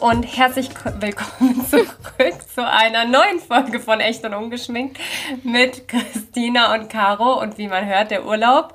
Und 0.00 0.22
herzlich 0.22 0.70
willkommen 0.98 1.62
zurück 1.70 2.34
zu 2.54 2.66
einer 2.66 3.04
neuen 3.04 3.38
Folge 3.38 3.80
von 3.80 4.00
Echt 4.00 4.24
und 4.24 4.32
Ungeschminkt 4.32 4.98
mit 5.42 5.88
Christina 5.88 6.74
und 6.74 6.88
Caro. 6.88 7.38
Und 7.38 7.58
wie 7.58 7.68
man 7.68 7.84
hört, 7.84 8.10
der 8.10 8.24
Urlaub, 8.24 8.72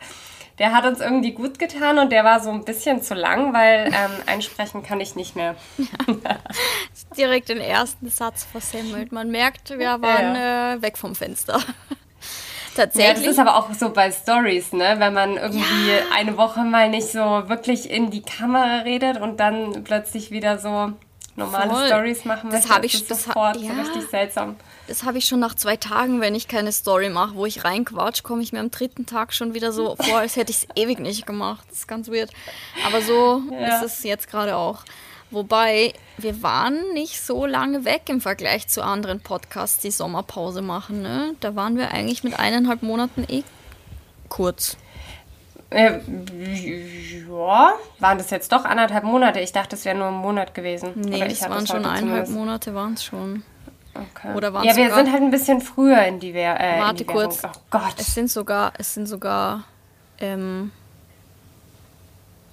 der 0.60 0.72
hat 0.72 0.86
uns 0.86 1.02
irgendwie 1.02 1.32
gut 1.32 1.58
getan 1.58 1.98
und 1.98 2.12
der 2.12 2.24
war 2.24 2.42
so 2.42 2.52
ein 2.52 2.64
bisschen 2.64 3.02
zu 3.02 3.16
lang, 3.16 3.54
weil 3.54 3.88
ähm, 3.88 4.12
einsprechen 4.28 4.84
kann 4.84 5.02
ich 5.02 5.16
nicht 5.16 5.36
mehr. 5.36 5.56
Ja. 5.80 6.38
Direkt 7.18 7.50
den 7.50 7.60
ersten 7.60 8.08
Satz 8.10 8.44
versemmelt. 8.44 9.12
Man 9.12 9.32
merkt, 9.32 9.72
wir 9.72 10.00
waren 10.04 10.36
ja. 10.36 10.74
äh, 10.76 10.82
weg 10.84 10.96
vom 10.96 11.16
Fenster. 11.16 11.60
Tatsächlich. 12.76 13.08
Ja, 13.08 13.24
das 13.24 13.32
ist 13.32 13.40
aber 13.40 13.56
auch 13.56 13.74
so 13.74 13.90
bei 13.90 14.12
Stories, 14.12 14.74
ne? 14.74 14.96
Wenn 15.00 15.14
man 15.14 15.38
irgendwie 15.38 15.90
ja. 15.90 16.14
eine 16.14 16.38
Woche 16.38 16.60
mal 16.60 16.90
nicht 16.90 17.08
so 17.08 17.20
wirklich 17.20 17.90
in 17.90 18.12
die 18.12 18.22
Kamera 18.22 18.80
redet 18.80 19.20
und 19.20 19.40
dann 19.40 19.86
plötzlich 19.86 20.30
wieder 20.30 20.60
so 20.60 20.92
normale 21.36 21.70
Voll. 21.70 21.88
Stories 21.88 22.26
machen 22.26 22.50
möchte, 22.50 22.68
das 22.68 22.76
habe 22.76 22.86
ich 22.86 23.08
das 23.08 23.24
sofort 23.24 23.58
ja, 23.58 23.74
so 23.74 23.82
richtig 23.82 24.10
seltsam. 24.10 24.56
Das 24.88 25.04
habe 25.04 25.18
ich 25.18 25.26
schon 25.26 25.40
nach 25.40 25.56
zwei 25.56 25.76
Tagen, 25.76 26.22
wenn 26.22 26.36
ich 26.36 26.48
keine 26.48 26.72
Story 26.72 27.10
mache, 27.10 27.36
wo 27.36 27.46
ich 27.46 27.64
reinquatsch, 27.64 28.24
komme 28.24 28.42
ich 28.42 28.54
mir 28.54 28.60
am 28.60 28.72
dritten 28.72 29.06
Tag 29.06 29.34
schon 29.34 29.54
wieder 29.54 29.72
so 29.72 29.96
vor, 30.00 30.20
als 30.20 30.36
hätte 30.36 30.52
ich 30.52 30.64
es 30.64 30.68
ewig 30.76 31.00
nicht 31.00 31.26
gemacht. 31.26 31.66
Das 31.70 31.80
ist 31.80 31.88
ganz 31.88 32.10
weird. 32.10 32.32
Aber 32.86 33.02
so 33.02 33.42
ja. 33.52 33.78
ist 33.78 33.84
es 33.84 34.04
jetzt 34.04 34.30
gerade 34.30 34.56
auch. 34.56 34.84
Wobei, 35.32 35.94
wir 36.18 36.44
waren 36.44 36.94
nicht 36.94 37.20
so 37.20 37.46
lange 37.46 37.84
weg 37.84 38.04
im 38.08 38.22
Vergleich 38.22 38.68
zu 38.68 38.84
anderen 38.84 39.20
Podcasts, 39.20 39.80
die 39.80 39.92
Sommerpause 39.92 40.62
machen. 40.62 41.02
Ne? 41.02 41.36
Da 41.40 41.56
waren 41.56 41.78
wir 41.78 41.92
eigentlich 41.92 42.24
mit 42.24 42.40
eineinhalb 42.40 42.84
Monaten 42.84 43.26
eh 43.28 43.44
kurz. 44.30 44.78
Äh, 45.76 46.00
ja, 47.28 47.74
waren 48.00 48.18
das 48.18 48.30
jetzt 48.30 48.52
doch 48.52 48.64
anderthalb 48.64 49.04
Monate? 49.04 49.42
Ich 49.42 49.52
dachte, 49.52 49.76
es 49.76 49.84
wäre 49.84 49.98
nur 49.98 50.08
ein 50.08 50.14
Monat 50.14 50.54
gewesen. 50.54 50.94
Nee, 50.96 51.22
es 51.24 51.42
waren 51.42 51.68
schon 51.68 51.86
eineinhalb 51.86 52.30
Monate, 52.30 52.74
waren 52.74 52.94
es 52.94 53.04
schon. 53.04 53.44
Okay. 53.94 54.34
Oder 54.36 54.54
waren 54.54 54.66
ja, 54.66 54.76
wir 54.76 54.94
sind 54.94 55.12
halt 55.12 55.22
ein 55.22 55.32
bisschen 55.32 55.62
früher 55.62 56.04
in 56.04 56.20
die, 56.20 56.34
Wehr, 56.34 56.60
äh, 56.60 56.80
Warte 56.80 56.92
in 56.92 56.98
die 56.98 57.06
kurz. 57.06 57.44
Oh 57.44 57.50
Gott. 57.70 57.96
Es 57.98 58.14
sind 58.14 58.30
sogar, 58.30 58.74
es 58.78 58.94
sind 58.94 59.08
sogar 59.08 59.66
ähm, 60.20 60.72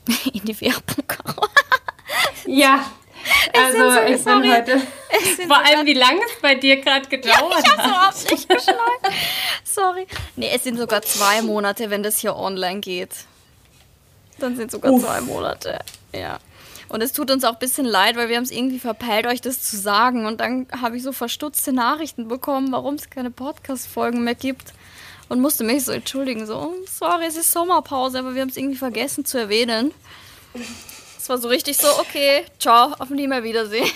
in 0.32 0.44
die 0.44 0.60
Werbung. 0.60 1.04
Ja. 2.46 2.80
Also 3.54 3.90
so, 3.90 4.00
ich 4.06 4.22
sorry. 4.22 4.40
bin 4.42 4.52
heute. 4.52 4.82
Vor 5.46 5.58
allem, 5.58 5.86
wie 5.86 5.94
lange 5.94 6.20
es 6.24 6.40
bei 6.40 6.54
dir 6.54 6.80
gerade 6.80 7.08
gedauert 7.08 7.52
ja, 7.52 7.58
ich 7.58 7.70
hab's 7.70 7.86
überhaupt 7.86 8.30
nicht 8.30 8.48
geschnallt. 8.48 8.80
sorry. 9.64 10.06
Nee, 10.36 10.50
es 10.54 10.64
sind 10.64 10.78
sogar 10.78 11.02
zwei 11.02 11.42
Monate, 11.42 11.90
wenn 11.90 12.02
das 12.02 12.18
hier 12.18 12.36
online 12.36 12.80
geht. 12.80 13.10
Dann 14.38 14.56
sind 14.56 14.70
sogar 14.70 14.92
Uff. 14.92 15.02
zwei 15.02 15.20
Monate. 15.20 15.80
Ja. 16.14 16.38
Und 16.88 17.02
es 17.02 17.12
tut 17.12 17.30
uns 17.30 17.42
auch 17.44 17.54
ein 17.54 17.58
bisschen 17.58 17.86
leid, 17.86 18.16
weil 18.16 18.28
wir 18.28 18.36
haben 18.36 18.44
es 18.44 18.50
irgendwie 18.50 18.78
verpeilt, 18.78 19.26
euch 19.26 19.40
das 19.40 19.62
zu 19.62 19.78
sagen. 19.78 20.26
Und 20.26 20.40
dann 20.40 20.66
habe 20.78 20.96
ich 20.96 21.02
so 21.02 21.12
verstutzte 21.12 21.72
Nachrichten 21.72 22.28
bekommen, 22.28 22.70
warum 22.70 22.94
es 22.94 23.08
keine 23.08 23.30
Podcast-Folgen 23.30 24.24
mehr 24.24 24.34
gibt. 24.34 24.72
Und 25.28 25.40
musste 25.40 25.64
mich 25.64 25.84
so 25.86 25.92
entschuldigen, 25.92 26.44
so, 26.46 26.56
oh, 26.56 26.74
sorry, 26.86 27.24
es 27.24 27.36
ist 27.36 27.50
Sommerpause, 27.50 28.18
aber 28.18 28.34
wir 28.34 28.42
haben 28.42 28.50
es 28.50 28.58
irgendwie 28.58 28.76
vergessen 28.76 29.24
zu 29.24 29.38
erwähnen. 29.38 29.92
Es 31.22 31.28
war 31.28 31.38
so 31.38 31.46
richtig 31.46 31.76
so, 31.76 31.86
okay, 32.00 32.44
ciao, 32.58 32.94
auf 32.98 33.08
nie 33.10 33.28
mehr 33.28 33.44
Wiedersehen. 33.44 33.88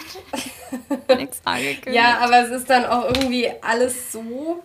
Nichts 1.17 1.41
angekündigt. 1.43 1.89
Ja, 1.97 2.19
aber 2.21 2.45
es 2.45 2.51
ist 2.51 2.71
dann 2.71 2.85
auch 2.85 3.05
irgendwie 3.07 3.51
alles 3.63 4.13
so 4.13 4.63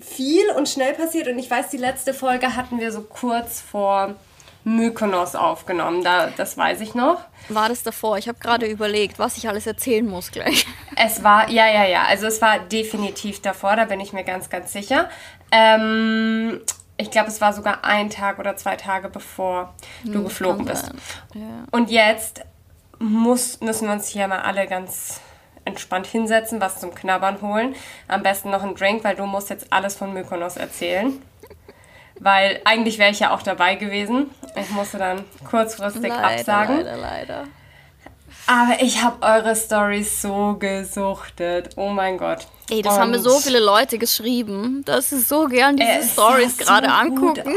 viel 0.00 0.50
und 0.56 0.68
schnell 0.68 0.94
passiert. 0.94 1.28
Und 1.28 1.38
ich 1.38 1.48
weiß, 1.48 1.70
die 1.70 1.76
letzte 1.76 2.12
Folge 2.12 2.56
hatten 2.56 2.80
wir 2.80 2.90
so 2.90 3.02
kurz 3.02 3.60
vor 3.60 4.16
Mykonos 4.64 5.36
aufgenommen. 5.36 6.02
Da, 6.02 6.30
das 6.36 6.56
weiß 6.56 6.80
ich 6.80 6.96
noch. 6.96 7.20
War 7.50 7.68
das 7.68 7.84
davor? 7.84 8.18
Ich 8.18 8.26
habe 8.26 8.40
gerade 8.40 8.66
überlegt, 8.66 9.20
was 9.20 9.36
ich 9.36 9.48
alles 9.48 9.68
erzählen 9.68 10.04
muss 10.04 10.32
gleich. 10.32 10.66
Es 10.96 11.22
war, 11.22 11.48
ja, 11.48 11.68
ja, 11.68 11.84
ja. 11.84 12.04
Also 12.08 12.26
es 12.26 12.42
war 12.42 12.58
definitiv 12.58 13.42
davor, 13.42 13.76
da 13.76 13.84
bin 13.84 14.00
ich 14.00 14.12
mir 14.12 14.24
ganz, 14.24 14.50
ganz 14.50 14.72
sicher. 14.72 15.08
Ähm, 15.52 16.62
ich 16.96 17.10
glaube, 17.10 17.28
es 17.28 17.40
war 17.40 17.52
sogar 17.52 17.84
ein 17.84 18.10
Tag 18.10 18.38
oder 18.38 18.56
zwei 18.56 18.76
Tage 18.76 19.08
bevor 19.08 19.74
du 20.04 20.14
hm, 20.14 20.24
geflogen 20.24 20.64
bist. 20.64 20.90
Ja. 21.34 21.64
Und 21.70 21.90
jetzt 21.90 22.42
muss, 22.98 23.60
müssen 23.60 23.86
wir 23.86 23.92
uns 23.92 24.08
hier 24.08 24.26
mal 24.28 24.40
alle 24.40 24.66
ganz 24.66 25.20
entspannt 25.64 26.06
hinsetzen, 26.06 26.60
was 26.60 26.80
zum 26.80 26.94
Knabbern 26.94 27.42
holen. 27.42 27.74
Am 28.08 28.22
besten 28.22 28.50
noch 28.50 28.62
einen 28.62 28.74
Drink, 28.74 29.04
weil 29.04 29.16
du 29.16 29.26
musst 29.26 29.50
jetzt 29.50 29.72
alles 29.72 29.96
von 29.96 30.12
Mykonos 30.12 30.56
erzählen. 30.56 31.20
Weil 32.18 32.60
eigentlich 32.64 32.98
wäre 32.98 33.10
ich 33.10 33.20
ja 33.20 33.34
auch 33.34 33.42
dabei 33.42 33.74
gewesen. 33.74 34.30
Ich 34.54 34.70
musste 34.70 34.96
dann 34.96 35.24
kurzfristig 35.44 36.08
leider, 36.08 36.24
absagen. 36.24 36.76
Leider, 36.78 36.96
leider. 36.96 37.44
Aber 38.46 38.80
ich 38.80 39.02
habe 39.02 39.24
eure 39.26 39.56
Stories 39.56 40.22
so 40.22 40.56
gesuchtet. 40.58 41.70
Oh 41.76 41.88
mein 41.88 42.16
Gott. 42.16 42.46
Ey, 42.70 42.82
das 42.82 42.94
Und 42.94 43.00
haben 43.00 43.10
mir 43.10 43.18
so 43.18 43.38
viele 43.40 43.60
Leute 43.60 43.98
geschrieben, 43.98 44.84
dass 44.84 45.10
sie 45.10 45.20
so 45.20 45.46
gern 45.46 45.76
diese 45.76 46.08
Stories 46.08 46.56
gerade 46.56 46.86
so 46.86 46.92
angucken. 46.92 47.54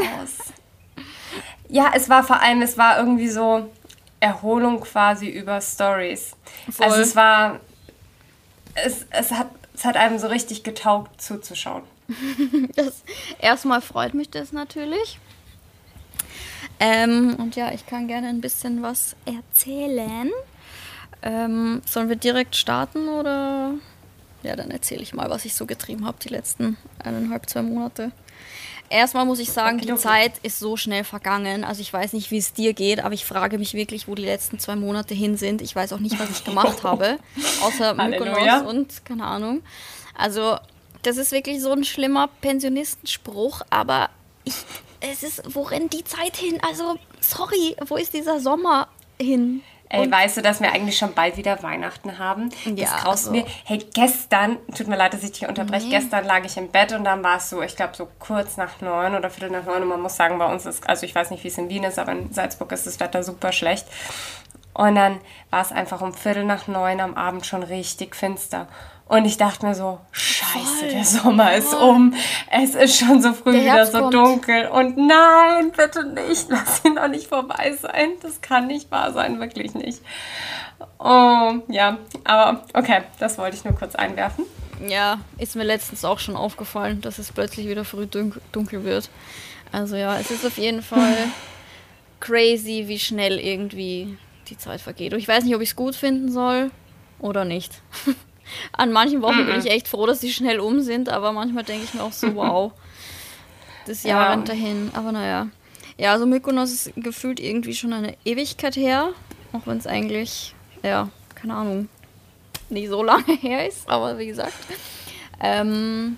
Ja, 1.68 1.92
es 1.94 2.08
war 2.08 2.24
vor 2.24 2.40
allem, 2.40 2.62
es 2.62 2.76
war 2.76 2.98
irgendwie 2.98 3.28
so 3.28 3.70
Erholung 4.18 4.80
quasi 4.80 5.28
über 5.28 5.60
Stories. 5.60 6.32
Also 6.78 6.96
es 6.96 7.14
war, 7.14 7.60
es, 8.74 9.06
es, 9.10 9.30
hat, 9.30 9.48
es 9.74 9.84
hat 9.84 9.96
einem 9.96 10.18
so 10.18 10.26
richtig 10.26 10.64
getaugt 10.64 11.20
zuzuschauen. 11.22 11.82
das, 12.74 13.02
erstmal 13.38 13.80
freut 13.80 14.14
mich 14.14 14.30
das 14.30 14.52
natürlich. 14.52 15.18
Ähm, 16.80 17.36
und 17.38 17.56
ja, 17.56 17.72
ich 17.72 17.86
kann 17.86 18.08
gerne 18.08 18.28
ein 18.28 18.40
bisschen 18.40 18.82
was 18.82 19.14
erzählen. 19.26 20.30
Ähm, 21.22 21.82
sollen 21.86 22.08
wir 22.08 22.16
direkt 22.16 22.56
starten 22.56 23.08
oder? 23.08 23.74
Ja, 24.42 24.56
dann 24.56 24.70
erzähle 24.70 25.02
ich 25.02 25.12
mal, 25.12 25.28
was 25.28 25.44
ich 25.44 25.54
so 25.54 25.66
getrieben 25.66 26.06
habe 26.06 26.16
die 26.22 26.30
letzten 26.30 26.76
eineinhalb, 26.98 27.48
zwei 27.48 27.62
Monate. 27.62 28.12
Erstmal 28.88 29.24
muss 29.24 29.38
ich 29.38 29.52
sagen, 29.52 29.78
die 29.78 29.94
Zeit 29.94 30.32
ist 30.42 30.58
so 30.58 30.76
schnell 30.76 31.04
vergangen. 31.04 31.62
Also 31.62 31.80
ich 31.80 31.92
weiß 31.92 32.12
nicht, 32.12 32.32
wie 32.32 32.38
es 32.38 32.52
dir 32.52 32.72
geht, 32.72 32.98
aber 33.04 33.14
ich 33.14 33.24
frage 33.24 33.56
mich 33.56 33.74
wirklich, 33.74 34.08
wo 34.08 34.16
die 34.16 34.24
letzten 34.24 34.58
zwei 34.58 34.74
Monate 34.74 35.14
hin 35.14 35.36
sind. 35.36 35.62
Ich 35.62 35.76
weiß 35.76 35.92
auch 35.92 36.00
nicht, 36.00 36.18
was 36.18 36.28
ich 36.30 36.42
gemacht 36.42 36.82
habe, 36.82 37.18
außer 37.62 37.94
Mykonos 37.94 38.62
und 38.62 39.04
keine 39.04 39.26
Ahnung. 39.26 39.62
Also 40.16 40.56
das 41.02 41.18
ist 41.18 41.30
wirklich 41.30 41.60
so 41.60 41.70
ein 41.70 41.84
schlimmer 41.84 42.28
Pensionistenspruch, 42.40 43.62
aber 43.70 44.10
ich, 44.44 44.54
es 45.00 45.22
ist, 45.22 45.42
worin 45.54 45.88
die 45.88 46.02
Zeit 46.02 46.36
hin? 46.36 46.58
Also 46.68 46.98
sorry, 47.20 47.76
wo 47.86 47.96
ist 47.96 48.12
dieser 48.12 48.40
Sommer 48.40 48.88
hin? 49.20 49.62
Ey, 49.92 50.02
und 50.02 50.12
weißt 50.12 50.36
du, 50.36 50.42
dass 50.42 50.60
wir 50.60 50.72
eigentlich 50.72 50.96
schon 50.96 51.14
bald 51.14 51.36
wieder 51.36 51.60
Weihnachten 51.64 52.18
haben? 52.20 52.50
Ja, 52.64 52.92
das 52.92 53.02
graust 53.02 53.26
also. 53.26 53.32
mir. 53.32 53.44
Hey, 53.64 53.84
gestern, 53.92 54.56
tut 54.76 54.86
mir 54.86 54.96
leid, 54.96 55.12
dass 55.14 55.24
ich 55.24 55.32
dich 55.32 55.48
unterbreche, 55.48 55.86
nee. 55.86 55.90
gestern 55.90 56.24
lag 56.24 56.44
ich 56.44 56.56
im 56.56 56.68
Bett 56.68 56.92
und 56.92 57.02
dann 57.02 57.24
war 57.24 57.38
es 57.38 57.50
so, 57.50 57.60
ich 57.60 57.74
glaube 57.74 57.96
so 57.96 58.06
kurz 58.20 58.56
nach 58.56 58.80
neun 58.80 59.16
oder 59.16 59.30
viertel 59.30 59.50
nach 59.50 59.66
neun 59.66 59.82
und 59.82 59.88
man 59.88 60.00
muss 60.00 60.14
sagen, 60.14 60.38
bei 60.38 60.46
uns 60.46 60.64
ist, 60.64 60.88
also 60.88 61.04
ich 61.04 61.12
weiß 61.12 61.30
nicht, 61.32 61.42
wie 61.42 61.48
es 61.48 61.58
in 61.58 61.68
Wien 61.68 61.82
ist, 61.82 61.98
aber 61.98 62.12
in 62.12 62.32
Salzburg 62.32 62.70
ist 62.70 62.86
das 62.86 63.00
Wetter 63.00 63.24
super 63.24 63.50
schlecht. 63.50 63.86
Und 64.74 64.94
dann 64.94 65.18
war 65.50 65.62
es 65.62 65.72
einfach 65.72 66.00
um 66.00 66.14
viertel 66.14 66.44
nach 66.44 66.68
neun 66.68 67.00
am 67.00 67.14
Abend 67.14 67.44
schon 67.44 67.64
richtig 67.64 68.14
finster. 68.14 68.68
Und 69.10 69.24
ich 69.24 69.36
dachte 69.36 69.66
mir 69.66 69.74
so, 69.74 69.98
scheiße, 70.12 70.78
Voll. 70.78 70.88
der 70.90 71.04
Sommer 71.04 71.54
ist 71.56 71.74
um. 71.74 72.14
Es 72.48 72.76
ist 72.76 72.96
schon 72.96 73.20
so 73.20 73.32
früh 73.32 73.54
wieder 73.54 73.84
so 73.84 74.02
kommt. 74.02 74.14
dunkel. 74.14 74.68
Und 74.68 74.96
nein, 74.96 75.72
bitte 75.76 76.06
nicht. 76.06 76.46
Lass 76.48 76.84
ihn 76.84 76.94
doch 76.94 77.08
nicht 77.08 77.26
vorbei 77.26 77.72
sein. 77.72 78.10
Das 78.22 78.40
kann 78.40 78.68
nicht 78.68 78.88
wahr 78.92 79.12
sein, 79.12 79.40
wirklich 79.40 79.74
nicht. 79.74 80.00
Oh, 81.00 81.54
ja, 81.66 81.98
aber 82.22 82.62
okay, 82.72 83.02
das 83.18 83.36
wollte 83.36 83.56
ich 83.56 83.64
nur 83.64 83.74
kurz 83.74 83.96
einwerfen. 83.96 84.44
Ja, 84.86 85.18
ist 85.38 85.56
mir 85.56 85.64
letztens 85.64 86.04
auch 86.04 86.20
schon 86.20 86.36
aufgefallen, 86.36 87.00
dass 87.00 87.18
es 87.18 87.32
plötzlich 87.32 87.66
wieder 87.66 87.84
früh 87.84 88.06
dunkel 88.06 88.84
wird. 88.84 89.10
Also 89.72 89.96
ja, 89.96 90.20
es 90.20 90.30
ist 90.30 90.46
auf 90.46 90.56
jeden 90.56 90.82
Fall 90.82 91.16
crazy, 92.20 92.84
wie 92.86 93.00
schnell 93.00 93.40
irgendwie 93.40 94.16
die 94.46 94.56
Zeit 94.56 94.80
vergeht. 94.80 95.12
Und 95.14 95.18
ich 95.18 95.26
weiß 95.26 95.42
nicht, 95.42 95.56
ob 95.56 95.62
ich 95.62 95.70
es 95.70 95.76
gut 95.76 95.96
finden 95.96 96.30
soll 96.30 96.70
oder 97.18 97.44
nicht. 97.44 97.82
An 98.72 98.92
manchen 98.92 99.22
Wochen 99.22 99.38
bin 99.38 99.54
mhm. 99.54 99.60
ich 99.60 99.70
echt 99.70 99.88
froh, 99.88 100.06
dass 100.06 100.20
die 100.20 100.32
schnell 100.32 100.60
um 100.60 100.80
sind, 100.80 101.08
aber 101.08 101.32
manchmal 101.32 101.64
denke 101.64 101.84
ich 101.84 101.94
mir 101.94 102.02
auch 102.02 102.12
so, 102.12 102.34
wow, 102.34 102.72
das 103.86 104.02
Jahr 104.02 104.22
ja. 104.22 104.30
rennt 104.30 104.48
dahin. 104.48 104.90
Aber 104.94 105.12
naja. 105.12 105.48
Ja, 105.98 106.12
also 106.12 106.24
Mykonos 106.26 106.72
ist 106.72 106.92
gefühlt 106.96 107.40
irgendwie 107.40 107.74
schon 107.74 107.92
eine 107.92 108.16
Ewigkeit 108.24 108.76
her, 108.76 109.10
auch 109.52 109.66
wenn 109.66 109.76
es 109.76 109.86
eigentlich, 109.86 110.54
ja, 110.82 111.08
keine 111.34 111.54
Ahnung, 111.54 111.88
nicht 112.70 112.88
so 112.88 113.02
lange 113.02 113.32
her 113.40 113.68
ist, 113.68 113.88
aber 113.88 114.16
wie 114.18 114.26
gesagt. 114.26 114.54
Ähm, 115.40 116.16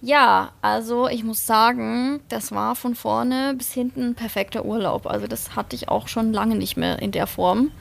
ja, 0.00 0.52
also 0.62 1.08
ich 1.08 1.24
muss 1.24 1.46
sagen, 1.46 2.20
das 2.28 2.52
war 2.52 2.76
von 2.76 2.94
vorne 2.94 3.54
bis 3.56 3.72
hinten 3.72 4.08
ein 4.08 4.14
perfekter 4.14 4.64
Urlaub. 4.64 5.06
Also 5.06 5.26
das 5.26 5.56
hatte 5.56 5.76
ich 5.76 5.88
auch 5.88 6.08
schon 6.08 6.32
lange 6.32 6.56
nicht 6.56 6.76
mehr 6.76 7.00
in 7.00 7.10
der 7.10 7.26
Form. 7.26 7.72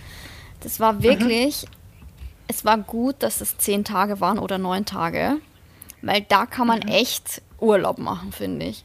Das 0.62 0.80
war 0.80 0.94
mhm. 0.94 1.04
wirklich 1.04 1.64
mhm 1.64 1.83
es 2.48 2.66
war 2.66 2.78
gut, 2.78 3.16
dass 3.20 3.42
es 3.42 3.58
zehn 3.58 3.84
Tage 3.84 4.20
waren 4.20 4.40
oder 4.40 4.58
neun 4.58 4.86
Tage, 4.86 5.38
weil 6.02 6.22
da 6.22 6.46
kann 6.46 6.68
man 6.68 6.80
mhm. 6.80 6.90
echt 6.90 7.42
Urlaub 7.60 7.98
machen, 7.98 8.32
finde 8.32 8.66
ich. 8.66 8.84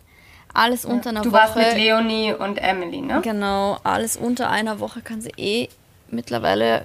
Alles 0.55 0.85
unter 0.85 1.11
einer 1.11 1.23
du 1.23 1.33
Woche. 1.33 1.41
Du 1.41 1.55
warst 1.55 1.57
mit 1.57 1.77
Leonie 1.77 2.33
und 2.33 2.59
Emily, 2.59 3.01
ne? 3.01 3.21
Genau, 3.23 3.79
alles 3.85 4.17
unter 4.17 4.51
einer 4.51 4.81
Woche 4.81 5.03
kann 5.03 5.21
sie 5.21 5.33
eh 5.37 5.69
mittlerweile 6.11 6.83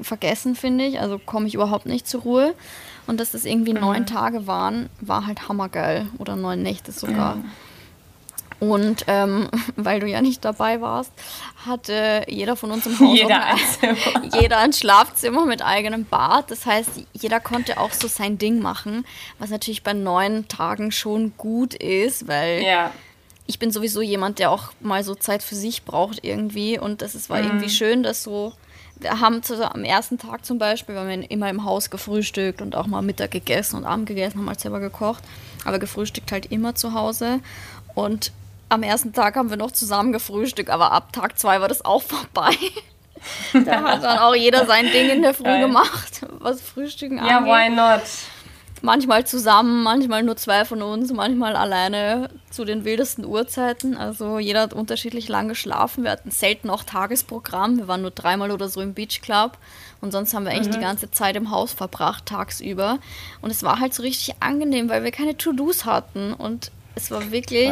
vergessen, 0.00 0.56
finde 0.56 0.86
ich. 0.86 1.00
Also 1.00 1.18
komme 1.18 1.46
ich 1.46 1.54
überhaupt 1.54 1.86
nicht 1.86 2.08
zur 2.08 2.22
Ruhe. 2.22 2.54
Und 3.06 3.20
dass 3.20 3.30
das 3.32 3.44
irgendwie 3.44 3.74
mhm. 3.74 3.80
neun 3.80 4.06
Tage 4.06 4.46
waren, 4.46 4.88
war 5.00 5.26
halt 5.26 5.48
hammergeil. 5.48 6.06
Oder 6.18 6.36
neun 6.36 6.62
Nächte 6.62 6.92
sogar. 6.92 7.36
Mhm. 7.36 7.44
Und 8.60 9.04
ähm, 9.06 9.48
weil 9.76 10.00
du 10.00 10.06
ja 10.06 10.20
nicht 10.20 10.44
dabei 10.44 10.80
warst, 10.80 11.10
hatte 11.66 12.24
jeder 12.28 12.56
von 12.56 12.70
uns 12.70 12.86
im 12.86 12.98
Haus 13.00 13.18
jeder 13.18 13.44
ein, 13.44 13.58
jeder 14.40 14.58
ein 14.58 14.72
Schlafzimmer 14.72 15.46
mit 15.46 15.62
eigenem 15.62 16.04
Bad. 16.04 16.50
Das 16.50 16.66
heißt, 16.66 16.90
jeder 17.12 17.40
konnte 17.40 17.80
auch 17.80 17.92
so 17.92 18.06
sein 18.06 18.38
Ding 18.38 18.60
machen, 18.60 19.04
was 19.38 19.50
natürlich 19.50 19.82
bei 19.82 19.94
neun 19.94 20.46
Tagen 20.48 20.92
schon 20.92 21.32
gut 21.36 21.74
ist, 21.74 22.28
weil 22.28 22.62
ja. 22.62 22.92
ich 23.46 23.58
bin 23.58 23.70
sowieso 23.70 24.02
jemand, 24.02 24.38
der 24.38 24.50
auch 24.50 24.72
mal 24.80 25.02
so 25.02 25.14
Zeit 25.14 25.42
für 25.42 25.54
sich 25.56 25.84
braucht 25.84 26.22
irgendwie. 26.22 26.78
Und 26.78 27.02
das 27.02 27.14
ist, 27.14 27.30
war 27.30 27.38
mhm. 27.38 27.46
irgendwie 27.46 27.70
schön, 27.70 28.02
dass 28.02 28.22
so 28.22 28.52
wir 29.00 29.18
haben 29.18 29.42
zu, 29.42 29.66
am 29.66 29.82
ersten 29.82 30.18
Tag 30.18 30.44
zum 30.44 30.58
Beispiel, 30.58 30.94
wir 30.94 31.00
haben 31.00 31.22
immer 31.22 31.48
im 31.48 31.64
Haus 31.64 31.88
gefrühstückt 31.88 32.60
und 32.60 32.76
auch 32.76 32.86
mal 32.86 33.00
Mittag 33.00 33.30
gegessen 33.30 33.76
und 33.76 33.86
Abend 33.86 34.06
gegessen, 34.06 34.38
haben 34.38 34.48
halt 34.48 34.60
selber 34.60 34.78
gekocht. 34.78 35.24
Aber 35.64 35.78
gefrühstückt 35.78 36.32
halt 36.32 36.46
immer 36.52 36.74
zu 36.74 36.92
Hause. 36.92 37.40
Und 37.94 38.32
am 38.70 38.82
ersten 38.82 39.12
Tag 39.12 39.36
haben 39.36 39.50
wir 39.50 39.56
noch 39.56 39.72
zusammen 39.72 40.12
gefrühstückt, 40.12 40.70
aber 40.70 40.92
ab 40.92 41.12
Tag 41.12 41.38
zwei 41.38 41.60
war 41.60 41.68
das 41.68 41.84
auch 41.84 42.02
vorbei. 42.02 42.54
da 43.52 43.82
hat 43.82 44.02
dann 44.02 44.18
auch 44.18 44.34
jeder 44.34 44.64
sein 44.66 44.86
Ding 44.90 45.10
in 45.10 45.22
der 45.22 45.34
Früh 45.34 45.44
Geil. 45.44 45.60
gemacht, 45.60 46.24
was 46.38 46.60
Frühstücken 46.62 47.18
angeht. 47.18 47.32
Ja, 47.32 47.44
why 47.44 47.68
not? 47.68 48.02
Manchmal 48.82 49.26
zusammen, 49.26 49.82
manchmal 49.82 50.22
nur 50.22 50.36
zwei 50.36 50.64
von 50.64 50.80
uns, 50.80 51.12
manchmal 51.12 51.54
alleine 51.54 52.30
zu 52.48 52.64
den 52.64 52.86
wildesten 52.86 53.26
Uhrzeiten. 53.26 53.94
Also 53.94 54.38
jeder 54.38 54.62
hat 54.62 54.72
unterschiedlich 54.72 55.28
lang 55.28 55.48
geschlafen. 55.48 56.04
Wir 56.04 56.12
hatten 56.12 56.30
selten 56.30 56.70
auch 56.70 56.82
Tagesprogramm. 56.84 57.76
Wir 57.76 57.88
waren 57.88 58.00
nur 58.00 58.10
dreimal 58.10 58.50
oder 58.50 58.70
so 58.70 58.80
im 58.80 58.94
Beach 58.94 59.20
Club. 59.20 59.58
Und 60.00 60.12
sonst 60.12 60.32
haben 60.32 60.46
wir 60.46 60.52
eigentlich 60.52 60.68
mhm. 60.68 60.78
die 60.78 60.84
ganze 60.84 61.10
Zeit 61.10 61.36
im 61.36 61.50
Haus 61.50 61.74
verbracht, 61.74 62.24
tagsüber. 62.24 62.98
Und 63.42 63.50
es 63.50 63.62
war 63.62 63.80
halt 63.80 63.92
so 63.92 64.02
richtig 64.02 64.36
angenehm, 64.40 64.88
weil 64.88 65.04
wir 65.04 65.10
keine 65.10 65.36
To-Dos 65.36 65.84
hatten. 65.84 66.32
Und 66.32 66.70
es 67.02 67.10
war 67.10 67.30
wirklich 67.30 67.70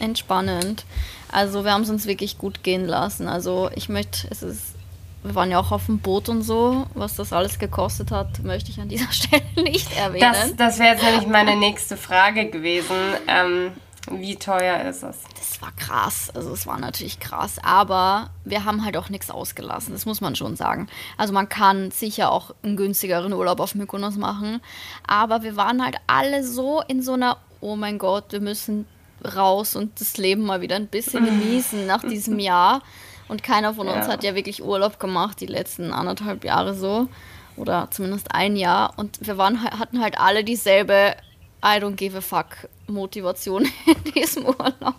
entspannend. 0.00 0.84
Also 1.30 1.64
wir 1.64 1.72
haben 1.72 1.82
es 1.82 1.90
uns 1.90 2.06
wirklich 2.06 2.38
gut 2.38 2.62
gehen 2.62 2.86
lassen. 2.86 3.28
Also 3.28 3.70
ich 3.74 3.88
möchte, 3.88 4.28
es 4.30 4.42
ist, 4.42 4.74
wir 5.22 5.34
waren 5.34 5.50
ja 5.50 5.58
auch 5.58 5.72
auf 5.72 5.86
dem 5.86 5.98
Boot 5.98 6.28
und 6.28 6.42
so, 6.42 6.86
was 6.94 7.16
das 7.16 7.32
alles 7.32 7.58
gekostet 7.58 8.10
hat, 8.10 8.42
möchte 8.42 8.70
ich 8.70 8.80
an 8.80 8.88
dieser 8.88 9.10
Stelle 9.12 9.42
nicht 9.56 9.96
erwähnen. 9.96 10.32
Das, 10.32 10.56
das 10.56 10.78
wäre 10.78 10.94
jetzt 10.94 11.04
nämlich 11.04 11.26
meine 11.26 11.56
nächste 11.56 11.96
Frage 11.96 12.50
gewesen. 12.50 12.96
Ähm, 13.26 13.72
wie 14.10 14.36
teuer 14.36 14.82
ist 14.82 15.02
es? 15.02 15.18
Das 15.36 15.62
war 15.62 15.72
krass. 15.72 16.30
Also 16.34 16.52
es 16.52 16.66
war 16.66 16.78
natürlich 16.78 17.20
krass. 17.20 17.58
Aber 17.62 18.30
wir 18.44 18.64
haben 18.64 18.84
halt 18.84 18.96
auch 18.96 19.08
nichts 19.08 19.30
ausgelassen. 19.30 19.92
Das 19.92 20.04
muss 20.04 20.20
man 20.20 20.36
schon 20.36 20.56
sagen. 20.56 20.88
Also 21.16 21.32
man 21.32 21.48
kann 21.48 21.90
sicher 21.90 22.30
auch 22.30 22.54
einen 22.62 22.76
günstigeren 22.76 23.32
Urlaub 23.32 23.60
auf 23.60 23.74
Mykonos 23.74 24.16
machen. 24.16 24.60
Aber 25.06 25.42
wir 25.42 25.56
waren 25.56 25.82
halt 25.82 25.96
alle 26.06 26.44
so 26.44 26.82
in 26.86 27.02
so 27.02 27.14
einer 27.14 27.38
oh 27.64 27.76
mein 27.76 27.98
Gott, 27.98 28.26
wir 28.28 28.40
müssen 28.40 28.86
raus 29.34 29.74
und 29.74 29.98
das 29.98 30.18
Leben 30.18 30.42
mal 30.42 30.60
wieder 30.60 30.76
ein 30.76 30.86
bisschen 30.86 31.24
genießen 31.24 31.86
nach 31.86 32.02
diesem 32.02 32.38
Jahr. 32.38 32.82
Und 33.26 33.42
keiner 33.42 33.72
von 33.72 33.88
uns 33.88 34.06
ja. 34.06 34.12
hat 34.12 34.22
ja 34.22 34.34
wirklich 34.34 34.62
Urlaub 34.62 35.00
gemacht, 35.00 35.40
die 35.40 35.46
letzten 35.46 35.90
anderthalb 35.90 36.44
Jahre 36.44 36.74
so. 36.74 37.08
Oder 37.56 37.88
zumindest 37.90 38.34
ein 38.34 38.54
Jahr. 38.54 38.92
Und 38.98 39.26
wir 39.26 39.38
waren, 39.38 39.62
hatten 39.62 40.02
halt 40.02 40.18
alle 40.20 40.44
dieselbe 40.44 41.16
I 41.64 41.78
don't 41.78 41.94
give 41.94 42.18
a 42.18 42.20
fuck 42.20 42.68
Motivation 42.86 43.62
in 43.86 44.12
diesem 44.12 44.44
Urlaub. 44.44 44.96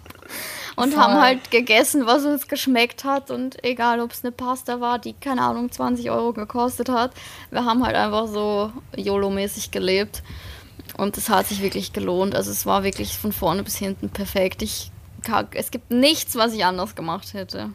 Und 0.75 0.93
Voll. 0.93 1.03
haben 1.03 1.21
halt 1.21 1.51
gegessen, 1.51 2.07
was 2.07 2.25
uns 2.25 2.47
geschmeckt 2.47 3.03
hat. 3.03 3.29
Und 3.29 3.63
egal, 3.63 3.99
ob 3.99 4.11
es 4.11 4.23
eine 4.23 4.31
Pasta 4.31 4.81
war, 4.81 4.97
die, 4.97 5.13
keine 5.13 5.43
Ahnung, 5.43 5.71
20 5.71 6.09
Euro 6.09 6.33
gekostet 6.33 6.89
hat. 6.89 7.11
Wir 7.51 7.63
haben 7.63 7.85
halt 7.85 7.95
einfach 7.95 8.27
so 8.27 8.71
YOLO-mäßig 8.95 9.69
gelebt. 9.69 10.23
Und 10.97 11.17
es 11.17 11.29
hat 11.29 11.47
sich 11.47 11.61
wirklich 11.61 11.93
gelohnt. 11.93 12.35
Also 12.35 12.51
es 12.51 12.65
war 12.65 12.83
wirklich 12.83 13.17
von 13.17 13.31
vorne 13.31 13.63
bis 13.63 13.77
hinten 13.77 14.09
perfekt. 14.09 14.61
Ich, 14.61 14.91
es 15.51 15.71
gibt 15.71 15.91
nichts, 15.91 16.35
was 16.35 16.53
ich 16.53 16.65
anders 16.65 16.95
gemacht 16.95 17.33
hätte. 17.33 17.71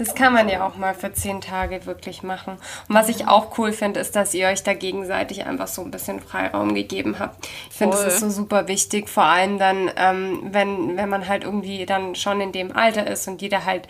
Das 0.00 0.14
kann 0.14 0.32
man 0.32 0.48
ja 0.48 0.66
auch 0.66 0.76
mal 0.76 0.94
für 0.94 1.12
zehn 1.12 1.42
Tage 1.42 1.84
wirklich 1.84 2.22
machen. 2.22 2.56
Und 2.88 2.94
was 2.94 3.10
ich 3.10 3.28
auch 3.28 3.58
cool 3.58 3.70
finde, 3.70 4.00
ist, 4.00 4.16
dass 4.16 4.32
ihr 4.32 4.48
euch 4.48 4.62
da 4.62 4.72
gegenseitig 4.72 5.44
einfach 5.44 5.66
so 5.66 5.82
ein 5.82 5.90
bisschen 5.90 6.20
Freiraum 6.20 6.74
gegeben 6.74 7.18
habt. 7.18 7.46
Ich 7.68 7.76
finde, 7.76 7.98
das 7.98 8.14
ist 8.14 8.20
so 8.20 8.30
super 8.30 8.66
wichtig, 8.66 9.10
vor 9.10 9.24
allem 9.24 9.58
dann, 9.58 9.90
ähm, 9.96 10.40
wenn, 10.52 10.96
wenn 10.96 11.10
man 11.10 11.28
halt 11.28 11.44
irgendwie 11.44 11.84
dann 11.84 12.14
schon 12.14 12.40
in 12.40 12.52
dem 12.52 12.74
Alter 12.74 13.06
ist 13.06 13.28
und 13.28 13.42
jeder 13.42 13.66
halt 13.66 13.88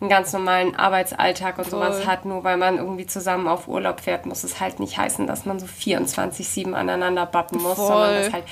einen 0.00 0.08
ganz 0.08 0.32
normalen 0.32 0.74
Arbeitsalltag 0.76 1.58
und 1.58 1.66
Voll. 1.66 1.80
sowas 1.80 2.06
hat. 2.06 2.24
Nur 2.24 2.42
weil 2.42 2.56
man 2.56 2.78
irgendwie 2.78 3.06
zusammen 3.06 3.48
auf 3.48 3.68
Urlaub 3.68 4.00
fährt, 4.00 4.26
muss 4.26 4.44
es 4.44 4.60
halt 4.60 4.80
nicht 4.80 4.96
heißen, 4.96 5.26
dass 5.26 5.44
man 5.44 5.60
so 5.60 5.66
24-7 5.66 6.72
aneinander 6.72 7.26
bappen 7.26 7.60
muss, 7.60 7.74
Voll. 7.74 7.86
sondern 7.86 8.22
dass 8.22 8.32
halt 8.32 8.44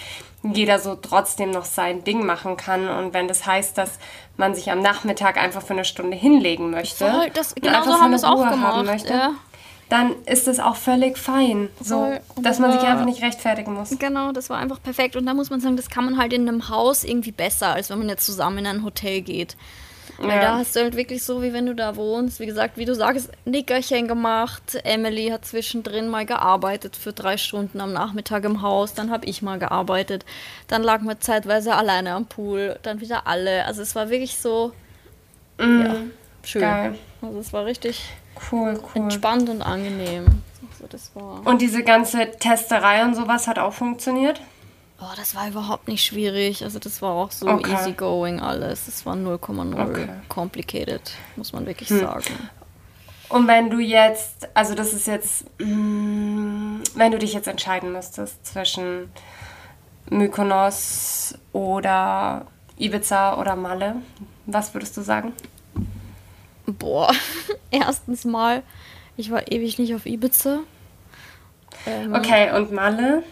jeder 0.43 0.79
so 0.79 0.95
trotzdem 0.95 1.50
noch 1.50 1.65
sein 1.65 2.05
Ding 2.05 2.25
machen 2.25 2.56
kann. 2.56 2.89
Und 2.89 3.15
wenn 3.15 3.29
das 3.29 3.47
heißt, 3.47 3.77
dass 3.77 3.99
man 4.37 4.55
sich 4.55 4.71
am 4.71 4.81
Nachmittag 4.81 5.37
einfach 5.37 5.62
für 5.62 5.73
eine 5.73 5.85
Stunde 5.85 6.17
hinlegen 6.17 6.71
möchte, 6.71 7.11
Voll, 7.11 7.31
das, 7.31 7.55
genau 7.55 7.83
so 7.83 7.94
haben 7.94 8.11
wir 8.11 8.17
es 8.17 8.25
auch 8.25 8.49
gemacht. 8.49 8.85
Möchte, 8.85 9.12
ja. 9.12 9.33
dann 9.89 10.15
ist 10.27 10.47
es 10.47 10.61
auch 10.61 10.77
völlig 10.77 11.19
fein. 11.19 11.71
So, 11.81 12.12
dass 12.37 12.59
man 12.59 12.73
sich 12.73 12.83
einfach 12.83 13.05
nicht 13.05 13.23
rechtfertigen 13.23 13.75
muss. 13.75 13.99
Genau, 13.99 14.33
das 14.33 14.49
war 14.51 14.59
einfach 14.59 14.81
perfekt. 14.83 15.17
Und 15.17 15.27
da 15.27 15.35
muss 15.35 15.51
man 15.51 15.61
sagen, 15.61 15.77
das 15.77 15.91
kann 15.91 16.05
man 16.05 16.19
halt 16.19 16.33
in 16.33 16.47
einem 16.47 16.69
Haus 16.69 17.05
irgendwie 17.05 17.33
besser, 17.33 17.69
als 17.69 17.91
wenn 17.91 17.99
man 17.99 18.09
jetzt 18.09 18.27
zusammen 18.27 18.59
in 18.59 18.67
ein 18.67 18.85
Hotel 18.85 19.23
geht. 19.23 19.56
Weil 20.19 20.31
ja. 20.31 20.41
da 20.41 20.59
hast 20.59 20.75
du 20.75 20.81
halt 20.81 20.97
wirklich 20.97 21.23
so, 21.23 21.43
wie 21.43 21.53
wenn 21.53 21.67
du 21.67 21.76
da 21.76 21.94
wohnst. 21.94 22.41
Wie 22.41 22.47
gesagt, 22.47 22.76
wie 22.76 22.85
du 22.85 22.94
sagst, 22.94 23.31
Nickerchen 23.44 24.09
gemacht. 24.09 24.79
Emily 24.82 25.29
hat 25.29 25.44
zwischendrin 25.44 26.09
mal 26.09 26.26
gearbeitet 26.26 26.97
für 26.97 27.12
drei 27.12 27.37
Stunden 27.37 27.81
am 27.81 27.93
Nachmittag 27.93 28.44
im 28.44 28.61
Haus. 28.61 28.94
Dann 28.94 29.12
habe 29.12 29.26
ich 29.26 29.43
mal 29.43 29.61
gearbeitet. 29.61 30.25
Dann 30.67 30.82
lagen 30.82 31.06
wir 31.06 31.20
zeitweise 31.20 31.76
alleine 31.76 32.15
am 32.15 32.26
Pool. 32.26 32.79
Dann 32.82 33.00
wieder 33.00 33.29
alle. 33.29 33.65
Also 33.65 33.82
es 33.82 33.94
war 33.94 34.11
wirklich 34.11 34.37
so 34.38 34.73
mm, 35.59 35.82
ja, 35.82 35.94
schön. 36.43 36.62
Geil. 36.62 36.94
Also 37.23 37.38
es 37.38 37.53
war 37.53 37.65
richtig 37.65 38.03
cool, 38.50 38.81
cool. 38.82 39.03
entspannt 39.03 39.49
und 39.49 39.62
angenehm. 39.62 40.26
Also 40.73 40.87
das 40.88 41.15
war 41.15 41.47
und 41.47 41.62
diese 41.62 41.84
ganze 41.84 42.31
Testerei 42.39 43.05
und 43.05 43.15
sowas 43.15 43.46
hat 43.46 43.58
auch 43.58 43.72
funktioniert? 43.72 44.41
Oh, 45.00 45.12
das 45.17 45.34
war 45.36 45.46
überhaupt 45.48 45.86
nicht 45.86 46.05
schwierig. 46.05 46.64
Also 46.64 46.78
das 46.81 47.00
war 47.02 47.12
auch 47.12 47.31
so 47.31 47.46
okay. 47.46 47.72
easygoing 47.72 48.40
alles. 48.40 48.86
Das 48.86 49.06
war 49.06 49.14
0,0 49.14 49.88
okay. 49.88 50.08
complicated, 50.28 51.12
muss 51.36 51.52
man 51.52 51.67
wirklich 51.67 51.88
hm. 51.88 52.00
sagen. 52.00 52.50
Und 53.28 53.46
wenn 53.46 53.70
du 53.70 53.78
jetzt, 53.78 54.48
also 54.55 54.74
das 54.74 54.93
ist 54.93 55.06
jetzt, 55.06 55.44
mm, 55.60 56.81
wenn 56.94 57.12
du 57.12 57.19
dich 57.19 57.32
jetzt 57.34 57.46
entscheiden 57.46 57.93
müsstest 57.93 58.44
zwischen 58.44 59.10
Mykonos 60.10 61.34
oder 61.52 62.46
Ibiza 62.78 63.38
oder 63.38 63.55
Malle, 63.55 63.96
was 64.46 64.72
würdest 64.74 64.96
du 64.96 65.02
sagen? 65.02 65.32
Boah, 66.67 67.12
erstens 67.70 68.24
mal, 68.24 68.62
ich 69.17 69.31
war 69.31 69.50
ewig 69.52 69.78
nicht 69.78 69.94
auf 69.94 70.06
Ibiza. 70.06 70.60
Ähm, 71.86 72.14
okay, 72.14 72.50
und 72.56 72.72
Malle? 72.72 73.22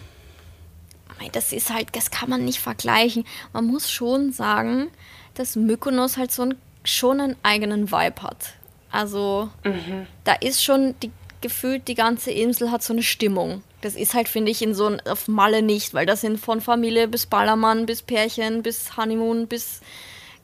Das 1.32 1.52
ist 1.52 1.72
halt, 1.72 1.88
das 1.94 2.10
kann 2.10 2.30
man 2.30 2.44
nicht 2.44 2.60
vergleichen. 2.60 3.24
Man 3.52 3.66
muss 3.66 3.90
schon 3.90 4.32
sagen, 4.32 4.88
dass 5.34 5.56
Mykonos 5.56 6.16
halt 6.16 6.32
so 6.32 6.42
ein, 6.42 6.54
schon 6.84 7.20
einen 7.20 7.36
eigenen 7.42 7.90
Vibe 7.90 8.22
hat. 8.22 8.54
Also 8.90 9.50
mhm. 9.64 10.06
da 10.24 10.32
ist 10.34 10.62
schon 10.62 10.94
die, 11.02 11.10
gefühlt 11.40 11.88
die 11.88 11.94
ganze 11.94 12.30
Insel 12.30 12.70
hat 12.70 12.82
so 12.82 12.92
eine 12.92 13.02
Stimmung. 13.02 13.62
Das 13.82 13.94
ist 13.94 14.14
halt, 14.14 14.28
finde 14.28 14.50
ich, 14.50 14.62
in 14.62 14.74
so 14.74 14.86
ein, 14.86 15.00
auf 15.06 15.28
Malle 15.28 15.62
nicht, 15.62 15.94
weil 15.94 16.06
das 16.06 16.22
sind 16.22 16.38
von 16.38 16.60
Familie 16.60 17.08
bis 17.08 17.26
Ballermann, 17.26 17.86
bis 17.86 18.02
Pärchen, 18.02 18.62
bis 18.62 18.96
Honeymoon, 18.96 19.46
bis 19.46 19.80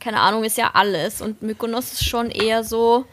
keine 0.00 0.20
Ahnung, 0.20 0.42
ist 0.42 0.58
ja 0.58 0.72
alles. 0.74 1.22
Und 1.22 1.42
Mykonos 1.42 1.92
ist 1.92 2.04
schon 2.04 2.30
eher 2.30 2.64
so, 2.64 3.06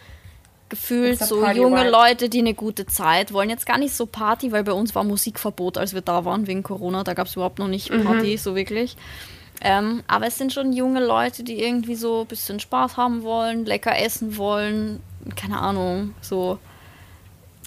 gefühlt 0.70 1.20
so 1.20 1.46
junge 1.48 1.82
Vibe. 1.82 1.90
Leute, 1.90 2.30
die 2.30 2.40
eine 2.40 2.54
gute 2.54 2.86
Zeit 2.86 3.34
wollen. 3.34 3.50
Jetzt 3.50 3.66
gar 3.66 3.78
nicht 3.78 3.94
so 3.94 4.06
Party, 4.06 4.52
weil 4.52 4.64
bei 4.64 4.72
uns 4.72 4.96
war 4.96 5.04
Musikverbot, 5.04 5.78
als 5.78 5.94
wir 5.94 6.02
da 6.02 6.26
waren 6.26 6.48
wegen 6.48 6.64
Corona. 6.64 7.04
Da 7.04 7.14
gab 7.14 7.28
es 7.28 7.36
überhaupt 7.36 7.60
noch 7.60 7.68
nicht 7.68 7.92
mhm. 7.92 8.04
Party, 8.04 8.34
mhm. 8.34 8.38
so 8.38 8.56
wirklich. 8.56 8.96
Ähm, 9.62 10.04
aber 10.08 10.28
es 10.28 10.38
sind 10.38 10.54
schon 10.54 10.72
junge 10.72 11.06
Leute, 11.06 11.44
die 11.44 11.62
irgendwie 11.62 11.96
so 11.96 12.22
ein 12.22 12.28
bisschen 12.28 12.60
Spaß 12.60 12.96
haben 12.96 13.24
wollen, 13.24 13.66
lecker 13.66 13.98
essen 14.00 14.38
wollen. 14.38 15.02
Keine 15.36 15.60
Ahnung, 15.60 16.14
so. 16.22 16.60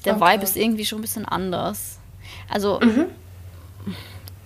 Der 0.04 0.16
okay. 0.16 0.35
Vibe 0.35 0.44
ist 0.44 0.56
irgendwie 0.56 0.87
schon 0.87 0.99
ein 0.99 1.02
bisschen 1.02 1.26
anders. 1.26 1.99
Also, 2.49 2.80
mhm. 2.80 3.06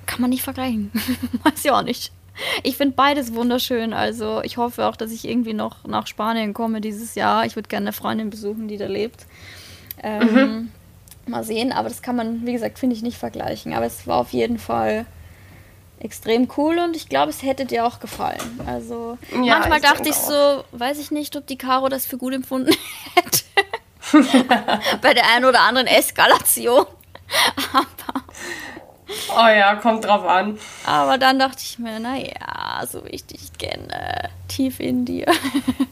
kann 0.06 0.20
man 0.20 0.30
nicht 0.30 0.42
vergleichen. 0.42 0.90
Weiß 1.44 1.64
ich 1.64 1.70
auch 1.70 1.82
nicht. 1.82 2.12
Ich 2.62 2.76
finde 2.76 2.94
beides 2.94 3.34
wunderschön. 3.34 3.92
Also 3.92 4.42
ich 4.42 4.56
hoffe 4.56 4.86
auch, 4.86 4.96
dass 4.96 5.10
ich 5.10 5.26
irgendwie 5.26 5.54
noch 5.54 5.84
nach 5.84 6.06
Spanien 6.06 6.54
komme 6.54 6.80
dieses 6.80 7.14
Jahr. 7.14 7.46
Ich 7.46 7.56
würde 7.56 7.68
gerne 7.68 7.86
eine 7.86 7.92
Freundin 7.92 8.30
besuchen, 8.30 8.68
die 8.68 8.76
da 8.76 8.86
lebt. 8.86 9.26
Ähm, 10.02 10.34
mhm. 10.34 10.72
Mal 11.26 11.44
sehen, 11.44 11.72
aber 11.72 11.88
das 11.88 12.02
kann 12.02 12.14
man, 12.14 12.46
wie 12.46 12.52
gesagt, 12.52 12.78
finde 12.78 12.94
ich 12.94 13.02
nicht 13.02 13.18
vergleichen. 13.18 13.72
Aber 13.72 13.86
es 13.86 14.06
war 14.06 14.18
auf 14.18 14.32
jeden 14.32 14.58
Fall 14.58 15.06
extrem 15.98 16.48
cool 16.56 16.78
und 16.78 16.94
ich 16.94 17.08
glaube, 17.08 17.30
es 17.30 17.42
hätte 17.42 17.64
dir 17.64 17.86
auch 17.86 18.00
gefallen. 18.00 18.60
Also 18.66 19.18
ja, 19.32 19.58
manchmal 19.58 19.78
ich 19.78 19.84
dachte 19.84 20.08
ich 20.08 20.14
so, 20.14 20.64
weiß 20.72 20.98
ich 20.98 21.10
nicht, 21.10 21.34
ob 21.36 21.46
die 21.46 21.56
Caro 21.56 21.88
das 21.88 22.06
für 22.06 22.18
gut 22.18 22.34
empfunden 22.34 22.74
hätte. 23.14 23.44
bei 25.02 25.14
der 25.14 25.28
einen 25.34 25.46
oder 25.46 25.60
anderen 25.60 25.86
Eskalation. 25.86 26.86
Aber 27.72 27.86
Oh 29.30 29.48
ja, 29.48 29.76
kommt 29.76 30.04
drauf 30.04 30.24
an. 30.24 30.58
Aber 30.84 31.18
dann 31.18 31.38
dachte 31.38 31.62
ich 31.62 31.78
mir, 31.78 32.00
naja, 32.00 32.84
so 32.90 33.04
wie 33.04 33.10
ich 33.10 33.24
dich 33.24 33.52
kenne, 33.58 34.30
tief 34.48 34.80
in 34.80 35.04
dir. 35.04 35.26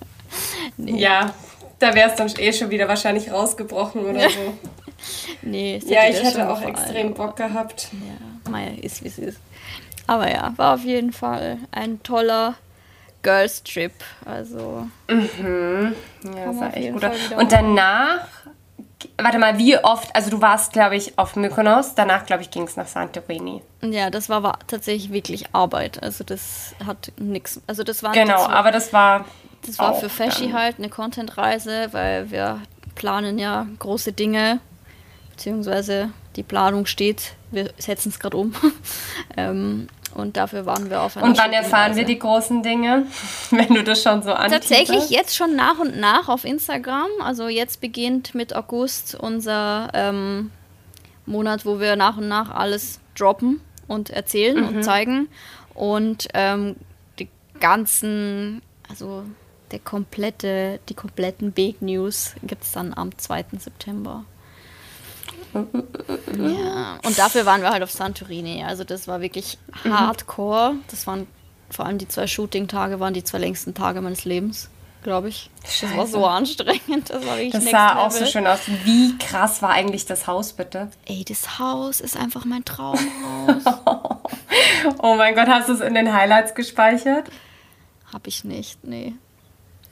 nee. 0.77 0.99
Ja, 1.01 1.33
da 1.79 1.95
wäre 1.95 2.11
es 2.11 2.17
dann 2.17 2.31
eh 2.39 2.53
schon 2.53 2.71
wieder 2.71 2.89
wahrscheinlich 2.89 3.31
rausgebrochen 3.31 4.05
oder 4.05 4.31
so. 4.31 4.59
nee, 5.43 5.81
ja, 5.87 6.09
ich 6.09 6.23
hätte 6.23 6.49
auch 6.51 6.61
extrem 6.63 7.15
Bock 7.15 7.37
gehabt. 7.37 7.89
Ja, 7.93 8.51
naja, 8.51 8.73
ist 8.81 9.05
wie 9.05 9.09
es 9.09 9.19
ist. 9.19 9.39
Aber 10.07 10.31
ja, 10.31 10.53
war 10.57 10.75
auf 10.75 10.85
jeden 10.85 11.13
Fall 11.13 11.59
ein 11.71 12.03
toller 12.03 12.55
Girls 13.23 13.63
Trip. 13.63 13.93
Also. 14.25 14.89
Mhm. 15.09 15.95
Ja, 16.25 16.47
das 16.47 16.61
war 16.61 16.77
echt 16.77 16.93
gut. 16.93 17.05
Und 17.37 17.53
danach 17.53 18.27
warte 19.17 19.39
mal, 19.39 19.59
wie 19.59 19.77
oft, 19.79 20.15
also 20.15 20.31
du 20.31 20.41
warst, 20.41 20.73
glaube 20.73 20.97
ich, 20.97 21.19
auf 21.19 21.37
Mykonos, 21.37 21.95
danach, 21.95 22.27
glaube 22.27 22.43
ich, 22.43 22.51
ging 22.51 22.65
es 22.65 22.77
nach 22.77 22.87
Santorini. 22.87 23.63
Ja, 23.83 24.11
das 24.11 24.29
war, 24.29 24.43
war, 24.43 24.59
tatsächlich 24.67 25.13
wirklich 25.13 25.47
Arbeit. 25.53 26.03
Also 26.03 26.25
das 26.25 26.75
hat 26.85 27.13
nichts, 27.17 27.61
also 27.67 27.85
das 27.85 28.03
war... 28.03 28.13
Genau, 28.13 28.37
das 28.37 28.49
aber 28.49 28.71
das 28.71 28.93
war... 28.93 29.25
Das 29.67 29.79
war 29.79 29.95
für 29.95 30.11
Feschi 30.11 30.51
halt 30.51 30.77
eine 30.79 30.91
Content-Reise, 30.91 31.89
weil 31.93 32.31
wir 32.31 32.61
planen 32.95 33.39
ja 33.39 33.67
große 33.79 34.13
Dinge, 34.13 34.61
beziehungsweise 35.31 36.11
die 36.37 36.43
Planung 36.43 36.87
steht, 36.87 37.35
wir 37.51 37.71
setzen 37.79 38.09
es 38.09 38.19
gerade 38.19 38.37
um. 38.37 38.55
ähm, 39.37 39.89
und 40.15 40.37
dafür 40.37 40.65
waren 40.65 40.91
wir 40.91 41.03
auf 41.03 41.17
einer 41.17 41.27
Und 41.27 41.39
wann 41.39 41.53
erfahren 41.53 41.97
wir 41.97 42.05
die 42.05 42.19
großen 42.19 42.63
Dinge, 42.63 43.07
wenn 43.51 43.75
du 43.75 43.83
das 43.83 44.03
schon 44.03 44.23
so 44.23 44.33
anbietest? 44.33 44.69
Tatsächlich 44.71 45.11
jetzt 45.11 45.35
schon 45.35 45.57
nach 45.57 45.79
und 45.79 45.99
nach 45.99 46.29
auf 46.29 46.45
Instagram. 46.45 47.09
Also 47.21 47.49
jetzt 47.49 47.81
beginnt 47.81 48.35
mit 48.35 48.55
August 48.55 49.17
unser 49.17 49.91
ähm, 49.93 50.51
Monat, 51.27 51.67
wo 51.67 51.81
wir 51.81 51.97
nach 51.97 52.17
und 52.17 52.29
nach 52.29 52.51
alles 52.51 53.01
droppen 53.17 53.61
und 53.89 54.11
erzählen 54.11 54.61
mhm. 54.61 54.69
und 54.69 54.83
zeigen. 54.85 55.29
Und 55.75 56.29
ähm, 56.35 56.77
die 57.19 57.29
ganzen, 57.59 58.63
also 58.89 59.25
der 59.73 59.81
komplette, 59.81 60.79
die 60.89 60.95
kompletten 60.95 61.51
Big 61.51 61.83
News 61.83 62.35
gibt 62.45 62.63
es 62.63 62.73
dann 62.73 62.95
am 62.95 63.17
2. 63.19 63.47
September. 63.59 64.25
Ja, 65.55 66.99
und 67.05 67.19
dafür 67.19 67.47
waren 67.47 67.63
wir 67.63 67.71
halt 67.71 67.83
auf 67.83 67.91
Santorini. 67.91 68.65
Also 68.65 68.85
das 68.85 69.07
war 69.09 69.21
wirklich 69.21 69.59
mhm. 69.85 69.99
hardcore. 69.99 70.75
Das 70.91 71.07
waren 71.07 71.27
vor 71.71 71.87
allem 71.87 71.99
die 71.99 72.09
zwei 72.09 72.27
Shooting-Tage, 72.27 73.01
waren 73.01 73.15
die 73.15 73.25
zwei 73.25 73.39
längsten 73.39 73.75
Tage 73.75 74.01
meines 74.01 74.25
Lebens, 74.25 74.71
glaube 75.03 75.29
ich. 75.29 75.51
Scheiße. 75.65 75.87
Das 75.87 75.97
war 75.97 76.07
so 76.07 76.27
anstrengend. 76.27 77.11
Das 77.11 77.27
war 77.27 77.37
wirklich 77.37 77.53
Das 77.53 77.65
sah 77.65 77.99
auch 77.99 78.11
so 78.11 78.27
schön 78.27 78.47
aus. 78.47 78.61
Wie 78.85 79.17
krass 79.19 79.63
war 79.63 79.71
eigentlich 79.71 80.07
das 80.07 80.27
Haus, 80.27 80.53
bitte? 80.53 80.91
Ey, 81.07 81.25
das 81.25 81.59
Haus 81.59 82.01
ist 82.01 82.17
einfach 82.17 82.45
mein 82.45 82.65
Traumhaus. 82.65 83.65
oh 85.03 85.15
mein 85.17 85.35
Gott, 85.35 85.49
hast 85.49 85.69
du 85.69 85.75
es 85.75 85.81
in 85.81 85.95
den 85.95 86.13
Highlights 86.13 86.55
gespeichert? 86.55 87.29
Hab 88.13 88.27
ich 88.27 88.45
nicht, 88.45 88.85
nee. 88.85 89.15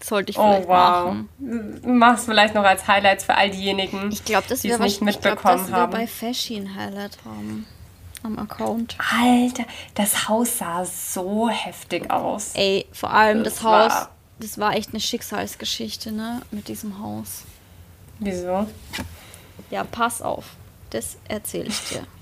Sollte 0.03 0.31
ich 0.31 0.39
oh, 0.39 0.43
vielleicht 0.43 0.69
oh, 0.69 0.71
wow. 0.71 1.15
machen. 1.15 1.29
Mach's 1.85 2.25
vielleicht 2.25 2.55
noch 2.55 2.65
als 2.65 2.87
Highlights 2.89 3.25
für 3.25 3.35
all 3.35 3.51
diejenigen, 3.51 4.11
ich 4.11 4.25
glaub, 4.25 4.47
das 4.49 4.63
die 4.63 4.71
es 4.71 4.79
nicht 4.79 5.03
mitbekommen 5.03 5.37
ich 5.37 5.67
glaub, 5.67 5.67
dass 5.69 5.73
haben. 5.73 5.93
Wir 5.93 5.99
bei 5.99 6.07
Fashion 6.07 6.75
Highlight 6.75 7.19
haben. 7.25 7.67
Am 8.25 8.39
Account. 8.39 8.97
Alter, 9.13 9.65
das 9.95 10.29
Haus 10.29 10.59
sah 10.59 10.85
so 10.85 11.49
heftig 11.49 12.09
aus. 12.11 12.53
Ey, 12.55 12.87
vor 12.93 13.13
allem 13.13 13.43
das, 13.43 13.55
das 13.55 13.63
Haus, 13.65 13.93
war 13.93 14.11
das 14.43 14.59
war 14.59 14.75
echt 14.75 14.91
eine 14.91 15.01
Schicksalsgeschichte, 15.01 16.11
ne? 16.11 16.43
Mit 16.51 16.69
diesem 16.69 16.99
Haus. 16.99 17.45
Wieso? 18.19 18.67
Ja, 19.71 19.85
pass 19.85 20.21
auf. 20.21 20.57
Das 20.91 21.17
erzähle 21.29 21.69
ich 21.69 21.81
dir. 21.89 22.07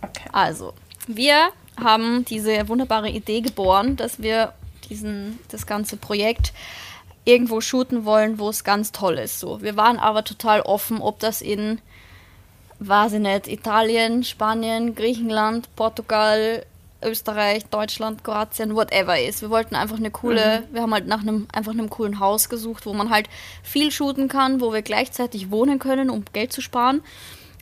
Okay. 0.00 0.28
Also, 0.30 0.74
wir 1.08 1.48
haben 1.76 2.24
diese 2.24 2.68
wunderbare 2.68 3.08
Idee 3.08 3.40
geboren, 3.40 3.96
dass 3.96 4.22
wir 4.22 4.52
diesen, 4.88 5.38
das 5.48 5.66
ganze 5.66 5.96
Projekt 5.96 6.52
irgendwo 7.24 7.60
shooten 7.60 8.04
wollen, 8.04 8.38
wo 8.38 8.48
es 8.48 8.64
ganz 8.64 8.92
toll 8.92 9.18
ist. 9.18 9.38
So. 9.38 9.60
Wir 9.60 9.76
waren 9.76 9.98
aber 9.98 10.24
total 10.24 10.62
offen, 10.62 11.00
ob 11.00 11.18
das 11.20 11.42
in, 11.42 11.80
weiß 12.78 13.14
ich 13.14 13.20
nicht, 13.20 13.48
Italien, 13.48 14.24
Spanien, 14.24 14.94
Griechenland, 14.94 15.68
Portugal, 15.76 16.64
Österreich, 17.02 17.66
Deutschland, 17.66 18.24
Kroatien, 18.24 18.74
whatever 18.74 19.20
ist. 19.20 19.42
Wir 19.42 19.50
wollten 19.50 19.76
einfach 19.76 19.98
eine 19.98 20.10
coole, 20.10 20.60
mhm. 20.60 20.74
wir 20.74 20.82
haben 20.82 20.94
halt 20.94 21.06
nach 21.06 21.20
einem 21.20 21.46
einfach 21.52 21.72
einem 21.72 21.90
coolen 21.90 22.18
Haus 22.18 22.48
gesucht, 22.48 22.86
wo 22.86 22.94
man 22.94 23.10
halt 23.10 23.28
viel 23.62 23.92
shooten 23.92 24.28
kann, 24.28 24.60
wo 24.60 24.72
wir 24.72 24.82
gleichzeitig 24.82 25.50
wohnen 25.50 25.78
können, 25.78 26.10
um 26.10 26.24
Geld 26.32 26.52
zu 26.52 26.60
sparen 26.60 27.02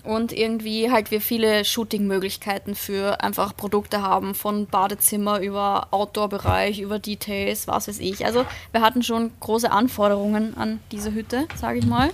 und 0.07 0.33
irgendwie 0.33 0.91
halt 0.91 1.11
wir 1.11 1.21
viele 1.21 1.65
Shooting-Möglichkeiten 1.65 2.75
für 2.75 3.21
einfach 3.21 3.57
Produkte 3.57 4.03
haben, 4.03 4.35
von 4.35 4.67
Badezimmer 4.67 5.41
über 5.41 5.89
Outdoor-Bereich, 5.91 6.81
über 6.81 6.99
Details, 6.99 7.67
was 7.67 7.89
weiß 7.89 7.99
ich. 7.99 8.25
Also 8.25 8.47
wir 8.73 8.81
hatten 8.81 9.03
schon 9.03 9.33
große 9.41 9.71
Anforderungen 9.71 10.57
an 10.57 10.81
diese 10.93 11.13
Hütte, 11.13 11.49
sage 11.57 11.81
ich 11.81 11.87
mal. 11.87 12.11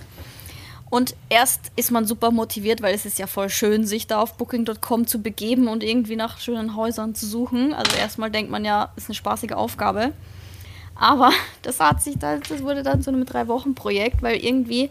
Und 0.89 1.15
erst 1.29 1.71
ist 1.75 1.91
man 1.91 2.05
super 2.05 2.31
motiviert, 2.31 2.81
weil 2.81 2.93
es 2.93 3.05
ist 3.05 3.17
ja 3.17 3.25
voll 3.25 3.49
schön, 3.49 3.85
sich 3.85 4.05
da 4.05 4.19
auf 4.19 4.37
Booking.com 4.37 5.07
zu 5.07 5.21
begeben 5.21 5.67
und 5.67 5.83
irgendwie 5.83 6.15
nach 6.15 6.39
schönen 6.39 6.75
Häusern 6.75 7.15
zu 7.15 7.25
suchen. 7.25 7.73
Also 7.73 7.97
erstmal 7.97 8.29
denkt 8.29 8.51
man 8.51 8.65
ja, 8.65 8.91
ist 8.95 9.07
eine 9.07 9.15
spaßige 9.15 9.53
Aufgabe. 9.53 10.13
Aber 10.95 11.31
das 11.61 11.79
hat 11.79 12.01
sich 12.01 12.17
dann, 12.17 12.41
das 12.47 12.61
wurde 12.61 12.83
dann 12.83 13.01
so 13.01 13.11
ein 13.11 13.25
Drei-Wochen-Projekt, 13.25 14.21
weil 14.21 14.43
irgendwie 14.43 14.89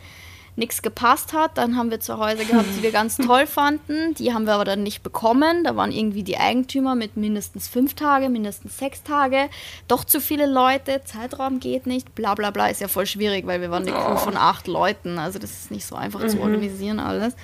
nichts 0.57 0.83
gepasst 0.83 1.33
hat. 1.33 1.57
Dann 1.59 1.77
haben 1.77 1.91
wir 1.91 2.01
zu 2.01 2.19
Hause 2.19 2.45
gehabt, 2.45 2.67
die 2.77 2.83
wir 2.83 2.93
ganz 2.93 3.17
toll 3.17 3.47
fanden. 3.47 4.15
Die 4.15 4.35
haben 4.35 4.47
wir 4.47 4.55
aber 4.55 4.65
dann 4.65 4.83
nicht 4.83 5.03
bekommen. 5.03 5.65
Da 5.65 5.77
waren 5.77 5.93
irgendwie 5.93 6.23
die 6.23 6.37
Eigentümer 6.37 6.95
mit 6.95 7.17
mindestens 7.17 7.69
fünf 7.69 7.95
Tage, 7.95 8.29
mindestens 8.29 8.79
sechs 8.79 9.03
Tage. 9.03 9.49
Doch 9.89 10.05
zu 10.05 10.21
viele 10.21 10.47
Leute, 10.47 11.03
Zeitraum 11.05 11.61
geht 11.61 11.87
nicht, 11.87 12.15
bla 12.15 12.35
bla 12.35 12.51
bla. 12.51 12.69
Ist 12.69 12.81
ja 12.81 12.89
voll 12.89 13.07
schwierig, 13.07 13.47
weil 13.47 13.61
wir 13.61 13.71
waren 13.71 13.87
eine 13.87 13.97
Crew 13.97 14.17
von 14.17 14.37
acht 14.37 14.67
Leuten. 14.67 15.19
Also 15.19 15.39
das 15.39 15.53
ist 15.53 15.71
nicht 15.71 15.87
so 15.87 15.95
einfach 15.95 16.21
mhm. 16.21 16.29
zu 16.29 16.41
organisieren 16.41 17.01
alles. 17.01 17.35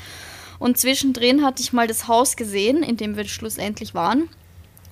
Und 0.59 0.77
zwischendrin 0.77 1.45
hatte 1.45 1.63
ich 1.63 1.73
mal 1.73 1.87
das 1.87 2.09
Haus 2.09 2.37
gesehen, 2.37 2.83
in 2.83 2.97
dem 2.97 3.17
wir 3.17 3.25
schlussendlich 3.27 3.95
waren. 3.95 4.29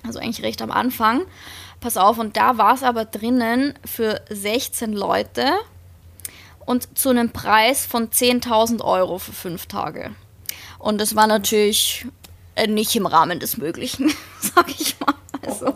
Also 0.05 0.19
eigentlich 0.19 0.43
recht 0.43 0.61
am 0.61 0.71
Anfang. 0.71 1.23
Pass 1.79 1.97
auf, 1.97 2.17
und 2.17 2.37
da 2.37 2.57
war 2.57 2.73
es 2.73 2.81
aber 2.81 3.05
drinnen 3.05 3.73
für 3.85 4.21
16 4.29 4.93
Leute 4.93 5.51
und 6.67 6.97
zu 6.97 7.09
einem 7.09 7.31
Preis 7.31 7.85
von 7.85 8.09
10.000 8.09 8.83
Euro 8.83 9.17
für 9.17 9.31
fünf 9.31 9.65
Tage. 9.67 10.11
Und 10.77 10.99
das 10.99 11.15
war 11.15 11.25
natürlich 11.25 12.05
äh, 12.55 12.67
nicht 12.67 12.93
im 12.95 13.05
Rahmen 13.05 13.39
des 13.39 13.57
Möglichen, 13.57 14.11
sag 14.39 14.69
ich 14.69 14.99
mal. 14.99 15.13
Also, 15.45 15.73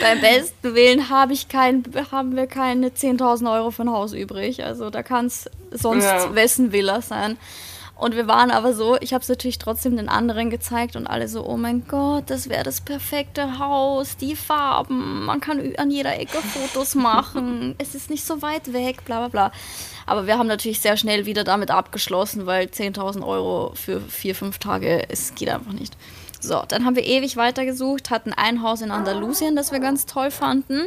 beim 0.00 0.20
besten 0.22 0.74
Willen 0.74 1.10
hab 1.10 1.30
ich 1.30 1.48
kein, 1.48 1.84
haben 2.10 2.34
wir 2.34 2.46
keine 2.46 2.88
10.000 2.88 3.52
Euro 3.52 3.70
für 3.70 3.82
ein 3.82 3.90
Haus 3.90 4.14
übrig. 4.14 4.64
Also 4.64 4.88
da 4.88 5.02
kann 5.02 5.26
es 5.26 5.50
sonst 5.70 6.04
ja. 6.04 6.34
wessen 6.34 6.72
Villa 6.72 7.02
sein. 7.02 7.36
Und 7.94 8.14
wir 8.14 8.26
waren 8.26 8.50
aber 8.50 8.74
so, 8.74 8.96
ich 9.00 9.12
habe 9.12 9.22
es 9.22 9.28
natürlich 9.28 9.58
trotzdem 9.58 9.96
den 9.96 10.08
anderen 10.08 10.50
gezeigt 10.50 10.96
und 10.96 11.06
alle 11.06 11.28
so, 11.28 11.46
oh 11.46 11.56
mein 11.56 11.86
Gott, 11.88 12.24
das 12.28 12.48
wäre 12.48 12.62
das 12.62 12.82
perfekte 12.82 13.58
Haus, 13.58 14.18
die 14.18 14.36
Farben, 14.36 15.24
man 15.24 15.40
kann 15.40 15.74
an 15.78 15.90
jeder 15.90 16.18
Ecke 16.18 16.36
Fotos 16.38 16.94
machen, 16.94 17.74
es 17.78 17.94
ist 17.94 18.10
nicht 18.10 18.26
so 18.26 18.42
weit 18.42 18.74
weg, 18.74 19.02
bla 19.06 19.20
bla 19.20 19.28
bla. 19.28 19.52
Aber 20.06 20.26
wir 20.26 20.38
haben 20.38 20.46
natürlich 20.46 20.80
sehr 20.80 20.96
schnell 20.96 21.26
wieder 21.26 21.44
damit 21.44 21.70
abgeschlossen, 21.70 22.46
weil 22.46 22.66
10.000 22.66 23.26
Euro 23.26 23.72
für 23.74 24.00
vier, 24.00 24.34
fünf 24.34 24.58
Tage, 24.58 25.08
es 25.08 25.34
geht 25.34 25.48
einfach 25.48 25.72
nicht. 25.72 25.96
So, 26.40 26.62
dann 26.68 26.84
haben 26.84 26.96
wir 26.96 27.04
ewig 27.04 27.36
weitergesucht, 27.36 28.10
hatten 28.10 28.32
ein 28.32 28.62
Haus 28.62 28.82
in 28.82 28.90
Andalusien, 28.90 29.56
das 29.56 29.72
wir 29.72 29.80
ganz 29.80 30.06
toll 30.06 30.30
fanden 30.30 30.86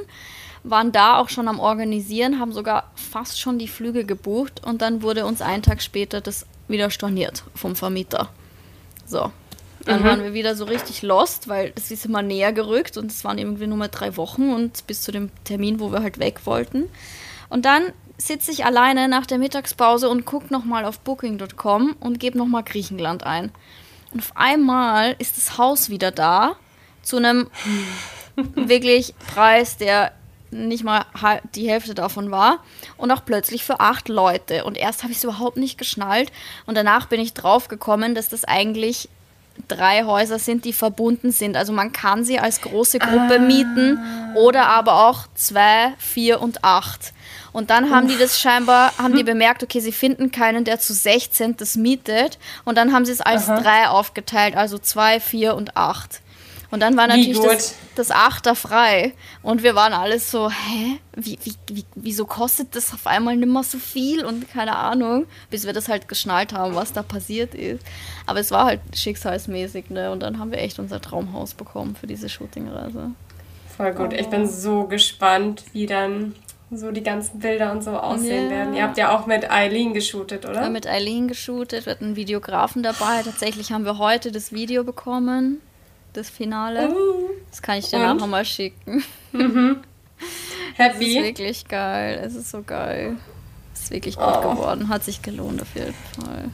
waren 0.63 0.91
da 0.91 1.17
auch 1.17 1.29
schon 1.29 1.47
am 1.47 1.59
Organisieren, 1.59 2.39
haben 2.39 2.51
sogar 2.51 2.91
fast 2.95 3.39
schon 3.39 3.59
die 3.59 3.67
Flüge 3.67 4.05
gebucht 4.05 4.61
und 4.65 4.81
dann 4.81 5.01
wurde 5.01 5.25
uns 5.25 5.41
einen 5.41 5.63
Tag 5.63 5.81
später 5.81 6.21
das 6.21 6.45
wieder 6.67 6.89
storniert 6.89 7.43
vom 7.55 7.75
Vermieter. 7.75 8.29
So. 9.05 9.31
Dann 9.85 10.01
mhm. 10.01 10.05
waren 10.05 10.23
wir 10.23 10.33
wieder 10.33 10.55
so 10.55 10.65
richtig 10.65 11.01
lost, 11.01 11.47
weil 11.47 11.71
es 11.75 11.89
ist 11.89 12.05
immer 12.05 12.21
näher 12.21 12.51
gerückt 12.51 12.97
und 12.97 13.09
es 13.11 13.23
waren 13.23 13.37
irgendwie 13.37 13.65
nur 13.65 13.77
mal 13.77 13.87
drei 13.87 14.17
Wochen 14.17 14.53
und 14.53 14.85
bis 14.87 15.01
zu 15.01 15.11
dem 15.11 15.31
Termin, 15.45 15.79
wo 15.79 15.91
wir 15.91 16.03
halt 16.03 16.19
weg 16.19 16.41
wollten. 16.45 16.89
Und 17.47 17.63
dann 17.63 17.93
sitze 18.19 18.51
ich 18.51 18.65
alleine 18.65 19.07
nach 19.07 19.25
der 19.25 19.37
Mittagspause 19.37 20.09
und 20.09 20.25
gucke 20.25 20.53
nochmal 20.53 20.85
auf 20.85 20.99
Booking.com 20.99 21.95
und 21.99 22.19
gebe 22.19 22.37
nochmal 22.37 22.63
Griechenland 22.63 23.23
ein. 23.23 23.51
Und 24.11 24.19
auf 24.19 24.35
einmal 24.35 25.15
ist 25.19 25.37
das 25.37 25.57
Haus 25.57 25.89
wieder 25.89 26.11
da 26.11 26.55
zu 27.01 27.17
einem 27.17 27.47
wirklich 28.35 29.15
Preis, 29.33 29.77
der 29.77 30.11
nicht 30.51 30.83
mal 30.83 31.05
die 31.55 31.69
Hälfte 31.69 31.93
davon 31.93 32.31
war 32.31 32.63
und 32.97 33.11
auch 33.11 33.23
plötzlich 33.23 33.63
für 33.63 33.79
acht 33.79 34.09
Leute. 34.09 34.65
Und 34.65 34.77
erst 34.77 35.03
habe 35.03 35.11
ich 35.11 35.19
es 35.19 35.23
überhaupt 35.23 35.57
nicht 35.57 35.77
geschnallt 35.77 36.31
und 36.65 36.75
danach 36.75 37.05
bin 37.05 37.21
ich 37.21 37.33
drauf 37.33 37.67
gekommen, 37.67 38.15
dass 38.15 38.29
das 38.29 38.45
eigentlich 38.45 39.09
drei 39.67 40.05
Häuser 40.05 40.39
sind, 40.39 40.65
die 40.65 40.73
verbunden 40.73 41.31
sind. 41.31 41.55
Also 41.55 41.71
man 41.71 41.91
kann 41.91 42.23
sie 42.23 42.39
als 42.39 42.61
große 42.61 42.99
Gruppe 42.99 43.35
ah. 43.35 43.39
mieten 43.39 43.99
oder 44.35 44.67
aber 44.67 45.07
auch 45.07 45.27
zwei, 45.35 45.93
vier 45.97 46.41
und 46.41 46.63
acht. 46.63 47.13
Und 47.51 47.69
dann 47.69 47.89
haben 47.89 48.05
Uff. 48.05 48.13
die 48.13 48.19
das 48.19 48.39
scheinbar, 48.39 48.91
haben 48.97 49.15
die 49.15 49.23
bemerkt, 49.23 49.63
okay, 49.63 49.79
sie 49.79 49.91
finden 49.91 50.31
keinen, 50.31 50.65
der 50.65 50.79
zu 50.79 50.93
16 50.93 51.57
das 51.57 51.75
mietet. 51.75 52.37
Und 52.65 52.77
dann 52.77 52.93
haben 52.93 53.05
sie 53.05 53.11
es 53.11 53.21
als 53.21 53.49
Aha. 53.49 53.61
drei 53.61 53.87
aufgeteilt, 53.87 54.55
also 54.55 54.77
zwei, 54.77 55.19
vier 55.19 55.55
und 55.55 55.75
acht. 55.75 56.21
Und 56.71 56.81
dann 56.81 56.95
war 56.97 57.07
natürlich 57.07 57.39
das, 57.39 57.75
das 57.95 58.11
Achter 58.11 58.53
frei. 58.53 59.13
Und 59.41 59.63
wir 59.63 59.73
waren 59.73 59.93
alles 59.93 60.29
so, 60.29 60.51
hä? 60.51 60.99
Wie, 61.15 61.39
wie, 61.43 61.55
wie, 61.71 61.85
wieso 61.95 62.25
kostet 62.25 62.75
das 62.75 62.93
auf 62.93 63.07
einmal 63.07 63.35
nicht 63.35 63.51
mehr 63.51 63.63
so 63.63 63.79
viel? 63.79 64.23
Und 64.23 64.51
keine 64.51 64.75
Ahnung, 64.75 65.25
bis 65.49 65.65
wir 65.65 65.73
das 65.73 65.89
halt 65.89 66.07
geschnallt 66.07 66.53
haben, 66.53 66.75
was 66.75 66.93
da 66.93 67.01
passiert 67.01 67.55
ist. 67.55 67.83
Aber 68.27 68.39
es 68.39 68.51
war 68.51 68.65
halt 68.65 68.81
schicksalsmäßig, 68.93 69.89
ne? 69.89 70.11
Und 70.11 70.19
dann 70.19 70.37
haben 70.37 70.51
wir 70.51 70.59
echt 70.59 70.77
unser 70.77 71.01
Traumhaus 71.01 71.55
bekommen 71.55 71.95
für 71.95 72.05
diese 72.05 72.29
Shootingreise. 72.29 73.11
Voll 73.75 73.93
gut. 73.93 74.13
Ich 74.13 74.27
bin 74.27 74.47
so 74.47 74.83
gespannt, 74.83 75.63
wie 75.73 75.87
dann 75.87 76.35
so 76.71 76.91
die 76.91 77.03
ganzen 77.03 77.39
Bilder 77.39 77.71
und 77.71 77.83
so 77.83 77.91
aussehen 77.91 78.45
ja. 78.45 78.57
werden. 78.57 78.73
Ihr 78.75 78.83
habt 78.83 78.97
ja 78.97 79.17
auch 79.17 79.25
mit 79.25 79.49
Eileen 79.49 79.93
geshootet, 79.93 80.45
oder? 80.45 80.61
Ja, 80.63 80.69
mit 80.69 80.87
Eileen 80.87 81.27
geshootet, 81.27 81.85
wir 81.85 81.93
hatten 81.93 82.05
einen 82.05 82.15
Videografen 82.15 82.83
dabei. 82.83 83.21
Tatsächlich 83.23 83.71
haben 83.71 83.85
wir 83.85 83.97
heute 83.97 84.31
das 84.31 84.51
Video 84.51 84.83
bekommen 84.83 85.61
das 86.13 86.29
Finale. 86.29 86.89
Uh, 86.89 87.29
das 87.49 87.61
kann 87.61 87.77
ich 87.77 87.89
dir 87.89 87.97
und? 87.97 88.03
nachher 88.03 88.27
mal 88.27 88.45
schicken. 88.45 89.03
Mhm. 89.31 89.77
Happy. 90.75 91.05
Es 91.05 91.15
ist 91.15 91.23
wirklich 91.23 91.67
geil. 91.67 92.21
Es 92.23 92.35
ist 92.35 92.51
so 92.51 92.61
geil. 92.63 93.17
Es 93.73 93.83
ist 93.83 93.91
wirklich 93.91 94.15
gut 94.17 94.33
oh. 94.43 94.51
geworden. 94.51 94.89
Hat 94.89 95.03
sich 95.03 95.21
gelohnt 95.21 95.61
auf 95.61 95.75
jeden 95.75 95.93
Fall. 95.93 96.49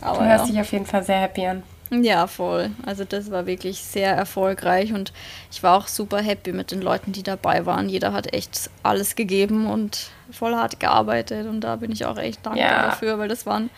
Aber 0.00 0.18
du 0.18 0.24
hörst 0.24 0.46
ja. 0.46 0.52
dich 0.52 0.60
auf 0.60 0.72
jeden 0.72 0.86
Fall 0.86 1.02
sehr 1.02 1.20
happy 1.20 1.46
an. 1.46 1.62
Ja, 1.90 2.28
voll. 2.28 2.70
Also 2.86 3.04
das 3.04 3.30
war 3.30 3.46
wirklich 3.46 3.82
sehr 3.82 4.14
erfolgreich 4.14 4.92
und 4.92 5.12
ich 5.50 5.62
war 5.62 5.76
auch 5.76 5.88
super 5.88 6.18
happy 6.18 6.52
mit 6.52 6.70
den 6.70 6.82
Leuten, 6.82 7.12
die 7.12 7.24
dabei 7.24 7.66
waren. 7.66 7.88
Jeder 7.88 8.12
hat 8.12 8.32
echt 8.32 8.70
alles 8.82 9.16
gegeben 9.16 9.66
und 9.66 10.10
voll 10.30 10.54
hart 10.54 10.78
gearbeitet 10.78 11.48
und 11.48 11.62
da 11.62 11.76
bin 11.76 11.90
ich 11.90 12.06
auch 12.06 12.16
echt 12.16 12.46
dankbar 12.46 12.64
ja. 12.64 12.82
dafür, 12.82 13.18
weil 13.18 13.28
das 13.28 13.44
waren 13.44 13.70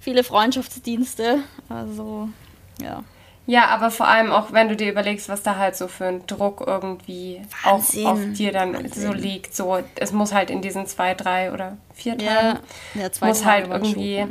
viele 0.00 0.24
Freundschaftsdienste. 0.24 1.38
Also 1.68 2.28
ja. 2.82 3.04
Ja, 3.46 3.66
aber 3.66 3.90
vor 3.90 4.08
allem 4.08 4.32
auch, 4.32 4.52
wenn 4.52 4.68
du 4.68 4.76
dir 4.76 4.90
überlegst, 4.90 5.28
was 5.28 5.42
da 5.42 5.56
halt 5.56 5.76
so 5.76 5.86
für 5.86 6.06
ein 6.06 6.26
Druck 6.26 6.64
irgendwie 6.66 7.42
Wahnsinn. 7.62 8.06
auch 8.06 8.12
auf 8.12 8.20
dir 8.32 8.52
dann 8.52 8.74
Wahnsinn. 8.74 9.02
so 9.02 9.12
liegt. 9.12 9.54
So, 9.54 9.80
es 9.96 10.12
muss 10.12 10.32
halt 10.32 10.50
in 10.50 10.62
diesen 10.62 10.86
zwei, 10.86 11.14
drei 11.14 11.52
oder 11.52 11.76
vier 11.92 12.16
Tagen, 12.16 12.58
ja, 12.94 13.02
ja 13.02 13.12
zwei 13.12 13.28
muss 13.28 13.42
Tage 13.42 13.68
halt 13.68 13.84
irgendwie, 13.84 14.16
ja. 14.16 14.26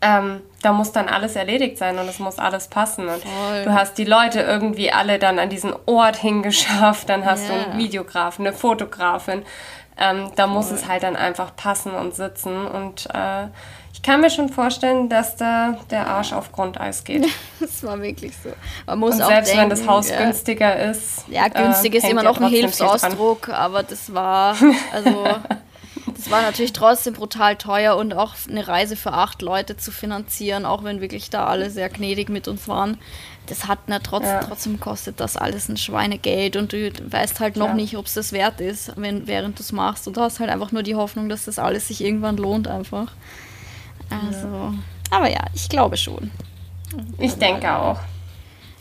Ähm, 0.00 0.42
da 0.62 0.72
muss 0.72 0.92
dann 0.92 1.08
alles 1.08 1.36
erledigt 1.36 1.78
sein 1.78 1.98
und 1.98 2.08
es 2.08 2.18
muss 2.18 2.38
alles 2.38 2.68
passen. 2.68 3.08
Und 3.08 3.22
Voll. 3.22 3.64
du 3.64 3.72
hast 3.72 3.98
die 3.98 4.04
Leute 4.04 4.40
irgendwie 4.40 4.92
alle 4.92 5.18
dann 5.18 5.38
an 5.38 5.50
diesen 5.50 5.72
Ort 5.86 6.16
hingeschafft, 6.16 7.08
dann 7.08 7.24
hast 7.24 7.48
ja. 7.48 7.54
du 7.54 7.64
einen 7.64 7.78
Videografen, 7.78 8.46
eine 8.46 8.56
Fotografin. 8.56 9.42
Ähm, 9.96 10.30
da 10.36 10.44
Voll. 10.44 10.54
muss 10.54 10.70
es 10.70 10.86
halt 10.86 11.02
dann 11.02 11.16
einfach 11.16 11.56
passen 11.56 11.92
und 11.92 12.14
sitzen 12.14 12.66
und 12.66 13.08
äh, 13.12 13.48
ich 13.98 14.02
kann 14.02 14.20
mir 14.20 14.30
schon 14.30 14.48
vorstellen, 14.48 15.08
dass 15.08 15.34
da 15.34 15.76
der 15.90 16.06
Arsch 16.06 16.32
auf 16.32 16.52
Grundeis 16.52 17.02
geht. 17.02 17.26
das 17.60 17.82
war 17.82 18.00
wirklich 18.00 18.32
so. 18.36 18.50
Man 18.86 19.00
muss 19.00 19.16
Und 19.16 19.22
auch 19.22 19.28
selbst 19.28 19.48
denken, 19.48 19.62
wenn 19.62 19.70
das 19.70 19.88
Haus 19.88 20.08
ja. 20.08 20.18
günstiger 20.18 20.90
ist. 20.90 21.24
Ja, 21.26 21.48
günstig 21.48 21.94
äh, 21.94 21.98
ist 21.98 22.08
immer 22.08 22.22
noch 22.22 22.40
ein 22.40 22.48
Hilfsausdruck, 22.48 23.48
aber 23.48 23.82
das 23.82 24.14
war, 24.14 24.56
also, 24.92 25.26
das 26.18 26.32
war 26.32 26.42
natürlich 26.42 26.72
trotzdem 26.72 27.14
brutal 27.14 27.54
teuer 27.54 27.96
und 27.96 28.12
auch 28.12 28.34
eine 28.48 28.66
Reise 28.66 28.96
für 28.96 29.12
acht 29.12 29.40
Leute 29.40 29.76
zu 29.76 29.92
finanzieren, 29.92 30.64
auch 30.64 30.82
wenn 30.82 31.00
wirklich 31.00 31.30
da 31.30 31.46
alle 31.46 31.70
sehr 31.70 31.88
gnädig 31.88 32.28
mit 32.28 32.48
uns 32.48 32.66
waren. 32.66 32.98
Das 33.46 33.68
hat 33.68 33.78
na, 33.86 34.00
trotz, 34.00 34.24
ja. 34.24 34.40
trotzdem 34.40 34.80
kostet 34.80 35.20
das 35.20 35.36
alles 35.36 35.68
ein 35.68 35.76
Schweinegeld 35.76 36.56
und 36.56 36.72
du 36.72 36.90
weißt 37.12 37.38
halt 37.38 37.56
noch 37.56 37.68
ja. 37.68 37.74
nicht, 37.74 37.96
ob 37.96 38.06
es 38.06 38.14
das 38.14 38.32
wert 38.32 38.60
ist, 38.60 38.92
wenn, 38.96 39.28
während 39.28 39.60
du 39.60 39.62
es 39.62 39.70
machst. 39.70 40.08
Und 40.08 40.16
du 40.16 40.20
hast 40.20 40.40
halt 40.40 40.50
einfach 40.50 40.72
nur 40.72 40.82
die 40.82 40.96
Hoffnung, 40.96 41.28
dass 41.28 41.44
das 41.44 41.60
alles 41.60 41.86
sich 41.86 42.02
irgendwann 42.02 42.36
lohnt 42.36 42.66
einfach. 42.66 43.12
Also, 44.10 44.74
aber 45.10 45.30
ja, 45.30 45.44
ich 45.54 45.68
glaube 45.68 45.96
schon. 45.96 46.32
Ich 47.18 47.34
denke 47.34 47.72
auch. 47.72 48.00